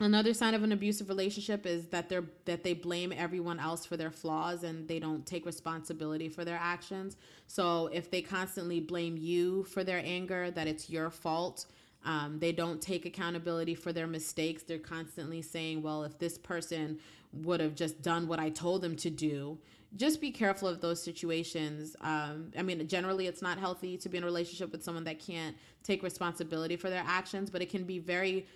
another 0.00 0.34
sign 0.34 0.54
of 0.54 0.62
an 0.62 0.72
abusive 0.72 1.08
relationship 1.08 1.66
is 1.66 1.86
that 1.86 2.08
they're 2.08 2.24
that 2.44 2.64
they 2.64 2.74
blame 2.74 3.12
everyone 3.12 3.60
else 3.60 3.84
for 3.84 3.96
their 3.96 4.10
flaws 4.10 4.62
and 4.62 4.88
they 4.88 4.98
don't 4.98 5.26
take 5.26 5.46
responsibility 5.46 6.28
for 6.28 6.44
their 6.44 6.58
actions 6.60 7.16
so 7.46 7.88
if 7.92 8.10
they 8.10 8.22
constantly 8.22 8.80
blame 8.80 9.16
you 9.16 9.64
for 9.64 9.84
their 9.84 10.02
anger 10.04 10.50
that 10.50 10.66
it's 10.66 10.88
your 10.88 11.10
fault 11.10 11.66
um, 12.04 12.38
they 12.40 12.50
don't 12.50 12.80
take 12.80 13.06
accountability 13.06 13.74
for 13.74 13.92
their 13.92 14.06
mistakes 14.06 14.62
they're 14.62 14.78
constantly 14.78 15.42
saying 15.42 15.82
well 15.82 16.04
if 16.04 16.18
this 16.18 16.38
person 16.38 16.98
would 17.32 17.60
have 17.60 17.74
just 17.74 18.02
done 18.02 18.28
what 18.28 18.38
I 18.38 18.50
told 18.50 18.82
them 18.82 18.96
to 18.96 19.10
do. 19.10 19.58
Just 19.96 20.20
be 20.20 20.30
careful 20.30 20.68
of 20.68 20.80
those 20.80 21.02
situations. 21.02 21.96
Um, 22.00 22.50
I 22.56 22.62
mean, 22.62 22.86
generally, 22.88 23.26
it's 23.26 23.42
not 23.42 23.58
healthy 23.58 23.96
to 23.98 24.08
be 24.08 24.18
in 24.18 24.24
a 24.24 24.26
relationship 24.26 24.72
with 24.72 24.82
someone 24.82 25.04
that 25.04 25.18
can't 25.18 25.56
take 25.82 26.02
responsibility 26.02 26.76
for 26.76 26.88
their 26.88 27.04
actions, 27.06 27.50
but 27.50 27.60
it 27.60 27.68
can 27.68 27.84
be 27.84 27.98
very, 27.98 28.46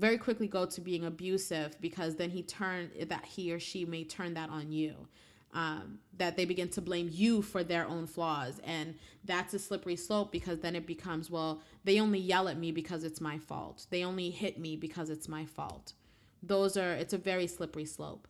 very 0.00 0.18
quickly 0.18 0.48
go 0.48 0.66
to 0.66 0.80
being 0.80 1.04
abusive 1.04 1.80
because 1.80 2.16
then 2.16 2.30
he 2.30 2.42
turn 2.42 2.90
that 3.08 3.24
he 3.24 3.52
or 3.52 3.60
she 3.60 3.84
may 3.84 4.04
turn 4.04 4.34
that 4.34 4.50
on 4.50 4.72
you. 4.72 5.08
Um, 5.52 5.98
that 6.16 6.36
they 6.36 6.44
begin 6.44 6.68
to 6.68 6.80
blame 6.80 7.08
you 7.10 7.42
for 7.42 7.64
their 7.64 7.84
own 7.84 8.06
flaws. 8.06 8.60
And 8.62 8.94
that's 9.24 9.52
a 9.52 9.58
slippery 9.58 9.96
slope 9.96 10.30
because 10.30 10.60
then 10.60 10.76
it 10.76 10.86
becomes, 10.86 11.28
well, 11.28 11.60
they 11.82 11.98
only 11.98 12.20
yell 12.20 12.46
at 12.46 12.56
me 12.56 12.70
because 12.70 13.02
it's 13.02 13.20
my 13.20 13.36
fault. 13.36 13.86
They 13.90 14.04
only 14.04 14.30
hit 14.30 14.60
me 14.60 14.76
because 14.76 15.10
it's 15.10 15.28
my 15.28 15.44
fault 15.44 15.94
those 16.42 16.76
are 16.76 16.92
it's 16.92 17.12
a 17.12 17.18
very 17.18 17.46
slippery 17.46 17.84
slope 17.84 18.26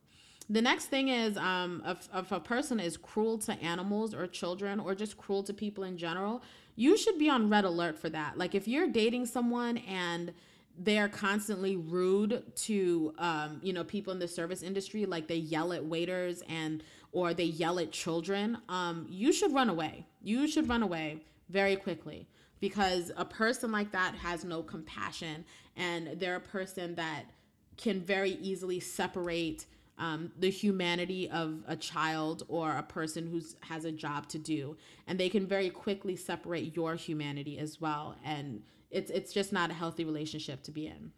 the 0.49 0.61
next 0.61 0.87
thing 0.87 1.09
is 1.09 1.37
um, 1.37 1.81
if, 1.87 2.09
if 2.12 2.33
a 2.33 2.41
person 2.41 2.81
is 2.81 2.97
cruel 2.97 3.39
to 3.39 3.53
animals 3.62 4.12
or 4.12 4.27
children 4.27 4.81
or 4.81 4.97
just 4.97 5.16
cruel 5.16 5.43
to 5.45 5.55
people 5.55 5.85
in 5.85 5.97
general 5.97 6.43
you 6.77 6.97
should 6.97 7.18
be 7.18 7.29
on 7.29 7.49
red 7.49 7.64
alert 7.64 7.99
for 7.99 8.09
that 8.09 8.37
like 8.37 8.55
if 8.55 8.66
you're 8.66 8.89
dating 8.89 9.27
someone 9.27 9.79
and 9.79 10.33
they're 10.83 11.09
constantly 11.09 11.76
rude 11.76 12.43
to 12.57 13.14
um, 13.18 13.61
you 13.62 13.72
know 13.72 13.85
people 13.85 14.12
in 14.12 14.18
the 14.18 14.28
service 14.28 14.62
industry 14.62 15.05
like 15.05 15.28
they 15.28 15.37
yell 15.37 15.72
at 15.72 15.85
waiters 15.85 16.43
and 16.49 16.83
or 17.12 17.35
they 17.35 17.45
yell 17.45 17.78
at 17.78 17.93
children 17.93 18.57
um, 18.68 19.07
you 19.09 19.33
should 19.33 19.53
run 19.53 19.68
away 19.68 20.07
you 20.22 20.49
should 20.49 20.68
run 20.68 20.83
away 20.83 21.22
very 21.51 21.76
quickly 21.76 22.26
because 22.61 23.12
a 23.16 23.24
person 23.24 23.70
like 23.70 23.93
that 23.93 24.14
has 24.14 24.45
no 24.45 24.62
compassion 24.62 25.45
and 25.76 26.18
they're 26.18 26.37
a 26.37 26.41
person 26.41 26.95
that 26.95 27.24
can 27.76 28.01
very 28.01 28.33
easily 28.33 28.81
separate 28.81 29.66
um, 29.99 30.33
the 30.39 30.51
humanity 30.51 31.28
of 31.28 31.62
a 31.68 31.76
child 31.76 32.45
or 32.49 32.72
a 32.72 32.83
person 32.83 33.26
who 33.26 33.43
has 33.61 33.85
a 33.85 33.93
job 33.93 34.28
to 34.28 34.39
do, 34.39 34.76
and 35.07 35.20
they 35.20 35.28
can 35.28 35.47
very 35.47 35.68
quickly 35.68 36.16
separate 36.16 36.74
your 36.74 36.95
humanity 36.95 37.59
as 37.59 37.83
well. 37.83 38.16
And 38.24 38.62
it's 38.91 39.11
it's 39.11 39.32
just 39.32 39.53
not 39.53 39.70
a 39.70 39.74
healthy 39.74 40.05
relationship 40.05 40.62
to 40.64 40.70
be 40.70 40.86
in. 40.86 41.12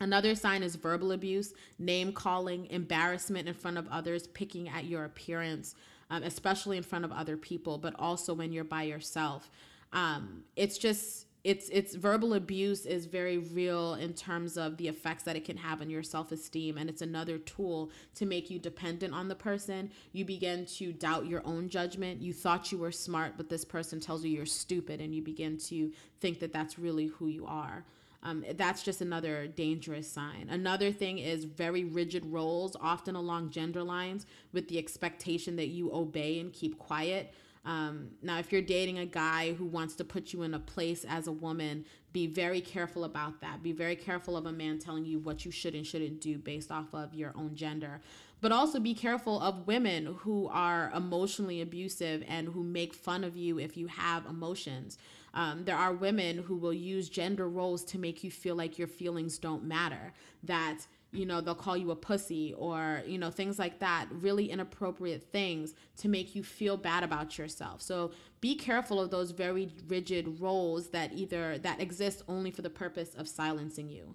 Another 0.00 0.34
sign 0.34 0.62
is 0.62 0.74
verbal 0.74 1.12
abuse, 1.12 1.54
name 1.78 2.12
calling, 2.12 2.66
embarrassment 2.70 3.46
in 3.46 3.54
front 3.54 3.78
of 3.78 3.86
others, 3.88 4.26
picking 4.26 4.68
at 4.68 4.84
your 4.86 5.04
appearance, 5.04 5.76
um, 6.10 6.24
especially 6.24 6.76
in 6.76 6.82
front 6.82 7.04
of 7.04 7.12
other 7.12 7.36
people, 7.36 7.78
but 7.78 7.94
also 7.98 8.34
when 8.34 8.52
you're 8.52 8.64
by 8.64 8.82
yourself. 8.82 9.48
Um, 9.92 10.42
it's 10.56 10.76
just 10.78 11.26
it's 11.44 11.68
it's 11.70 11.94
verbal 11.96 12.34
abuse 12.34 12.86
is 12.86 13.06
very 13.06 13.38
real 13.38 13.94
in 13.94 14.12
terms 14.12 14.56
of 14.56 14.76
the 14.76 14.86
effects 14.86 15.24
that 15.24 15.34
it 15.34 15.44
can 15.44 15.56
have 15.56 15.80
on 15.80 15.90
your 15.90 16.02
self-esteem 16.02 16.78
and 16.78 16.88
it's 16.88 17.02
another 17.02 17.38
tool 17.38 17.90
to 18.14 18.24
make 18.24 18.48
you 18.48 18.58
dependent 18.58 19.12
on 19.12 19.28
the 19.28 19.34
person 19.34 19.90
you 20.12 20.24
begin 20.24 20.64
to 20.64 20.92
doubt 20.92 21.26
your 21.26 21.42
own 21.44 21.68
judgment 21.68 22.20
you 22.20 22.32
thought 22.32 22.70
you 22.70 22.78
were 22.78 22.92
smart 22.92 23.32
but 23.36 23.48
this 23.48 23.64
person 23.64 23.98
tells 23.98 24.24
you 24.24 24.30
you're 24.30 24.46
stupid 24.46 25.00
and 25.00 25.14
you 25.14 25.22
begin 25.22 25.58
to 25.58 25.90
think 26.20 26.38
that 26.38 26.52
that's 26.52 26.78
really 26.78 27.06
who 27.06 27.26
you 27.26 27.44
are 27.46 27.84
um, 28.24 28.44
that's 28.54 28.84
just 28.84 29.00
another 29.00 29.48
dangerous 29.48 30.08
sign. 30.08 30.46
Another 30.48 30.92
thing 30.92 31.18
is 31.18 31.44
very 31.44 31.84
rigid 31.84 32.24
roles, 32.24 32.76
often 32.80 33.16
along 33.16 33.50
gender 33.50 33.82
lines, 33.82 34.26
with 34.52 34.68
the 34.68 34.78
expectation 34.78 35.56
that 35.56 35.68
you 35.68 35.92
obey 35.92 36.38
and 36.38 36.52
keep 36.52 36.78
quiet. 36.78 37.34
Um, 37.64 38.08
now, 38.22 38.38
if 38.38 38.50
you're 38.50 38.62
dating 38.62 38.98
a 38.98 39.06
guy 39.06 39.52
who 39.52 39.64
wants 39.66 39.94
to 39.96 40.04
put 40.04 40.32
you 40.32 40.42
in 40.42 40.54
a 40.54 40.58
place 40.58 41.04
as 41.08 41.28
a 41.28 41.32
woman, 41.32 41.84
be 42.12 42.26
very 42.26 42.60
careful 42.60 43.04
about 43.04 43.40
that. 43.40 43.62
Be 43.62 43.72
very 43.72 43.96
careful 43.96 44.36
of 44.36 44.46
a 44.46 44.52
man 44.52 44.78
telling 44.78 45.04
you 45.04 45.18
what 45.20 45.44
you 45.44 45.50
should 45.50 45.74
and 45.74 45.86
shouldn't 45.86 46.20
do 46.20 46.38
based 46.38 46.72
off 46.72 46.92
of 46.92 47.14
your 47.14 47.32
own 47.36 47.54
gender. 47.54 48.00
But 48.40 48.50
also 48.50 48.80
be 48.80 48.94
careful 48.94 49.40
of 49.40 49.68
women 49.68 50.16
who 50.20 50.48
are 50.48 50.90
emotionally 50.94 51.60
abusive 51.60 52.24
and 52.26 52.48
who 52.48 52.64
make 52.64 52.92
fun 52.92 53.22
of 53.22 53.36
you 53.36 53.60
if 53.60 53.76
you 53.76 53.86
have 53.86 54.26
emotions. 54.26 54.98
Um, 55.32 55.64
there 55.64 55.76
are 55.76 55.92
women 55.92 56.38
who 56.38 56.56
will 56.56 56.72
use 56.72 57.08
gender 57.08 57.48
roles 57.48 57.84
to 57.84 57.98
make 57.98 58.24
you 58.24 58.30
feel 58.30 58.56
like 58.56 58.78
your 58.78 58.88
feelings 58.88 59.38
don't 59.38 59.64
matter. 59.64 60.12
That 60.42 60.80
you 61.12 61.26
know 61.26 61.40
they'll 61.40 61.54
call 61.54 61.76
you 61.76 61.90
a 61.90 61.96
pussy 61.96 62.54
or 62.56 63.02
you 63.06 63.18
know 63.18 63.30
things 63.30 63.58
like 63.58 63.78
that 63.78 64.06
really 64.10 64.50
inappropriate 64.50 65.22
things 65.30 65.74
to 65.98 66.08
make 66.08 66.34
you 66.34 66.42
feel 66.42 66.76
bad 66.76 67.04
about 67.04 67.38
yourself. 67.38 67.82
So 67.82 68.12
be 68.40 68.54
careful 68.54 69.00
of 69.00 69.10
those 69.10 69.30
very 69.30 69.70
rigid 69.86 70.40
roles 70.40 70.88
that 70.88 71.12
either 71.12 71.58
that 71.58 71.80
exist 71.80 72.22
only 72.28 72.50
for 72.50 72.62
the 72.62 72.70
purpose 72.70 73.14
of 73.14 73.28
silencing 73.28 73.90
you. 73.90 74.14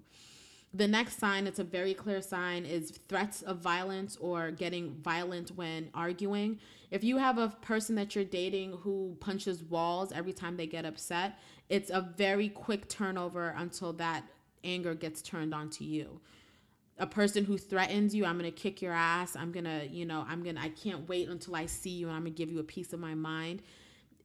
The 0.74 0.88
next 0.88 1.18
sign 1.18 1.46
it's 1.46 1.60
a 1.60 1.64
very 1.64 1.94
clear 1.94 2.20
sign 2.20 2.66
is 2.66 2.98
threats 3.08 3.42
of 3.42 3.58
violence 3.58 4.16
or 4.20 4.50
getting 4.50 4.94
violent 4.96 5.52
when 5.52 5.88
arguing. 5.94 6.58
If 6.90 7.04
you 7.04 7.18
have 7.18 7.38
a 7.38 7.48
person 7.48 7.94
that 7.94 8.14
you're 8.14 8.24
dating 8.24 8.78
who 8.82 9.16
punches 9.20 9.62
walls 9.62 10.10
every 10.10 10.32
time 10.32 10.56
they 10.56 10.66
get 10.66 10.84
upset 10.84 11.38
it's 11.68 11.90
a 11.90 12.00
very 12.00 12.48
quick 12.48 12.88
turnover 12.88 13.54
until 13.56 13.92
that 13.94 14.24
anger 14.64 14.94
gets 14.94 15.22
turned 15.22 15.54
onto 15.54 15.84
you 15.84 16.20
a 16.98 17.06
person 17.06 17.44
who 17.44 17.56
threatens 17.56 18.14
you, 18.14 18.24
I'm 18.24 18.36
gonna 18.36 18.50
kick 18.50 18.82
your 18.82 18.92
ass. 18.92 19.36
I'm 19.36 19.52
gonna, 19.52 19.84
you 19.90 20.04
know, 20.04 20.24
I'm 20.28 20.42
gonna, 20.42 20.60
I 20.60 20.70
can't 20.70 21.08
wait 21.08 21.28
until 21.28 21.54
I 21.54 21.66
see 21.66 21.90
you 21.90 22.08
and 22.08 22.16
I'm 22.16 22.22
gonna 22.22 22.30
give 22.30 22.50
you 22.50 22.58
a 22.58 22.64
piece 22.64 22.92
of 22.92 23.00
my 23.00 23.14
mind. 23.14 23.62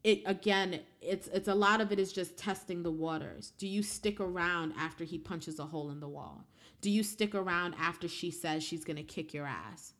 It 0.03 0.23
again, 0.25 0.81
it's 1.01 1.27
it's 1.27 1.47
a 1.47 1.55
lot 1.55 1.81
of 1.81 1.91
it 1.91 1.99
is 1.99 2.11
just 2.11 2.37
testing 2.37 2.83
the 2.83 2.91
waters. 2.91 3.53
Do 3.57 3.67
you 3.67 3.83
stick 3.83 4.19
around 4.19 4.73
after 4.77 5.03
he 5.03 5.17
punches 5.17 5.59
a 5.59 5.65
hole 5.65 5.91
in 5.91 5.99
the 5.99 6.09
wall? 6.09 6.45
Do 6.81 6.89
you 6.89 7.03
stick 7.03 7.33
around 7.33 7.75
after 7.79 8.07
she 8.07 8.31
says 8.31 8.63
she's 8.63 8.83
gonna 8.83 9.03
kick 9.03 9.33
your 9.33 9.45
ass? 9.45 9.93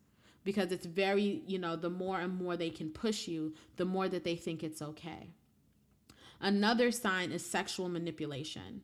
Because 0.44 0.74
it's 0.74 0.86
very, 0.86 1.42
you 1.48 1.58
know, 1.58 1.78
the 1.78 1.90
more 1.90 2.20
and 2.20 2.36
more 2.36 2.58
they 2.58 2.70
can 2.70 2.90
push 2.90 3.28
you, 3.30 3.54
the 3.78 3.86
more 3.86 4.10
that 4.10 4.26
they 4.26 4.36
think 4.36 4.62
it's 4.62 4.82
okay. 4.82 5.30
Another 6.42 6.92
sign 6.92 7.32
is 7.32 7.46
sexual 7.46 7.88
manipulation. 7.88 8.82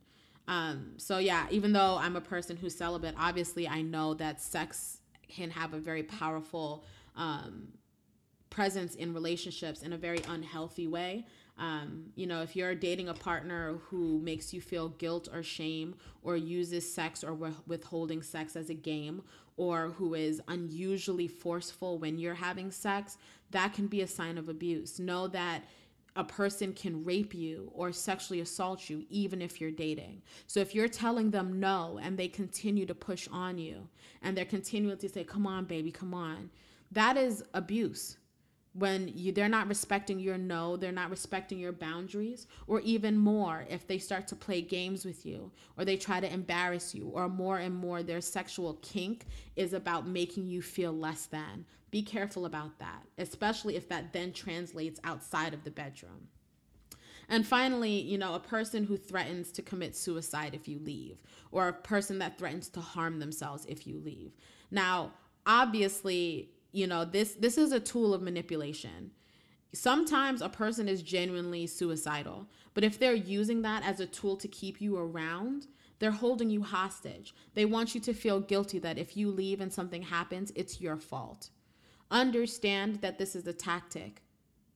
Um, 0.49 0.93
so 0.97 1.19
yeah, 1.19 1.45
even 1.51 1.73
though 1.73 1.97
I'm 1.99 2.15
a 2.15 2.21
person 2.21 2.57
who's 2.57 2.75
celibate, 2.75 3.13
obviously 3.17 3.67
I 3.67 3.83
know 3.83 4.15
that 4.15 4.41
sex 4.41 4.97
can 5.27 5.51
have 5.51 5.75
a 5.75 5.77
very 5.77 6.01
powerful 6.01 6.83
um, 7.15 7.67
presence 8.49 8.95
in 8.95 9.13
relationships 9.13 9.83
in 9.83 9.93
a 9.93 9.97
very 9.97 10.21
unhealthy 10.27 10.87
way. 10.87 11.27
Um, 11.59 12.05
you 12.15 12.25
know, 12.25 12.41
if 12.41 12.55
you're 12.55 12.73
dating 12.73 13.09
a 13.09 13.13
partner 13.13 13.75
who 13.89 14.19
makes 14.21 14.51
you 14.51 14.59
feel 14.59 14.89
guilt 14.89 15.27
or 15.31 15.43
shame, 15.43 15.93
or 16.23 16.35
uses 16.35 16.91
sex 16.91 17.23
or 17.23 17.33
withholding 17.67 18.23
sex 18.23 18.55
as 18.55 18.71
a 18.71 18.73
game, 18.73 19.21
or 19.55 19.89
who 19.97 20.15
is 20.15 20.41
unusually 20.47 21.27
forceful 21.27 21.99
when 21.99 22.17
you're 22.17 22.33
having 22.33 22.71
sex, 22.71 23.17
that 23.51 23.73
can 23.73 23.85
be 23.85 24.01
a 24.01 24.07
sign 24.07 24.37
of 24.39 24.49
abuse. 24.49 24.99
Know 24.99 25.27
that 25.27 25.63
a 26.15 26.23
person 26.23 26.73
can 26.73 27.03
rape 27.03 27.33
you 27.33 27.71
or 27.73 27.91
sexually 27.91 28.41
assault 28.41 28.89
you 28.89 29.03
even 29.09 29.41
if 29.41 29.59
you're 29.59 29.71
dating. 29.71 30.21
So 30.47 30.59
if 30.59 30.75
you're 30.75 30.87
telling 30.87 31.31
them 31.31 31.59
no 31.59 31.99
and 32.01 32.17
they 32.17 32.27
continue 32.27 32.85
to 32.85 32.95
push 32.95 33.27
on 33.31 33.57
you 33.57 33.87
and 34.21 34.37
they're 34.37 34.45
continuing 34.45 34.97
to 34.97 35.09
say, 35.09 35.23
come 35.23 35.47
on, 35.47 35.65
baby, 35.65 35.91
come 35.91 36.13
on, 36.13 36.49
that 36.91 37.17
is 37.17 37.43
abuse. 37.53 38.17
When 38.79 39.11
you 39.15 39.31
they're 39.31 39.49
not 39.49 39.67
respecting 39.67 40.19
your 40.19 40.37
no 40.37 40.75
they're 40.77 40.91
not 40.91 41.09
respecting 41.09 41.59
your 41.59 41.71
boundaries 41.71 42.47
or 42.67 42.79
even 42.81 43.17
more 43.17 43.65
if 43.69 43.87
they 43.87 43.97
start 43.97 44.27
to 44.27 44.35
play 44.35 44.61
games 44.61 45.05
with 45.05 45.25
you 45.25 45.51
or 45.77 45.85
they 45.85 45.97
try 45.97 46.19
to 46.19 46.31
embarrass 46.31 46.95
you 46.95 47.07
or 47.09 47.27
more 47.29 47.57
and 47.57 47.75
more 47.75 48.01
their 48.01 48.21
sexual 48.21 48.75
kink 48.81 49.25
is 49.55 49.73
about 49.73 50.07
making 50.07 50.47
you 50.47 50.61
feel 50.61 50.91
less 50.91 51.25
than 51.27 51.65
be 51.91 52.01
careful 52.01 52.45
about 52.45 52.77
that 52.79 53.03
especially 53.17 53.75
if 53.75 53.87
that 53.89 54.13
then 54.13 54.31
translates 54.31 54.99
outside 55.03 55.53
of 55.53 55.63
the 55.63 55.71
bedroom 55.71 56.27
and 57.31 57.45
finally, 57.45 57.91
you 57.91 58.17
know, 58.17 58.33
a 58.33 58.39
person 58.39 58.83
who 58.85 58.97
threatens 58.97 59.51
to 59.51 59.61
commit 59.61 59.95
suicide 59.95 60.55
if 60.55 60.67
you 60.67 60.79
leave, 60.79 61.21
or 61.51 61.67
a 61.67 61.73
person 61.73 62.17
that 62.19 62.39
threatens 62.39 62.69
to 62.69 62.81
harm 62.81 63.19
themselves 63.19 63.65
if 63.67 63.85
you 63.85 64.01
leave. 64.03 64.31
Now, 64.71 65.13
obviously, 65.45 66.49
you 66.71 66.87
know 66.87 67.05
this 67.05 67.33
this 67.33 67.57
is 67.57 67.71
a 67.71 67.79
tool 67.79 68.13
of 68.13 68.21
manipulation. 68.21 69.11
Sometimes 69.73 70.41
a 70.41 70.49
person 70.49 70.87
is 70.87 71.01
genuinely 71.01 71.67
suicidal 71.67 72.47
but 72.73 72.83
if 72.83 72.97
they're 72.97 73.13
using 73.13 73.61
that 73.61 73.83
as 73.83 73.99
a 73.99 74.05
tool 74.05 74.35
to 74.37 74.47
keep 74.47 74.81
you 74.81 74.97
around 74.97 75.67
they're 75.99 76.11
holding 76.11 76.49
you 76.49 76.63
hostage. 76.63 77.35
They 77.55 77.65
want 77.65 77.93
you 77.93 77.99
to 78.01 78.13
feel 78.13 78.39
guilty 78.39 78.79
that 78.79 78.97
if 78.97 79.17
you 79.17 79.29
leave 79.29 79.59
and 79.59 79.71
something 79.71 80.01
happens 80.01 80.51
it's 80.55 80.81
your 80.81 80.97
fault. 80.97 81.49
Understand 82.11 83.01
that 83.01 83.19
this 83.19 83.35
is 83.35 83.45
a 83.47 83.53
tactic. 83.53 84.23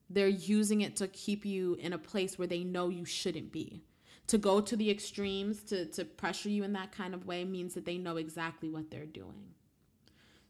They're 0.10 0.28
using 0.28 0.82
it 0.82 0.96
to 0.98 1.08
keep 1.08 1.46
you 1.46 1.76
in 1.76 1.94
a 1.94 1.98
place 1.98 2.38
where 2.38 2.48
they 2.48 2.64
know 2.64 2.89
you 2.89 3.06
shouldn't 3.06 3.52
be. 3.52 3.84
To 4.28 4.38
go 4.38 4.62
to 4.62 4.76
the 4.76 4.91
extremes 4.91 5.64
to, 5.64 5.86
to 5.88 6.06
pressure 6.06 6.50
you 6.50 6.64
in 6.64 6.74
that 6.74 6.91
kind 6.91 7.14
of 7.14 7.26
way 7.26 7.46
means 7.46 7.74
that 7.74 7.86
they 7.86 7.98
know 7.98 8.18
exactly 8.18 8.70
what 8.70 8.91
they're 8.91 9.06
doing 9.06 9.54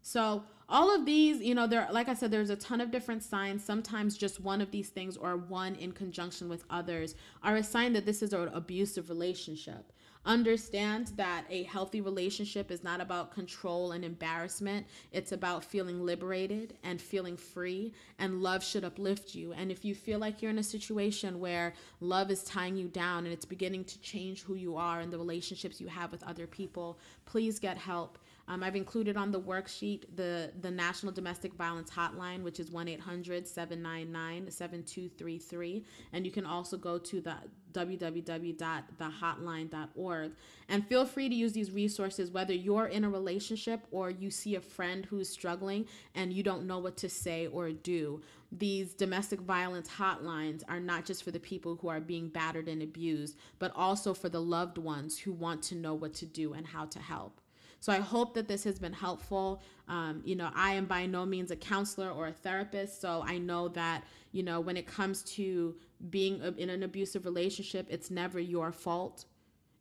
so 0.03 0.43
all 0.69 0.93
of 0.93 1.05
these, 1.05 1.41
you 1.41 1.55
know, 1.55 1.65
there 1.65 1.87
like 1.91 2.09
I 2.09 2.13
said 2.13 2.29
there's 2.29 2.49
a 2.49 2.55
ton 2.55 2.81
of 2.81 2.91
different 2.91 3.23
signs. 3.23 3.63
Sometimes 3.63 4.17
just 4.17 4.39
one 4.39 4.61
of 4.61 4.69
these 4.69 4.89
things 4.89 5.17
or 5.17 5.37
one 5.37 5.75
in 5.75 5.93
conjunction 5.93 6.49
with 6.49 6.65
others 6.69 7.15
are 7.41 7.55
a 7.55 7.63
sign 7.63 7.93
that 7.93 8.05
this 8.05 8.21
is 8.21 8.33
an 8.33 8.49
abusive 8.53 9.09
relationship. 9.09 9.91
Understand 10.25 11.11
that 11.17 11.43
a 11.49 11.63
healthy 11.63 11.99
relationship 11.99 12.71
is 12.71 12.81
not 12.81 13.01
about 13.01 13.33
control 13.33 13.91
and 13.91 14.05
embarrassment. 14.05 14.87
It's 15.11 15.33
about 15.33 15.65
feeling 15.65 16.05
liberated 16.05 16.75
and 16.81 17.01
feeling 17.01 17.35
free, 17.35 17.93
and 18.19 18.41
love 18.41 18.63
should 18.63 18.85
uplift 18.85 19.35
you. 19.35 19.51
And 19.51 19.69
if 19.69 19.83
you 19.83 19.93
feel 19.93 20.19
like 20.19 20.41
you're 20.41 20.51
in 20.51 20.59
a 20.59 20.63
situation 20.63 21.41
where 21.41 21.73
love 21.99 22.31
is 22.31 22.43
tying 22.45 22.77
you 22.77 22.87
down 22.87 23.25
and 23.25 23.33
it's 23.33 23.43
beginning 23.43 23.83
to 23.83 23.99
change 23.99 24.43
who 24.43 24.55
you 24.55 24.77
are 24.77 25.01
and 25.01 25.11
the 25.11 25.17
relationships 25.17 25.81
you 25.81 25.87
have 25.87 26.13
with 26.13 26.23
other 26.23 26.47
people, 26.47 26.99
please 27.25 27.59
get 27.59 27.77
help. 27.77 28.17
Um, 28.53 28.61
I've 28.61 28.75
included 28.75 29.17
on 29.17 29.31
the 29.31 29.41
worksheet 29.41 30.03
the, 30.15 30.51
the 30.61 30.69
National 30.69 31.11
Domestic 31.11 31.55
Violence 31.55 31.89
Hotline, 31.89 32.43
which 32.43 32.59
is 32.59 32.69
1 32.69 32.87
800 32.87 33.47
799 33.47 34.51
7233. 34.51 35.83
And 36.11 36.23
you 36.23 36.31
can 36.31 36.45
also 36.45 36.77
go 36.77 36.99
to 36.99 37.19
the 37.19 37.33
www.thehotline.org 37.71 40.31
and 40.69 40.87
feel 40.87 41.05
free 41.07 41.27
to 41.27 41.33
use 41.33 41.53
these 41.53 41.71
resources 41.71 42.29
whether 42.29 42.53
you're 42.53 42.85
in 42.85 43.03
a 43.03 43.09
relationship 43.09 43.87
or 43.89 44.11
you 44.11 44.29
see 44.29 44.55
a 44.55 44.61
friend 44.61 45.05
who's 45.05 45.27
struggling 45.27 45.87
and 46.13 46.31
you 46.31 46.43
don't 46.43 46.67
know 46.67 46.77
what 46.77 46.95
to 46.97 47.09
say 47.09 47.47
or 47.47 47.71
do. 47.71 48.21
These 48.51 48.93
domestic 48.93 49.41
violence 49.41 49.89
hotlines 49.89 50.61
are 50.69 50.79
not 50.79 51.05
just 51.05 51.23
for 51.23 51.31
the 51.31 51.39
people 51.39 51.79
who 51.81 51.87
are 51.87 51.99
being 51.99 52.29
battered 52.29 52.67
and 52.67 52.83
abused, 52.83 53.35
but 53.57 53.71
also 53.75 54.13
for 54.13 54.29
the 54.29 54.41
loved 54.41 54.77
ones 54.77 55.17
who 55.17 55.31
want 55.31 55.63
to 55.63 55.73
know 55.73 55.95
what 55.95 56.13
to 56.15 56.25
do 56.27 56.53
and 56.53 56.67
how 56.67 56.85
to 56.85 56.99
help. 56.99 57.39
So 57.83 57.91
I 57.91 57.99
hope 57.99 58.33
that 58.35 58.47
this 58.47 58.63
has 58.63 58.79
been 58.79 58.93
helpful. 58.93 59.61
Um, 59.89 60.21
you 60.23 60.37
know, 60.37 60.51
I 60.55 60.75
am 60.75 60.85
by 60.85 61.05
no 61.05 61.25
means 61.25 61.51
a 61.51 61.57
counselor 61.57 62.09
or 62.09 62.27
a 62.27 62.31
therapist, 62.31 63.01
so 63.01 63.21
I 63.27 63.37
know 63.39 63.67
that, 63.67 64.05
you 64.31 64.41
know, 64.41 64.61
when 64.61 64.77
it 64.77 64.87
comes 64.87 65.21
to 65.35 65.75
being 66.09 66.41
in 66.57 66.69
an 66.69 66.83
abusive 66.83 67.25
relationship, 67.25 67.87
it's 67.89 68.09
never 68.09 68.39
your 68.39 68.71
fault. 68.71 69.25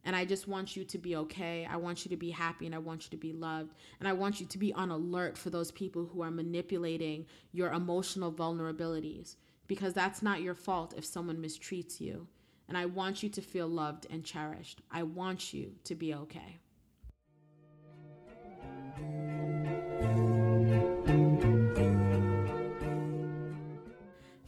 And 0.04 0.16
I 0.16 0.24
just 0.24 0.48
want 0.48 0.74
you 0.74 0.82
to 0.84 0.98
be 0.98 1.14
okay. 1.14 1.64
I 1.70 1.76
want 1.76 2.04
you 2.04 2.08
to 2.08 2.16
be 2.16 2.30
happy 2.30 2.66
and 2.66 2.74
I 2.74 2.78
want 2.78 3.04
you 3.04 3.10
to 3.10 3.16
be 3.16 3.32
loved. 3.32 3.76
And 4.00 4.08
I 4.08 4.14
want 4.14 4.40
you 4.40 4.46
to 4.46 4.58
be 4.58 4.72
on 4.72 4.90
alert 4.90 5.38
for 5.38 5.50
those 5.50 5.70
people 5.70 6.04
who 6.04 6.22
are 6.22 6.30
manipulating 6.32 7.26
your 7.52 7.72
emotional 7.72 8.32
vulnerabilities 8.32 9.36
because 9.68 9.94
that's 9.94 10.22
not 10.22 10.42
your 10.42 10.56
fault 10.56 10.92
if 10.96 11.04
someone 11.04 11.36
mistreats 11.36 12.00
you. 12.00 12.26
And 12.68 12.76
I 12.76 12.86
want 12.86 13.22
you 13.22 13.28
to 13.28 13.40
feel 13.40 13.68
loved 13.68 14.08
and 14.10 14.24
cherished. 14.24 14.80
I 14.90 15.04
want 15.04 15.54
you 15.54 15.76
to 15.84 15.94
be 15.94 16.14
okay. 16.14 16.61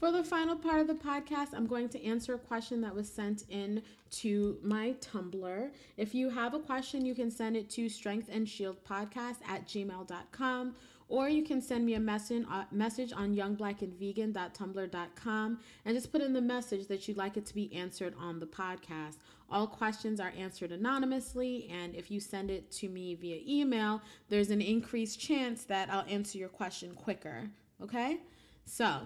For 0.05 0.13
the 0.13 0.23
final 0.23 0.55
part 0.55 0.83
of 0.83 0.87
the 0.87 0.93
podcast, 0.93 1.55
I'm 1.55 1.67
going 1.67 1.89
to 1.89 2.05
answer 2.05 2.35
a 2.35 2.39
question 2.39 2.83
that 2.83 2.95
was 2.95 3.11
sent 3.11 3.45
in 3.49 3.83
to 4.11 4.59
my 4.63 4.95
Tumblr. 5.01 5.71
If 5.97 6.15
you 6.15 6.29
have 6.29 6.53
a 6.53 6.59
question, 6.59 7.07
you 7.07 7.15
can 7.15 7.31
send 7.31 7.57
it 7.57 7.71
to 7.71 7.87
strengthandshieldpodcast 7.87 9.37
at 9.49 9.67
gmail.com 9.67 10.75
or 11.09 11.31
you 11.31 11.43
can 11.43 11.63
send 11.63 11.87
me 11.87 11.95
a 11.95 12.01
message, 12.01 12.45
uh, 12.51 12.65
message 12.71 13.15
on 13.15 13.35
youngblackandvegan.tumblr.com 13.35 15.61
and 15.87 15.97
just 15.97 16.13
put 16.13 16.21
in 16.21 16.35
the 16.35 16.43
message 16.43 16.87
that 16.89 17.09
you'd 17.09 17.17
like 17.17 17.39
it 17.39 17.47
to 17.47 17.55
be 17.55 17.75
answered 17.75 18.13
on 18.21 18.41
the 18.41 18.47
podcast. 18.47 19.17
All 19.51 19.67
questions 19.67 20.21
are 20.21 20.35
answered 20.37 20.71
anonymously, 20.71 21.71
and 21.73 21.95
if 21.95 22.11
you 22.11 22.21
send 22.21 22.51
it 22.51 22.71
to 22.73 22.91
me 22.91 23.15
via 23.15 23.41
email, 23.49 24.03
there's 24.29 24.51
an 24.51 24.61
increased 24.61 25.19
chance 25.19 25.65
that 25.65 25.89
I'll 25.91 26.05
answer 26.07 26.37
your 26.37 26.51
question 26.51 26.95
quicker. 26.95 27.49
Okay? 27.81 28.21
So, 28.67 29.01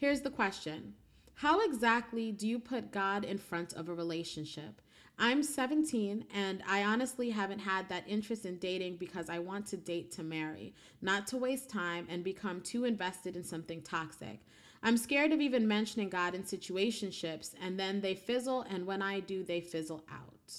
Here's 0.00 0.22
the 0.22 0.30
question 0.30 0.94
How 1.34 1.60
exactly 1.60 2.32
do 2.32 2.48
you 2.48 2.58
put 2.58 2.90
God 2.90 3.22
in 3.22 3.36
front 3.36 3.74
of 3.74 3.90
a 3.90 3.94
relationship? 3.94 4.80
I'm 5.18 5.42
17 5.42 6.24
and 6.34 6.62
I 6.66 6.84
honestly 6.84 7.28
haven't 7.28 7.58
had 7.58 7.86
that 7.90 8.04
interest 8.08 8.46
in 8.46 8.56
dating 8.56 8.96
because 8.96 9.28
I 9.28 9.40
want 9.40 9.66
to 9.66 9.76
date 9.76 10.10
to 10.12 10.22
marry, 10.22 10.74
not 11.02 11.26
to 11.26 11.36
waste 11.36 11.68
time 11.68 12.06
and 12.08 12.24
become 12.24 12.62
too 12.62 12.86
invested 12.86 13.36
in 13.36 13.44
something 13.44 13.82
toxic. 13.82 14.40
I'm 14.82 14.96
scared 14.96 15.32
of 15.32 15.42
even 15.42 15.68
mentioning 15.68 16.08
God 16.08 16.34
in 16.34 16.44
situationships 16.44 17.52
and 17.60 17.78
then 17.78 18.00
they 18.00 18.14
fizzle 18.14 18.62
and 18.62 18.86
when 18.86 19.02
I 19.02 19.20
do 19.20 19.44
they 19.44 19.60
fizzle 19.60 20.02
out. 20.10 20.54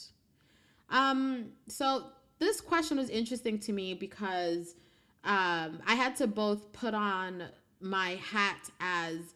Um 0.92 1.54
so 1.68 2.12
this 2.38 2.62
question 2.62 2.98
was 2.98 3.10
interesting 3.10 3.58
to 3.62 3.74
me 3.74 3.96
because 3.96 4.76
um 5.24 5.80
I 5.88 5.96
had 5.96 6.16
to 6.18 6.28
both 6.28 6.72
put 6.74 6.94
on 6.94 7.46
my 7.82 8.20
hat 8.32 8.70
as 8.80 9.34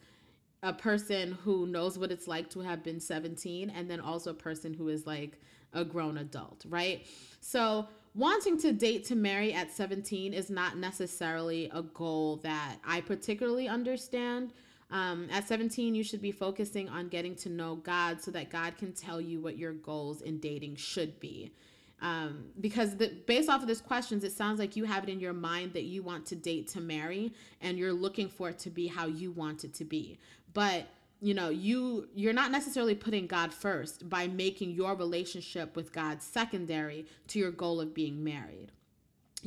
a 0.62 0.72
person 0.72 1.32
who 1.44 1.66
knows 1.66 1.98
what 1.98 2.10
it's 2.10 2.26
like 2.26 2.50
to 2.50 2.60
have 2.60 2.82
been 2.82 3.00
17 3.00 3.70
and 3.70 3.90
then 3.90 4.00
also 4.00 4.30
a 4.30 4.34
person 4.34 4.74
who 4.74 4.88
is 4.88 5.06
like 5.06 5.38
a 5.72 5.84
grown 5.84 6.18
adult, 6.18 6.64
right? 6.68 7.06
So, 7.40 7.86
wanting 8.14 8.58
to 8.58 8.72
date 8.72 9.04
to 9.04 9.14
marry 9.14 9.52
at 9.52 9.70
17 9.70 10.32
is 10.32 10.48
not 10.48 10.78
necessarily 10.78 11.70
a 11.74 11.82
goal 11.82 12.36
that 12.38 12.76
I 12.84 13.02
particularly 13.02 13.68
understand. 13.68 14.52
Um, 14.90 15.28
at 15.30 15.46
17, 15.46 15.94
you 15.94 16.02
should 16.02 16.22
be 16.22 16.32
focusing 16.32 16.88
on 16.88 17.08
getting 17.08 17.34
to 17.36 17.48
know 17.48 17.76
God 17.76 18.22
so 18.22 18.30
that 18.30 18.50
God 18.50 18.76
can 18.78 18.92
tell 18.92 19.20
you 19.20 19.40
what 19.40 19.58
your 19.58 19.72
goals 19.72 20.22
in 20.22 20.38
dating 20.38 20.76
should 20.76 21.20
be 21.20 21.52
um, 22.02 22.44
because 22.60 22.96
the, 22.96 23.08
based 23.26 23.48
off 23.48 23.62
of 23.62 23.68
these 23.68 23.80
questions, 23.80 24.22
it 24.22 24.32
sounds 24.32 24.58
like 24.58 24.76
you 24.76 24.84
have 24.84 25.04
it 25.04 25.08
in 25.08 25.18
your 25.18 25.32
mind 25.32 25.72
that 25.72 25.84
you 25.84 26.02
want 26.02 26.26
to 26.26 26.36
date 26.36 26.68
to 26.68 26.80
marry, 26.80 27.32
and 27.60 27.78
you're 27.78 27.92
looking 27.92 28.28
for 28.28 28.50
it 28.50 28.58
to 28.60 28.70
be 28.70 28.86
how 28.86 29.06
you 29.06 29.30
want 29.30 29.64
it 29.64 29.72
to 29.74 29.84
be. 29.84 30.18
But 30.52 30.86
you 31.22 31.32
know, 31.32 31.48
you 31.48 32.08
you're 32.14 32.34
not 32.34 32.50
necessarily 32.50 32.94
putting 32.94 33.26
God 33.26 33.52
first 33.52 34.08
by 34.08 34.26
making 34.26 34.72
your 34.72 34.94
relationship 34.94 35.74
with 35.74 35.92
God 35.92 36.22
secondary 36.22 37.06
to 37.28 37.38
your 37.38 37.50
goal 37.50 37.80
of 37.80 37.94
being 37.94 38.22
married 38.22 38.72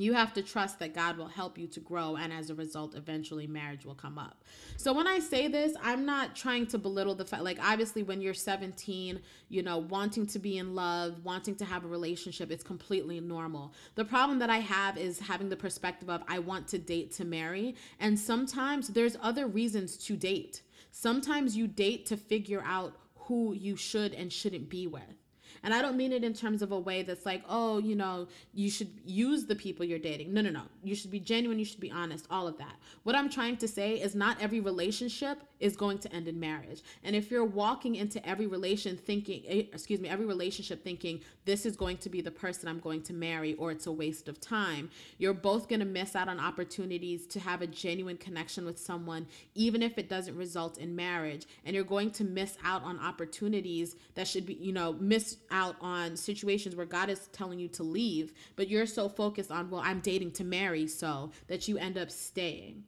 you 0.01 0.13
have 0.13 0.33
to 0.33 0.41
trust 0.41 0.79
that 0.79 0.93
God 0.93 1.17
will 1.17 1.27
help 1.27 1.57
you 1.57 1.67
to 1.67 1.79
grow, 1.79 2.15
and 2.15 2.31
as 2.31 2.49
a 2.49 2.55
result, 2.55 2.95
eventually 2.95 3.47
marriage 3.47 3.85
will 3.85 3.95
come 3.95 4.17
up. 4.17 4.43
So, 4.77 4.93
when 4.93 5.07
I 5.07 5.19
say 5.19 5.47
this, 5.47 5.75
I'm 5.81 6.05
not 6.05 6.35
trying 6.35 6.67
to 6.67 6.77
belittle 6.77 7.15
the 7.15 7.25
fact, 7.25 7.43
like, 7.43 7.59
obviously, 7.61 8.03
when 8.03 8.21
you're 8.21 8.33
17, 8.33 9.19
you 9.49 9.63
know, 9.63 9.77
wanting 9.77 10.25
to 10.27 10.39
be 10.39 10.57
in 10.57 10.75
love, 10.75 11.23
wanting 11.23 11.55
to 11.55 11.65
have 11.65 11.83
a 11.83 11.87
relationship, 11.87 12.51
it's 12.51 12.63
completely 12.63 13.19
normal. 13.19 13.73
The 13.95 14.05
problem 14.05 14.39
that 14.39 14.49
I 14.49 14.59
have 14.59 14.97
is 14.97 15.19
having 15.19 15.49
the 15.49 15.57
perspective 15.57 16.09
of, 16.09 16.23
I 16.27 16.39
want 16.39 16.67
to 16.69 16.77
date 16.77 17.11
to 17.13 17.25
marry, 17.25 17.75
and 17.99 18.17
sometimes 18.17 18.89
there's 18.89 19.17
other 19.21 19.47
reasons 19.47 19.97
to 20.05 20.15
date. 20.15 20.61
Sometimes 20.91 21.55
you 21.55 21.67
date 21.67 22.05
to 22.07 22.17
figure 22.17 22.63
out 22.65 22.95
who 23.15 23.53
you 23.53 23.75
should 23.75 24.13
and 24.13 24.33
shouldn't 24.33 24.69
be 24.69 24.87
with. 24.87 25.18
And 25.63 25.73
I 25.73 25.81
don't 25.81 25.97
mean 25.97 26.11
it 26.11 26.23
in 26.23 26.33
terms 26.33 26.61
of 26.61 26.71
a 26.71 26.79
way 26.79 27.03
that's 27.03 27.25
like, 27.25 27.43
oh, 27.47 27.79
you 27.79 27.95
know, 27.95 28.27
you 28.53 28.69
should 28.69 28.89
use 29.05 29.45
the 29.45 29.55
people 29.55 29.85
you're 29.85 29.99
dating. 29.99 30.33
No, 30.33 30.41
no, 30.41 30.49
no. 30.49 30.63
You 30.83 30.95
should 30.95 31.11
be 31.11 31.19
genuine, 31.19 31.59
you 31.59 31.65
should 31.65 31.79
be 31.79 31.91
honest, 31.91 32.25
all 32.29 32.47
of 32.47 32.57
that. 32.57 32.75
What 33.03 33.15
I'm 33.15 33.29
trying 33.29 33.57
to 33.57 33.67
say 33.67 33.95
is 33.95 34.15
not 34.15 34.41
every 34.41 34.59
relationship 34.59 35.39
is 35.59 35.75
going 35.75 35.97
to 35.99 36.13
end 36.13 36.27
in 36.27 36.39
marriage. 36.39 36.81
And 37.03 37.15
if 37.15 37.29
you're 37.29 37.45
walking 37.45 37.95
into 37.95 38.25
every 38.27 38.47
relation 38.47 38.95
thinking, 38.97 39.43
eh, 39.47 39.63
excuse 39.73 39.99
me, 39.99 40.09
every 40.09 40.25
relationship 40.25 40.83
thinking 40.83 41.21
this 41.45 41.65
is 41.65 41.75
going 41.75 41.97
to 41.97 42.09
be 42.09 42.21
the 42.21 42.31
person 42.31 42.69
I'm 42.69 42.79
going 42.79 43.01
to 43.03 43.13
marry 43.13 43.55
or 43.55 43.71
it's 43.71 43.87
a 43.87 43.91
waste 43.91 44.29
of 44.29 44.39
time, 44.39 44.89
you're 45.17 45.33
both 45.33 45.67
going 45.67 45.79
to 45.79 45.85
miss 45.85 46.15
out 46.15 46.29
on 46.29 46.39
opportunities 46.39 47.27
to 47.27 47.39
have 47.39 47.61
a 47.61 47.67
genuine 47.67 48.17
connection 48.17 48.65
with 48.65 48.79
someone, 48.79 49.27
even 49.55 49.83
if 49.83 49.97
it 49.97 50.09
doesn't 50.09 50.35
result 50.37 50.77
in 50.77 50.95
marriage. 50.95 51.45
And 51.65 51.75
you're 51.75 51.83
going 51.83 52.11
to 52.11 52.23
miss 52.23 52.57
out 52.63 52.83
on 52.83 52.99
opportunities 52.99 53.95
that 54.15 54.27
should 54.27 54.45
be, 54.45 54.53
you 54.53 54.71
know, 54.71 54.93
miss 54.93 55.37
out 55.51 55.75
on 55.81 56.15
situations 56.15 56.75
where 56.75 56.85
God 56.85 57.09
is 57.09 57.27
telling 57.27 57.59
you 57.59 57.67
to 57.69 57.83
leave, 57.83 58.33
but 58.55 58.69
you're 58.69 58.85
so 58.85 59.09
focused 59.09 59.51
on, 59.51 59.69
well, 59.69 59.81
I'm 59.83 59.99
dating 59.99 60.31
to 60.33 60.43
marry, 60.43 60.87
so 60.87 61.31
that 61.47 61.67
you 61.67 61.77
end 61.77 61.97
up 61.97 62.11
staying. 62.11 62.83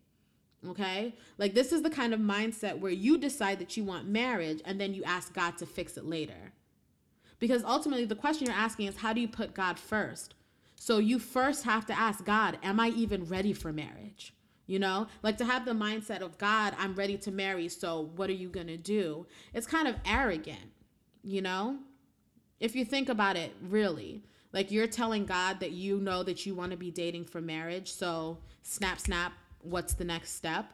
Okay? 0.68 1.16
Like, 1.38 1.54
this 1.54 1.72
is 1.72 1.82
the 1.82 1.90
kind 1.90 2.14
of 2.14 2.20
mindset 2.20 2.80
where 2.80 2.92
you 2.92 3.18
decide 3.18 3.60
that 3.60 3.76
you 3.76 3.84
want 3.84 4.08
marriage 4.08 4.62
and 4.66 4.80
then 4.80 4.94
you 4.94 5.04
ask 5.04 5.34
God 5.34 5.58
to 5.58 5.66
fix 5.66 5.98
it 5.98 6.06
later. 6.06 6.54
Because 7.40 7.64
ultimately, 7.64 8.06
the 8.06 8.16
question 8.16 8.46
you're 8.46 8.56
asking 8.56 8.86
is, 8.88 8.98
how 8.98 9.14
do 9.14 9.22
you 9.22 9.28
put 9.28 9.56
God 9.56 9.80
first? 9.80 10.36
So 10.76 11.00
you 11.00 11.20
first 11.20 11.64
have 11.64 11.86
to 11.88 11.94
ask 11.98 12.24
God, 12.24 12.58
am 12.64 12.80
I 12.80 12.90
even 12.90 13.26
ready 13.26 13.54
for 13.54 13.74
marriage? 13.74 14.34
You 14.68 14.80
know, 14.80 15.08
like 15.22 15.38
to 15.38 15.46
have 15.46 15.66
the 15.66 15.74
mindset 15.74 16.22
of 16.22 16.38
God, 16.38 16.76
I'm 16.78 16.96
ready 16.96 17.18
to 17.18 17.32
marry, 17.32 17.68
so 17.68 18.12
what 18.16 18.30
are 18.30 18.34
you 18.34 18.48
going 18.48 18.68
to 18.68 18.78
do? 18.78 19.26
It's 19.54 19.68
kind 19.68 19.88
of 19.88 19.96
arrogant, 20.06 20.72
you 21.24 21.42
know? 21.42 21.80
If 22.62 22.76
you 22.76 22.86
think 22.86 23.10
about 23.10 23.36
it, 23.36 23.54
really. 23.62 24.24
Like 24.54 24.72
you're 24.72 24.88
telling 24.88 25.26
God 25.26 25.60
that 25.60 25.72
you 25.72 26.00
know 26.00 26.24
that 26.24 26.46
you 26.46 26.54
want 26.54 26.72
to 26.72 26.78
be 26.78 26.92
dating 26.92 27.26
for 27.26 27.42
marriage, 27.42 27.92
so 27.92 28.38
snap, 28.62 29.00
snap, 29.00 29.34
what's 29.62 29.94
the 29.94 30.04
next 30.06 30.36
step? 30.36 30.72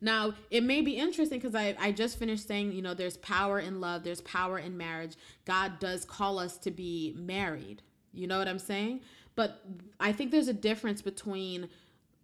Now, 0.00 0.34
it 0.50 0.64
may 0.64 0.82
be 0.82 0.96
interesting 0.96 1.38
because 1.38 1.54
I, 1.54 1.76
I 1.78 1.92
just 1.92 2.18
finished 2.18 2.46
saying, 2.46 2.72
you 2.72 2.82
know, 2.82 2.92
there's 2.92 3.16
power 3.18 3.60
in 3.60 3.80
love, 3.80 4.02
there's 4.02 4.20
power 4.20 4.58
in 4.58 4.76
marriage. 4.76 5.14
God 5.44 5.78
does 5.78 6.04
call 6.04 6.38
us 6.40 6.58
to 6.58 6.72
be 6.72 7.14
married. 7.16 7.82
You 8.12 8.26
know 8.26 8.38
what 8.38 8.48
I'm 8.48 8.58
saying? 8.58 9.00
But 9.36 9.64
I 10.00 10.12
think 10.12 10.30
there's 10.30 10.48
a 10.48 10.52
difference 10.52 11.00
between 11.00 11.68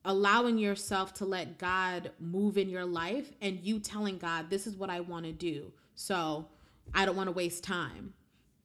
allowing 0.05 0.59
yourself 0.59 1.15
to 1.15 1.25
let 1.25 1.57
God 1.59 2.11
move 2.19 2.59
in 2.59 2.69
your 2.69 2.85
life 2.85 3.31
and 3.41 3.61
you 3.61 3.79
telling 3.79 4.19
God, 4.19 4.51
this 4.51 4.67
is 4.67 4.75
what 4.77 4.91
I 4.91 5.01
want 5.01 5.25
to 5.27 5.33
do. 5.33 5.73
So 5.95 6.49
I 6.93 7.07
don't 7.07 7.17
want 7.17 7.29
to 7.29 7.33
waste 7.33 7.63
time. 7.63 8.13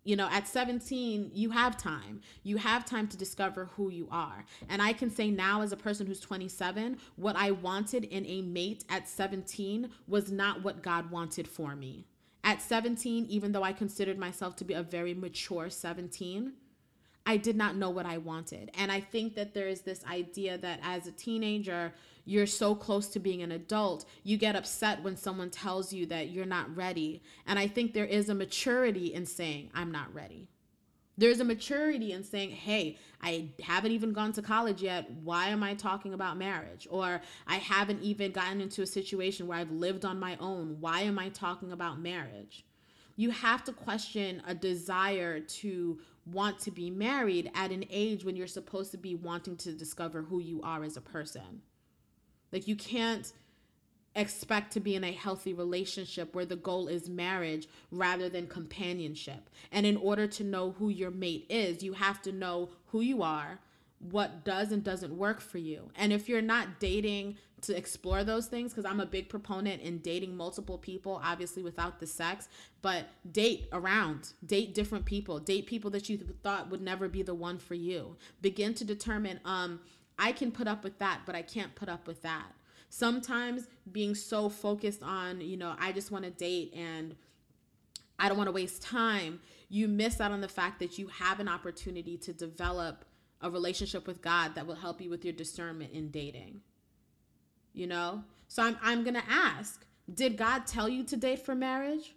You 0.03 0.17
know, 0.17 0.27
at 0.31 0.47
17, 0.47 1.31
you 1.33 1.51
have 1.51 1.77
time. 1.77 2.21
You 2.43 2.57
have 2.57 2.83
time 2.83 3.07
to 3.07 3.17
discover 3.17 3.69
who 3.75 3.89
you 3.89 4.07
are. 4.11 4.43
And 4.69 4.81
I 4.81 4.91
can 4.93 5.09
say 5.09 5.31
now, 5.31 5.61
as 5.61 5.71
a 5.71 5.77
person 5.77 6.05
who's 6.05 6.19
27, 6.19 6.97
what 7.15 7.35
I 7.37 7.51
wanted 7.51 8.03
in 8.05 8.25
a 8.25 8.41
mate 8.41 8.83
at 8.89 9.07
17 9.07 9.89
was 10.07 10.31
not 10.31 10.63
what 10.63 10.83
God 10.83 11.09
wanted 11.09 11.47
for 11.47 11.75
me. 11.75 12.05
At 12.43 12.61
17, 12.61 13.27
even 13.27 13.53
though 13.53 13.63
I 13.63 13.71
considered 13.71 14.17
myself 14.17 14.57
to 14.57 14.65
be 14.65 14.73
a 14.73 14.83
very 14.83 15.13
mature 15.13 15.69
17, 15.69 16.53
I 17.25 17.37
did 17.37 17.55
not 17.55 17.77
know 17.77 17.89
what 17.89 18.05
I 18.05 18.17
wanted. 18.17 18.71
And 18.77 18.91
I 18.91 18.99
think 18.99 19.35
that 19.35 19.53
there 19.53 19.69
is 19.69 19.81
this 19.81 20.03
idea 20.05 20.57
that 20.57 20.81
as 20.83 21.07
a 21.07 21.11
teenager, 21.13 21.93
you're 22.25 22.45
so 22.45 22.73
close 22.73 23.07
to 23.09 23.19
being 23.19 23.41
an 23.41 23.51
adult, 23.51 24.05
you 24.23 24.37
get 24.37 24.55
upset 24.55 25.03
when 25.03 25.17
someone 25.17 25.49
tells 25.49 25.91
you 25.91 26.05
that 26.07 26.29
you're 26.29 26.45
not 26.45 26.75
ready. 26.75 27.21
And 27.45 27.59
I 27.59 27.67
think 27.67 27.93
there 27.93 28.05
is 28.05 28.29
a 28.29 28.35
maturity 28.35 29.13
in 29.13 29.25
saying, 29.25 29.69
I'm 29.73 29.91
not 29.91 30.13
ready. 30.13 30.47
There's 31.15 31.39
a 31.39 31.45
maturity 31.45 32.11
in 32.13 32.23
saying, 32.23 32.51
hey, 32.51 32.97
I 33.21 33.49
haven't 33.61 33.91
even 33.91 34.13
gone 34.13 34.31
to 34.33 34.41
college 34.41 34.81
yet. 34.81 35.11
Why 35.23 35.49
am 35.49 35.61
I 35.61 35.75
talking 35.75 36.13
about 36.13 36.37
marriage? 36.37 36.87
Or 36.89 37.21
I 37.45 37.55
haven't 37.57 38.01
even 38.01 38.31
gotten 38.31 38.61
into 38.61 38.81
a 38.81 38.87
situation 38.87 39.45
where 39.45 39.59
I've 39.59 39.69
lived 39.69 40.05
on 40.05 40.19
my 40.19 40.37
own. 40.39 40.77
Why 40.79 41.01
am 41.01 41.19
I 41.19 41.29
talking 41.29 41.71
about 41.71 42.01
marriage? 42.01 42.65
You 43.15 43.29
have 43.29 43.63
to 43.65 43.73
question 43.73 44.41
a 44.47 44.55
desire 44.55 45.39
to 45.39 45.99
want 46.25 46.57
to 46.59 46.71
be 46.71 46.89
married 46.89 47.51
at 47.53 47.71
an 47.71 47.85
age 47.91 48.25
when 48.25 48.35
you're 48.35 48.47
supposed 48.47 48.89
to 48.91 48.97
be 48.97 49.13
wanting 49.13 49.57
to 49.57 49.73
discover 49.73 50.23
who 50.23 50.39
you 50.39 50.61
are 50.63 50.83
as 50.83 50.97
a 50.97 51.01
person. 51.01 51.61
Like 52.53 52.67
you 52.67 52.75
can't 52.75 53.33
expect 54.15 54.71
to 54.73 54.79
be 54.79 54.95
in 54.95 55.03
a 55.03 55.11
healthy 55.11 55.53
relationship 55.53 56.35
where 56.35 56.45
the 56.45 56.55
goal 56.55 56.87
is 56.87 57.09
marriage 57.09 57.67
rather 57.91 58.29
than 58.29 58.45
companionship. 58.47 59.49
And 59.71 59.85
in 59.85 59.97
order 59.97 60.27
to 60.27 60.43
know 60.43 60.75
who 60.77 60.89
your 60.89 61.11
mate 61.11 61.47
is, 61.49 61.81
you 61.81 61.93
have 61.93 62.21
to 62.21 62.31
know 62.31 62.69
who 62.87 63.01
you 63.01 63.23
are, 63.23 63.59
what 64.11 64.43
does 64.43 64.71
and 64.71 64.83
doesn't 64.83 65.17
work 65.17 65.41
for 65.41 65.57
you. 65.57 65.89
And 65.95 66.13
if 66.13 66.29
you're 66.29 66.41
not 66.41 66.79
dating 66.79 67.37
to 67.61 67.75
explore 67.75 68.23
those 68.23 68.47
things 68.47 68.71
because 68.71 68.85
I'm 68.85 68.99
a 68.99 69.05
big 69.05 69.29
proponent 69.29 69.81
in 69.81 69.99
dating 69.99 70.35
multiple 70.35 70.77
people, 70.77 71.21
obviously 71.23 71.63
without 71.63 71.99
the 71.99 72.05
sex, 72.05 72.49
but 72.81 73.07
date 73.31 73.67
around, 73.71 74.33
date 74.45 74.75
different 74.75 75.05
people, 75.05 75.39
date 75.39 75.65
people 75.65 75.89
that 75.91 76.09
you 76.09 76.19
thought 76.43 76.69
would 76.69 76.81
never 76.81 77.07
be 77.07 77.23
the 77.23 77.33
one 77.33 77.57
for 77.57 77.73
you. 77.73 78.17
Begin 78.41 78.73
to 78.75 78.85
determine, 78.85 79.39
um, 79.45 79.79
I 80.17 80.31
can 80.31 80.51
put 80.51 80.67
up 80.67 80.83
with 80.83 80.99
that, 80.99 81.21
but 81.25 81.35
I 81.35 81.41
can't 81.41 81.73
put 81.75 81.89
up 81.89 82.07
with 82.07 82.21
that. 82.21 82.51
Sometimes 82.89 83.67
being 83.91 84.13
so 84.13 84.49
focused 84.49 85.01
on, 85.01 85.41
you 85.41 85.57
know, 85.57 85.75
I 85.79 85.91
just 85.91 86.11
want 86.11 86.25
to 86.25 86.31
date 86.31 86.73
and 86.75 87.15
I 88.19 88.27
don't 88.27 88.37
want 88.37 88.47
to 88.47 88.53
waste 88.53 88.81
time, 88.83 89.39
you 89.69 89.87
miss 89.87 90.21
out 90.21 90.31
on 90.31 90.41
the 90.41 90.47
fact 90.47 90.79
that 90.79 90.99
you 90.99 91.07
have 91.07 91.39
an 91.39 91.49
opportunity 91.49 92.17
to 92.17 92.33
develop 92.33 93.05
a 93.41 93.49
relationship 93.49 94.05
with 94.05 94.21
God 94.21 94.55
that 94.55 94.67
will 94.67 94.75
help 94.75 95.01
you 95.01 95.09
with 95.09 95.25
your 95.25 95.33
discernment 95.33 95.91
in 95.93 96.09
dating 96.09 96.61
you 97.73 97.87
know? 97.87 98.23
So 98.47 98.63
I'm 98.63 98.77
I'm 98.81 99.03
going 99.03 99.15
to 99.15 99.23
ask, 99.29 99.85
did 100.13 100.37
God 100.37 100.65
tell 100.67 100.87
you 100.87 101.03
to 101.05 101.17
date 101.17 101.39
for 101.39 101.55
marriage? 101.55 102.15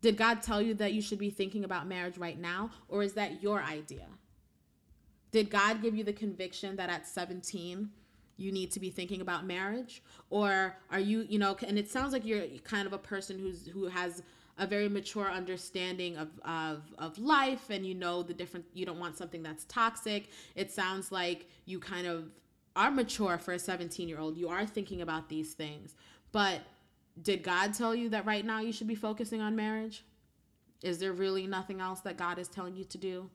Did 0.00 0.16
God 0.16 0.42
tell 0.42 0.62
you 0.62 0.74
that 0.74 0.92
you 0.92 1.02
should 1.02 1.18
be 1.18 1.30
thinking 1.30 1.64
about 1.64 1.86
marriage 1.86 2.18
right 2.18 2.38
now 2.38 2.70
or 2.88 3.02
is 3.02 3.14
that 3.14 3.42
your 3.42 3.62
idea? 3.62 4.06
Did 5.30 5.50
God 5.50 5.82
give 5.82 5.94
you 5.94 6.04
the 6.04 6.12
conviction 6.12 6.76
that 6.76 6.90
at 6.90 7.06
17 7.06 7.90
you 8.36 8.52
need 8.52 8.70
to 8.70 8.80
be 8.80 8.88
thinking 8.88 9.20
about 9.20 9.46
marriage 9.46 10.02
or 10.30 10.76
are 10.90 11.00
you, 11.00 11.26
you 11.28 11.38
know, 11.38 11.56
and 11.66 11.78
it 11.78 11.90
sounds 11.90 12.12
like 12.12 12.24
you're 12.24 12.46
kind 12.62 12.86
of 12.86 12.92
a 12.92 12.98
person 12.98 13.38
who's 13.38 13.66
who 13.66 13.86
has 13.86 14.22
a 14.60 14.66
very 14.66 14.88
mature 14.88 15.30
understanding 15.30 16.16
of, 16.16 16.28
of, 16.44 16.82
of 16.98 17.16
life 17.18 17.70
and 17.70 17.86
you 17.86 17.94
know 17.94 18.22
the 18.22 18.34
different 18.34 18.64
you 18.74 18.84
don't 18.84 18.98
want 18.98 19.16
something 19.16 19.40
that's 19.40 19.64
toxic 19.66 20.30
it 20.56 20.72
sounds 20.72 21.12
like 21.12 21.46
you 21.64 21.78
kind 21.78 22.08
of 22.08 22.24
are 22.78 22.92
mature 22.92 23.38
for 23.38 23.52
a 23.52 23.58
17 23.58 24.08
year 24.08 24.20
old. 24.20 24.38
You 24.38 24.48
are 24.48 24.64
thinking 24.64 25.02
about 25.02 25.28
these 25.28 25.52
things. 25.52 25.96
But 26.30 26.60
did 27.20 27.42
God 27.42 27.74
tell 27.74 27.94
you 27.94 28.08
that 28.10 28.24
right 28.24 28.46
now 28.46 28.60
you 28.60 28.72
should 28.72 28.86
be 28.86 28.94
focusing 28.94 29.40
on 29.40 29.56
marriage? 29.56 30.04
Is 30.82 31.00
there 31.00 31.12
really 31.12 31.48
nothing 31.48 31.80
else 31.80 32.00
that 32.02 32.16
God 32.16 32.38
is 32.38 32.46
telling 32.46 32.76
you 32.76 32.84
to 32.84 32.96
do? 32.96 33.28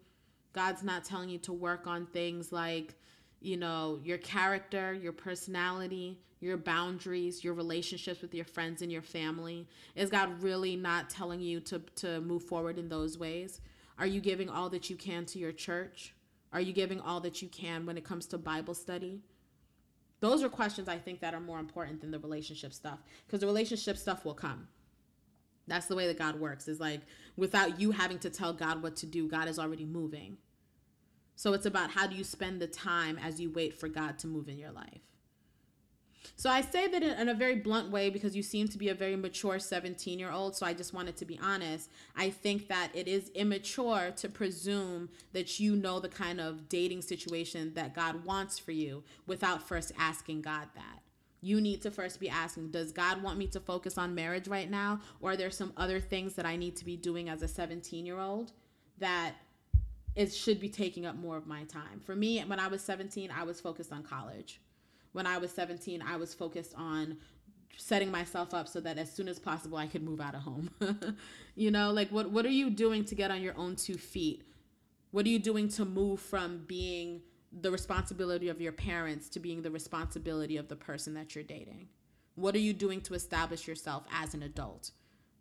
God's 0.53 0.83
not 0.83 1.03
telling 1.03 1.29
you 1.29 1.39
to 1.39 1.53
work 1.53 1.87
on 1.87 2.05
things 2.07 2.51
like, 2.51 2.95
you 3.41 3.57
know, 3.57 3.99
your 4.03 4.19
character, 4.19 4.93
your 4.93 5.11
personality, 5.11 6.19
your 6.39 6.57
boundaries, 6.57 7.43
your 7.43 7.53
relationships 7.53 8.21
with 8.21 8.33
your 8.33 8.45
friends 8.45 8.81
and 8.81 8.91
your 8.91 9.01
family. 9.01 9.67
Is 9.95 10.09
God 10.09 10.41
really 10.43 10.75
not 10.75 11.09
telling 11.09 11.39
you 11.39 11.59
to, 11.61 11.79
to 11.95 12.21
move 12.21 12.43
forward 12.43 12.77
in 12.77 12.89
those 12.89 13.17
ways? 13.17 13.61
Are 13.97 14.05
you 14.05 14.21
giving 14.21 14.49
all 14.49 14.69
that 14.69 14.89
you 14.89 14.95
can 14.95 15.25
to 15.27 15.39
your 15.39 15.51
church? 15.51 16.13
Are 16.51 16.61
you 16.61 16.73
giving 16.73 16.99
all 16.99 17.19
that 17.21 17.41
you 17.41 17.47
can 17.47 17.85
when 17.85 17.97
it 17.97 18.03
comes 18.03 18.27
to 18.27 18.37
Bible 18.37 18.73
study? 18.73 19.21
Those 20.19 20.43
are 20.43 20.49
questions 20.49 20.87
I 20.87 20.97
think 20.97 21.19
that 21.21 21.33
are 21.33 21.39
more 21.39 21.59
important 21.59 22.01
than 22.01 22.11
the 22.11 22.19
relationship 22.19 22.73
stuff 22.73 22.99
because 23.25 23.41
the 23.41 23.47
relationship 23.47 23.97
stuff 23.97 24.23
will 24.23 24.33
come. 24.33 24.67
That's 25.67 25.87
the 25.87 25.95
way 25.95 26.07
that 26.07 26.17
God 26.17 26.39
works. 26.39 26.67
Is 26.67 26.79
like 26.79 27.01
without 27.35 27.79
you 27.79 27.91
having 27.91 28.19
to 28.19 28.29
tell 28.29 28.53
God 28.53 28.81
what 28.83 28.95
to 28.97 29.05
do, 29.05 29.27
God 29.27 29.47
is 29.47 29.59
already 29.59 29.85
moving. 29.85 30.37
So 31.35 31.53
it's 31.53 31.65
about 31.65 31.91
how 31.91 32.07
do 32.07 32.15
you 32.15 32.23
spend 32.23 32.61
the 32.61 32.67
time 32.67 33.17
as 33.17 33.39
you 33.39 33.49
wait 33.49 33.73
for 33.73 33.87
God 33.87 34.19
to 34.19 34.27
move 34.27 34.47
in 34.49 34.57
your 34.57 34.71
life. 34.71 35.01
So 36.35 36.49
I 36.49 36.61
say 36.61 36.87
that 36.87 37.03
in, 37.03 37.29
a 37.29 37.33
very 37.33 37.55
blunt 37.55 37.91
way 37.91 38.09
because 38.09 38.35
you 38.35 38.43
seem 38.43 38.67
to 38.69 38.77
be 38.77 38.89
a 38.89 38.93
very 38.93 39.15
mature 39.15 39.59
17 39.59 40.19
year 40.19 40.31
old. 40.31 40.55
So 40.55 40.65
I 40.65 40.73
just 40.73 40.93
wanted 40.93 41.17
to 41.17 41.25
be 41.25 41.39
honest. 41.41 41.89
I 42.15 42.29
think 42.29 42.67
that 42.69 42.91
it 42.93 43.07
is 43.07 43.29
immature 43.35 44.11
to 44.17 44.29
presume 44.29 45.09
that 45.33 45.59
you 45.59 45.75
know 45.75 45.99
the 45.99 46.09
kind 46.09 46.39
of 46.39 46.69
dating 46.69 47.01
situation 47.01 47.73
that 47.75 47.93
God 47.93 48.25
wants 48.25 48.57
for 48.57 48.71
you 48.71 49.03
without 49.27 49.67
first 49.67 49.91
asking 49.97 50.41
God 50.41 50.67
that. 50.75 50.99
You 51.41 51.59
need 51.59 51.81
to 51.81 51.91
first 51.91 52.21
be 52.21 52.29
asking, 52.29 52.71
does 52.71 52.93
God 52.93 53.21
want 53.21 53.37
me 53.37 53.47
to 53.47 53.59
focus 53.59 53.97
on 53.97 54.15
marriage 54.15 54.47
right 54.47 54.69
now? 54.69 55.01
Or 55.19 55.31
are 55.31 55.37
there 55.37 55.51
some 55.51 55.73
other 55.75 55.99
things 55.99 56.35
that 56.35 56.45
I 56.45 56.55
need 56.55 56.77
to 56.77 56.85
be 56.85 56.95
doing 56.95 57.27
as 57.27 57.41
a 57.41 57.47
17 57.49 58.05
year 58.05 58.19
old 58.19 58.53
that 58.99 59.35
it 60.15 60.33
should 60.33 60.59
be 60.59 60.69
taking 60.69 61.05
up 61.05 61.15
more 61.15 61.37
of 61.37 61.47
my 61.47 61.63
time? 61.63 61.99
For 62.05 62.15
me, 62.15 62.39
when 62.41 62.59
I 62.59 62.67
was 62.67 62.81
17, 62.81 63.31
I 63.31 63.43
was 63.43 63.59
focused 63.59 63.91
on 63.91 64.03
college 64.03 64.59
when 65.13 65.27
I 65.27 65.37
was 65.37 65.51
17, 65.51 66.01
I 66.01 66.17
was 66.17 66.33
focused 66.33 66.73
on 66.75 67.17
setting 67.77 68.11
myself 68.11 68.53
up 68.53 68.67
so 68.67 68.79
that 68.81 68.97
as 68.97 69.11
soon 69.11 69.27
as 69.27 69.39
possible 69.39 69.77
I 69.77 69.87
could 69.87 70.03
move 70.03 70.19
out 70.19 70.35
of 70.35 70.41
home. 70.41 70.69
you 71.55 71.71
know, 71.71 71.91
like 71.91 72.09
what 72.09 72.29
what 72.29 72.45
are 72.45 72.49
you 72.49 72.69
doing 72.69 73.05
to 73.05 73.15
get 73.15 73.31
on 73.31 73.41
your 73.41 73.57
own 73.57 73.75
two 73.75 73.95
feet? 73.95 74.43
What 75.11 75.25
are 75.25 75.29
you 75.29 75.39
doing 75.39 75.69
to 75.69 75.85
move 75.85 76.19
from 76.19 76.65
being 76.67 77.21
the 77.51 77.71
responsibility 77.71 78.49
of 78.49 78.59
your 78.59 78.71
parents 78.71 79.29
to 79.29 79.39
being 79.39 79.61
the 79.61 79.71
responsibility 79.71 80.57
of 80.57 80.67
the 80.67 80.75
person 80.75 81.13
that 81.13 81.33
you're 81.33 81.43
dating? 81.43 81.87
What 82.35 82.55
are 82.55 82.59
you 82.59 82.73
doing 82.73 82.99
to 83.01 83.13
establish 83.13 83.67
yourself 83.67 84.05
as 84.11 84.33
an 84.33 84.41
adult 84.41 84.91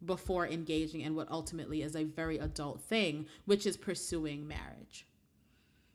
before 0.04 0.46
engaging 0.46 1.00
in 1.02 1.14
what 1.14 1.30
ultimately 1.30 1.82
is 1.82 1.96
a 1.96 2.04
very 2.04 2.38
adult 2.38 2.80
thing, 2.80 3.26
which 3.44 3.66
is 3.66 3.76
pursuing 3.76 4.46
marriage? 4.46 5.06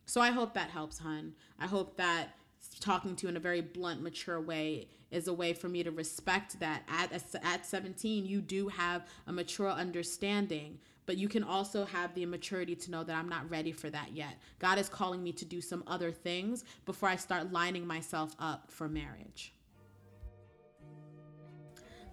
So 0.05 0.21
I 0.21 0.31
hope 0.31 0.53
that 0.53 0.69
helps, 0.69 0.99
hun. 0.99 1.33
I 1.59 1.67
hope 1.67 1.97
that 1.97 2.35
talking 2.79 3.15
to 3.15 3.23
you 3.23 3.29
in 3.29 3.37
a 3.37 3.41
very 3.41 3.61
blunt, 3.61 4.01
mature 4.01 4.39
way 4.41 4.87
is 5.11 5.27
a 5.27 5.33
way 5.33 5.53
for 5.53 5.69
me 5.69 5.83
to 5.83 5.91
respect 5.91 6.59
that 6.59 6.83
at 6.89 7.11
at 7.43 7.65
17 7.65 8.25
you 8.25 8.41
do 8.41 8.67
have 8.67 9.07
a 9.27 9.31
mature 9.31 9.69
understanding 9.69 10.77
but 11.07 11.17
you 11.17 11.29
can 11.29 11.43
also 11.43 11.85
have 11.85 12.13
the 12.13 12.21
immaturity 12.21 12.75
to 12.75 12.91
know 12.91 13.03
that 13.03 13.15
I'm 13.15 13.29
not 13.29 13.49
ready 13.49 13.71
for 13.71 13.89
that 13.89 14.11
yet. 14.13 14.37
God 14.59 14.77
is 14.77 14.89
calling 14.89 15.23
me 15.23 15.31
to 15.31 15.45
do 15.45 15.61
some 15.61 15.81
other 15.87 16.11
things 16.11 16.65
before 16.85 17.07
I 17.07 17.15
start 17.15 17.53
lining 17.53 17.87
myself 17.87 18.35
up 18.39 18.69
for 18.69 18.89
marriage. 18.89 19.53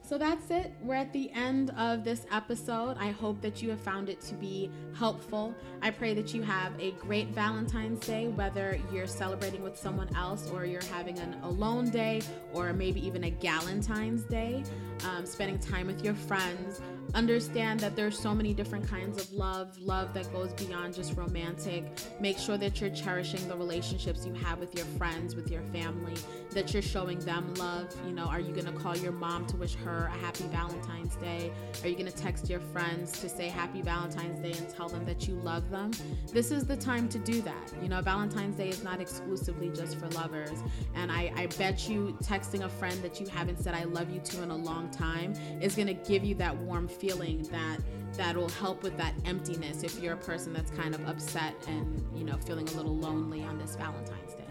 So 0.07 0.19
that's 0.19 0.51
it. 0.51 0.75
We're 0.83 0.97
at 0.97 1.15
the 1.15 1.31
end 1.33 1.71
of 1.79 2.05
this 2.05 2.27
episode. 2.31 2.99
I 2.99 3.11
hope 3.11 3.41
that 3.41 3.63
you 3.63 3.71
have 3.71 3.81
found 3.81 4.11
it 4.11 4.21
to 4.23 4.35
be 4.35 4.71
helpful. 4.95 5.55
I 5.81 5.91
pray 5.91 6.13
that 6.13 6.35
you 6.35 6.43
have 6.43 6.79
a 6.79 6.91
great 6.93 7.29
Valentine's 7.29 8.07
Day, 8.07 8.29
whether 8.29 8.79
you're 8.93 9.07
celebrating 9.07 9.63
with 9.63 9.79
someone 9.79 10.15
else 10.15 10.51
or 10.51 10.67
you're 10.67 10.85
having 10.93 11.19
an 11.21 11.39
alone 11.43 11.89
day 11.89 12.21
or 12.53 12.75
maybe 12.75 13.05
even 13.07 13.25
a 13.25 13.31
Galentine's 13.31 14.25
Day, 14.25 14.63
um, 15.09 15.25
spending 15.25 15.59
time 15.59 15.87
with 15.87 16.05
your 16.05 16.15
friends 16.15 16.83
understand 17.15 17.81
that 17.81 17.97
there's 17.97 18.19
so 18.19 18.35
many 18.35 18.55
different 18.55 18.89
kinds 18.89 19.21
of 19.21 19.33
love 19.33 19.79
love 19.79 20.15
that 20.15 20.33
goes 20.33 20.53
beyond 20.55 20.95
just 20.95 21.17
romantic. 21.17 21.85
Make 22.21 22.39
sure 22.39 22.57
that 22.59 22.81
you're 22.81 22.91
cherishing 22.91 23.47
the 23.49 23.57
relationships 23.57 24.25
you 24.25 24.33
have 24.35 24.59
with 24.59 24.75
your 24.75 24.87
friends 24.99 25.35
with 25.35 25.51
your 25.51 25.63
family 25.63 26.15
that 26.53 26.73
you're 26.73 26.83
showing 26.83 27.19
them 27.21 27.53
love. 27.55 27.95
You 28.07 28.13
know 28.13 28.25
are 28.25 28.41
you 28.41 28.53
going 28.53 28.67
to 28.67 28.73
call 28.73 28.97
your 28.97 29.13
mom 29.13 29.47
to 29.47 29.57
wish 29.57 29.75
her 29.77 30.11
a 30.13 30.19
happy 30.19 30.45
valentine's 30.45 31.17
day? 31.17 31.53
Are 31.83 31.89
you 31.89 31.95
going 31.95 32.11
to 32.11 32.17
text 32.17 32.49
your 32.49 32.61
friends 32.61 33.13
to 33.21 33.29
say 33.29 33.49
happy 33.49 33.83
valentine's 33.83 34.41
day 34.41 34.53
and 34.53 34.69
tell 34.69 34.89
them 34.89 35.05
that 35.05 35.29
you 35.29 35.35
love 35.35 35.71
them? 35.71 35.91
This 36.33 36.51
is 36.51 36.65
the 36.65 36.77
time 36.77 37.09
to 37.11 37.19
do 37.19 37.43
that. 37.43 37.73
You 37.83 37.89
know 37.89 38.01
valentine's 38.01 38.57
day 38.57 38.69
is 38.69 38.83
not 38.83 39.01
exclusively 39.01 39.69
just 39.71 39.99
for 39.99 40.09
lovers. 40.11 40.63
And 40.95 41.11
i, 41.11 41.33
I 41.37 41.47
bet 41.59 41.89
you 41.89 42.17
texting 42.23 42.65
a 42.65 42.69
friend 42.69 43.03
that 43.03 43.21
you 43.21 43.27
haven't 43.27 43.59
said 43.61 43.75
i 43.75 43.85
love 43.85 44.11
you 44.11 44.21
to 44.21 44.43
in 44.43 44.51
a 44.51 44.57
long 44.57 44.91
time 44.91 45.35
is 45.61 45.75
going 45.75 45.89
to 45.89 45.95
give 45.95 46.25
you 46.25 46.35
that 46.37 46.57
warm 46.57 46.89
feeling 46.95 47.43
that 47.51 47.79
that 48.17 48.37
will 48.37 48.49
help 48.49 48.83
with 48.83 48.97
that 48.97 49.15
emptiness 49.25 49.83
if 49.83 50.01
you're 50.01 50.15
a 50.15 50.17
person 50.17 50.53
that's 50.53 50.71
kind 50.71 50.95
of 50.95 51.07
upset 51.09 51.55
and 51.67 52.07
you 52.15 52.25
know 52.25 52.37
feeling 52.47 52.69
a 52.69 52.73
little 52.73 52.97
lonely 52.97 53.43
on 53.43 53.59
this 53.59 53.75
valentine's 53.77 54.35
day 54.35 54.45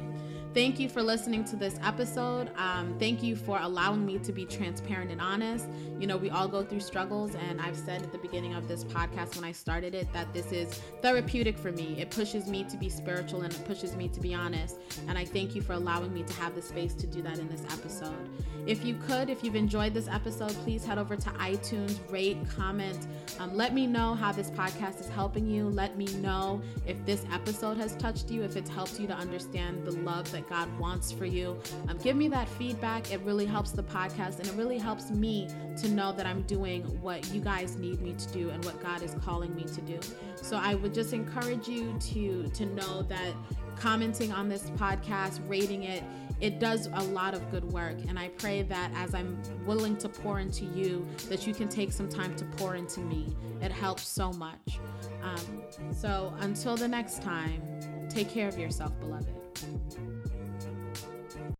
Thank 0.53 0.79
you 0.79 0.87
for 0.87 1.01
listening 1.01 1.43
to 1.45 1.55
this 1.55 1.79
episode. 1.83 2.51
Um, 2.57 2.95
thank 2.99 3.23
you 3.23 3.35
for 3.35 3.57
allowing 3.59 4.05
me 4.05 4.19
to 4.19 4.31
be 4.31 4.45
transparent 4.45 5.09
and 5.09 5.19
honest. 5.19 5.67
You 5.99 6.05
know, 6.05 6.15
we 6.15 6.29
all 6.29 6.47
go 6.47 6.63
through 6.63 6.81
struggles, 6.81 7.33
and 7.33 7.59
I've 7.59 7.75
said 7.75 8.03
at 8.03 8.11
the 8.11 8.19
beginning 8.19 8.53
of 8.53 8.67
this 8.67 8.83
podcast 8.83 9.35
when 9.35 9.45
I 9.45 9.51
started 9.51 9.95
it 9.95 10.13
that 10.13 10.31
this 10.31 10.51
is 10.51 10.79
therapeutic 11.01 11.57
for 11.57 11.71
me. 11.71 11.95
It 11.99 12.11
pushes 12.11 12.45
me 12.45 12.65
to 12.65 12.77
be 12.77 12.87
spiritual 12.87 13.41
and 13.41 13.51
it 13.51 13.65
pushes 13.65 13.95
me 13.95 14.09
to 14.09 14.19
be 14.19 14.35
honest. 14.35 14.77
And 15.07 15.17
I 15.17 15.25
thank 15.25 15.55
you 15.55 15.63
for 15.63 15.73
allowing 15.73 16.13
me 16.13 16.21
to 16.21 16.33
have 16.33 16.53
the 16.53 16.61
space 16.61 16.93
to 16.95 17.07
do 17.07 17.23
that 17.23 17.39
in 17.39 17.49
this 17.49 17.63
episode. 17.73 18.29
If 18.67 18.85
you 18.85 18.95
could, 19.07 19.31
if 19.31 19.43
you've 19.43 19.55
enjoyed 19.55 19.95
this 19.95 20.07
episode, 20.07 20.51
please 20.63 20.85
head 20.85 20.99
over 20.99 21.15
to 21.15 21.29
iTunes, 21.31 21.99
rate, 22.11 22.37
comment. 22.55 23.07
Um, 23.39 23.57
let 23.57 23.73
me 23.73 23.87
know 23.87 24.13
how 24.13 24.31
this 24.31 24.51
podcast 24.51 24.99
is 24.99 25.09
helping 25.09 25.47
you. 25.47 25.67
Let 25.69 25.97
me 25.97 26.05
know 26.17 26.61
if 26.85 27.03
this 27.05 27.25
episode 27.33 27.77
has 27.77 27.95
touched 27.95 28.29
you, 28.29 28.43
if 28.43 28.55
it's 28.55 28.69
helped 28.69 28.99
you 28.99 29.07
to 29.07 29.13
understand 29.15 29.83
the 29.83 29.91
love 29.91 30.31
that 30.43 30.49
God 30.49 30.79
wants 30.79 31.11
for 31.11 31.25
you. 31.25 31.59
Um, 31.87 31.97
give 31.97 32.15
me 32.15 32.27
that 32.29 32.47
feedback. 32.49 33.11
It 33.11 33.21
really 33.21 33.45
helps 33.45 33.71
the 33.71 33.83
podcast 33.83 34.39
and 34.39 34.47
it 34.47 34.53
really 34.55 34.77
helps 34.77 35.09
me 35.09 35.47
to 35.77 35.89
know 35.89 36.11
that 36.13 36.25
I'm 36.25 36.41
doing 36.43 36.83
what 37.01 37.27
you 37.33 37.41
guys 37.41 37.75
need 37.75 38.01
me 38.01 38.13
to 38.13 38.33
do 38.33 38.49
and 38.49 38.63
what 38.65 38.81
God 38.81 39.01
is 39.01 39.15
calling 39.23 39.55
me 39.55 39.63
to 39.63 39.81
do. 39.81 39.99
So 40.41 40.57
I 40.57 40.75
would 40.75 40.93
just 40.93 41.13
encourage 41.13 41.67
you 41.67 41.97
to 41.99 42.47
to 42.49 42.65
know 42.65 43.03
that 43.03 43.33
commenting 43.75 44.31
on 44.31 44.49
this 44.49 44.69
podcast, 44.71 45.39
rating 45.47 45.83
it, 45.83 46.03
it 46.39 46.59
does 46.59 46.87
a 46.93 47.03
lot 47.03 47.33
of 47.33 47.49
good 47.51 47.63
work. 47.65 47.97
And 48.07 48.19
I 48.19 48.29
pray 48.29 48.61
that 48.63 48.91
as 48.95 49.15
I'm 49.15 49.41
willing 49.65 49.97
to 49.97 50.09
pour 50.09 50.39
into 50.39 50.65
you, 50.65 51.05
that 51.29 51.47
you 51.47 51.53
can 51.53 51.69
take 51.69 51.91
some 51.91 52.09
time 52.09 52.35
to 52.35 52.45
pour 52.45 52.75
into 52.75 52.99
me. 52.99 53.35
It 53.61 53.71
helps 53.71 54.07
so 54.07 54.31
much. 54.33 54.79
Um, 55.23 55.63
so 55.93 56.33
until 56.39 56.75
the 56.75 56.87
next 56.87 57.21
time, 57.21 57.61
take 58.09 58.29
care 58.29 58.47
of 58.47 58.57
yourself, 58.57 58.97
beloved. 58.99 59.33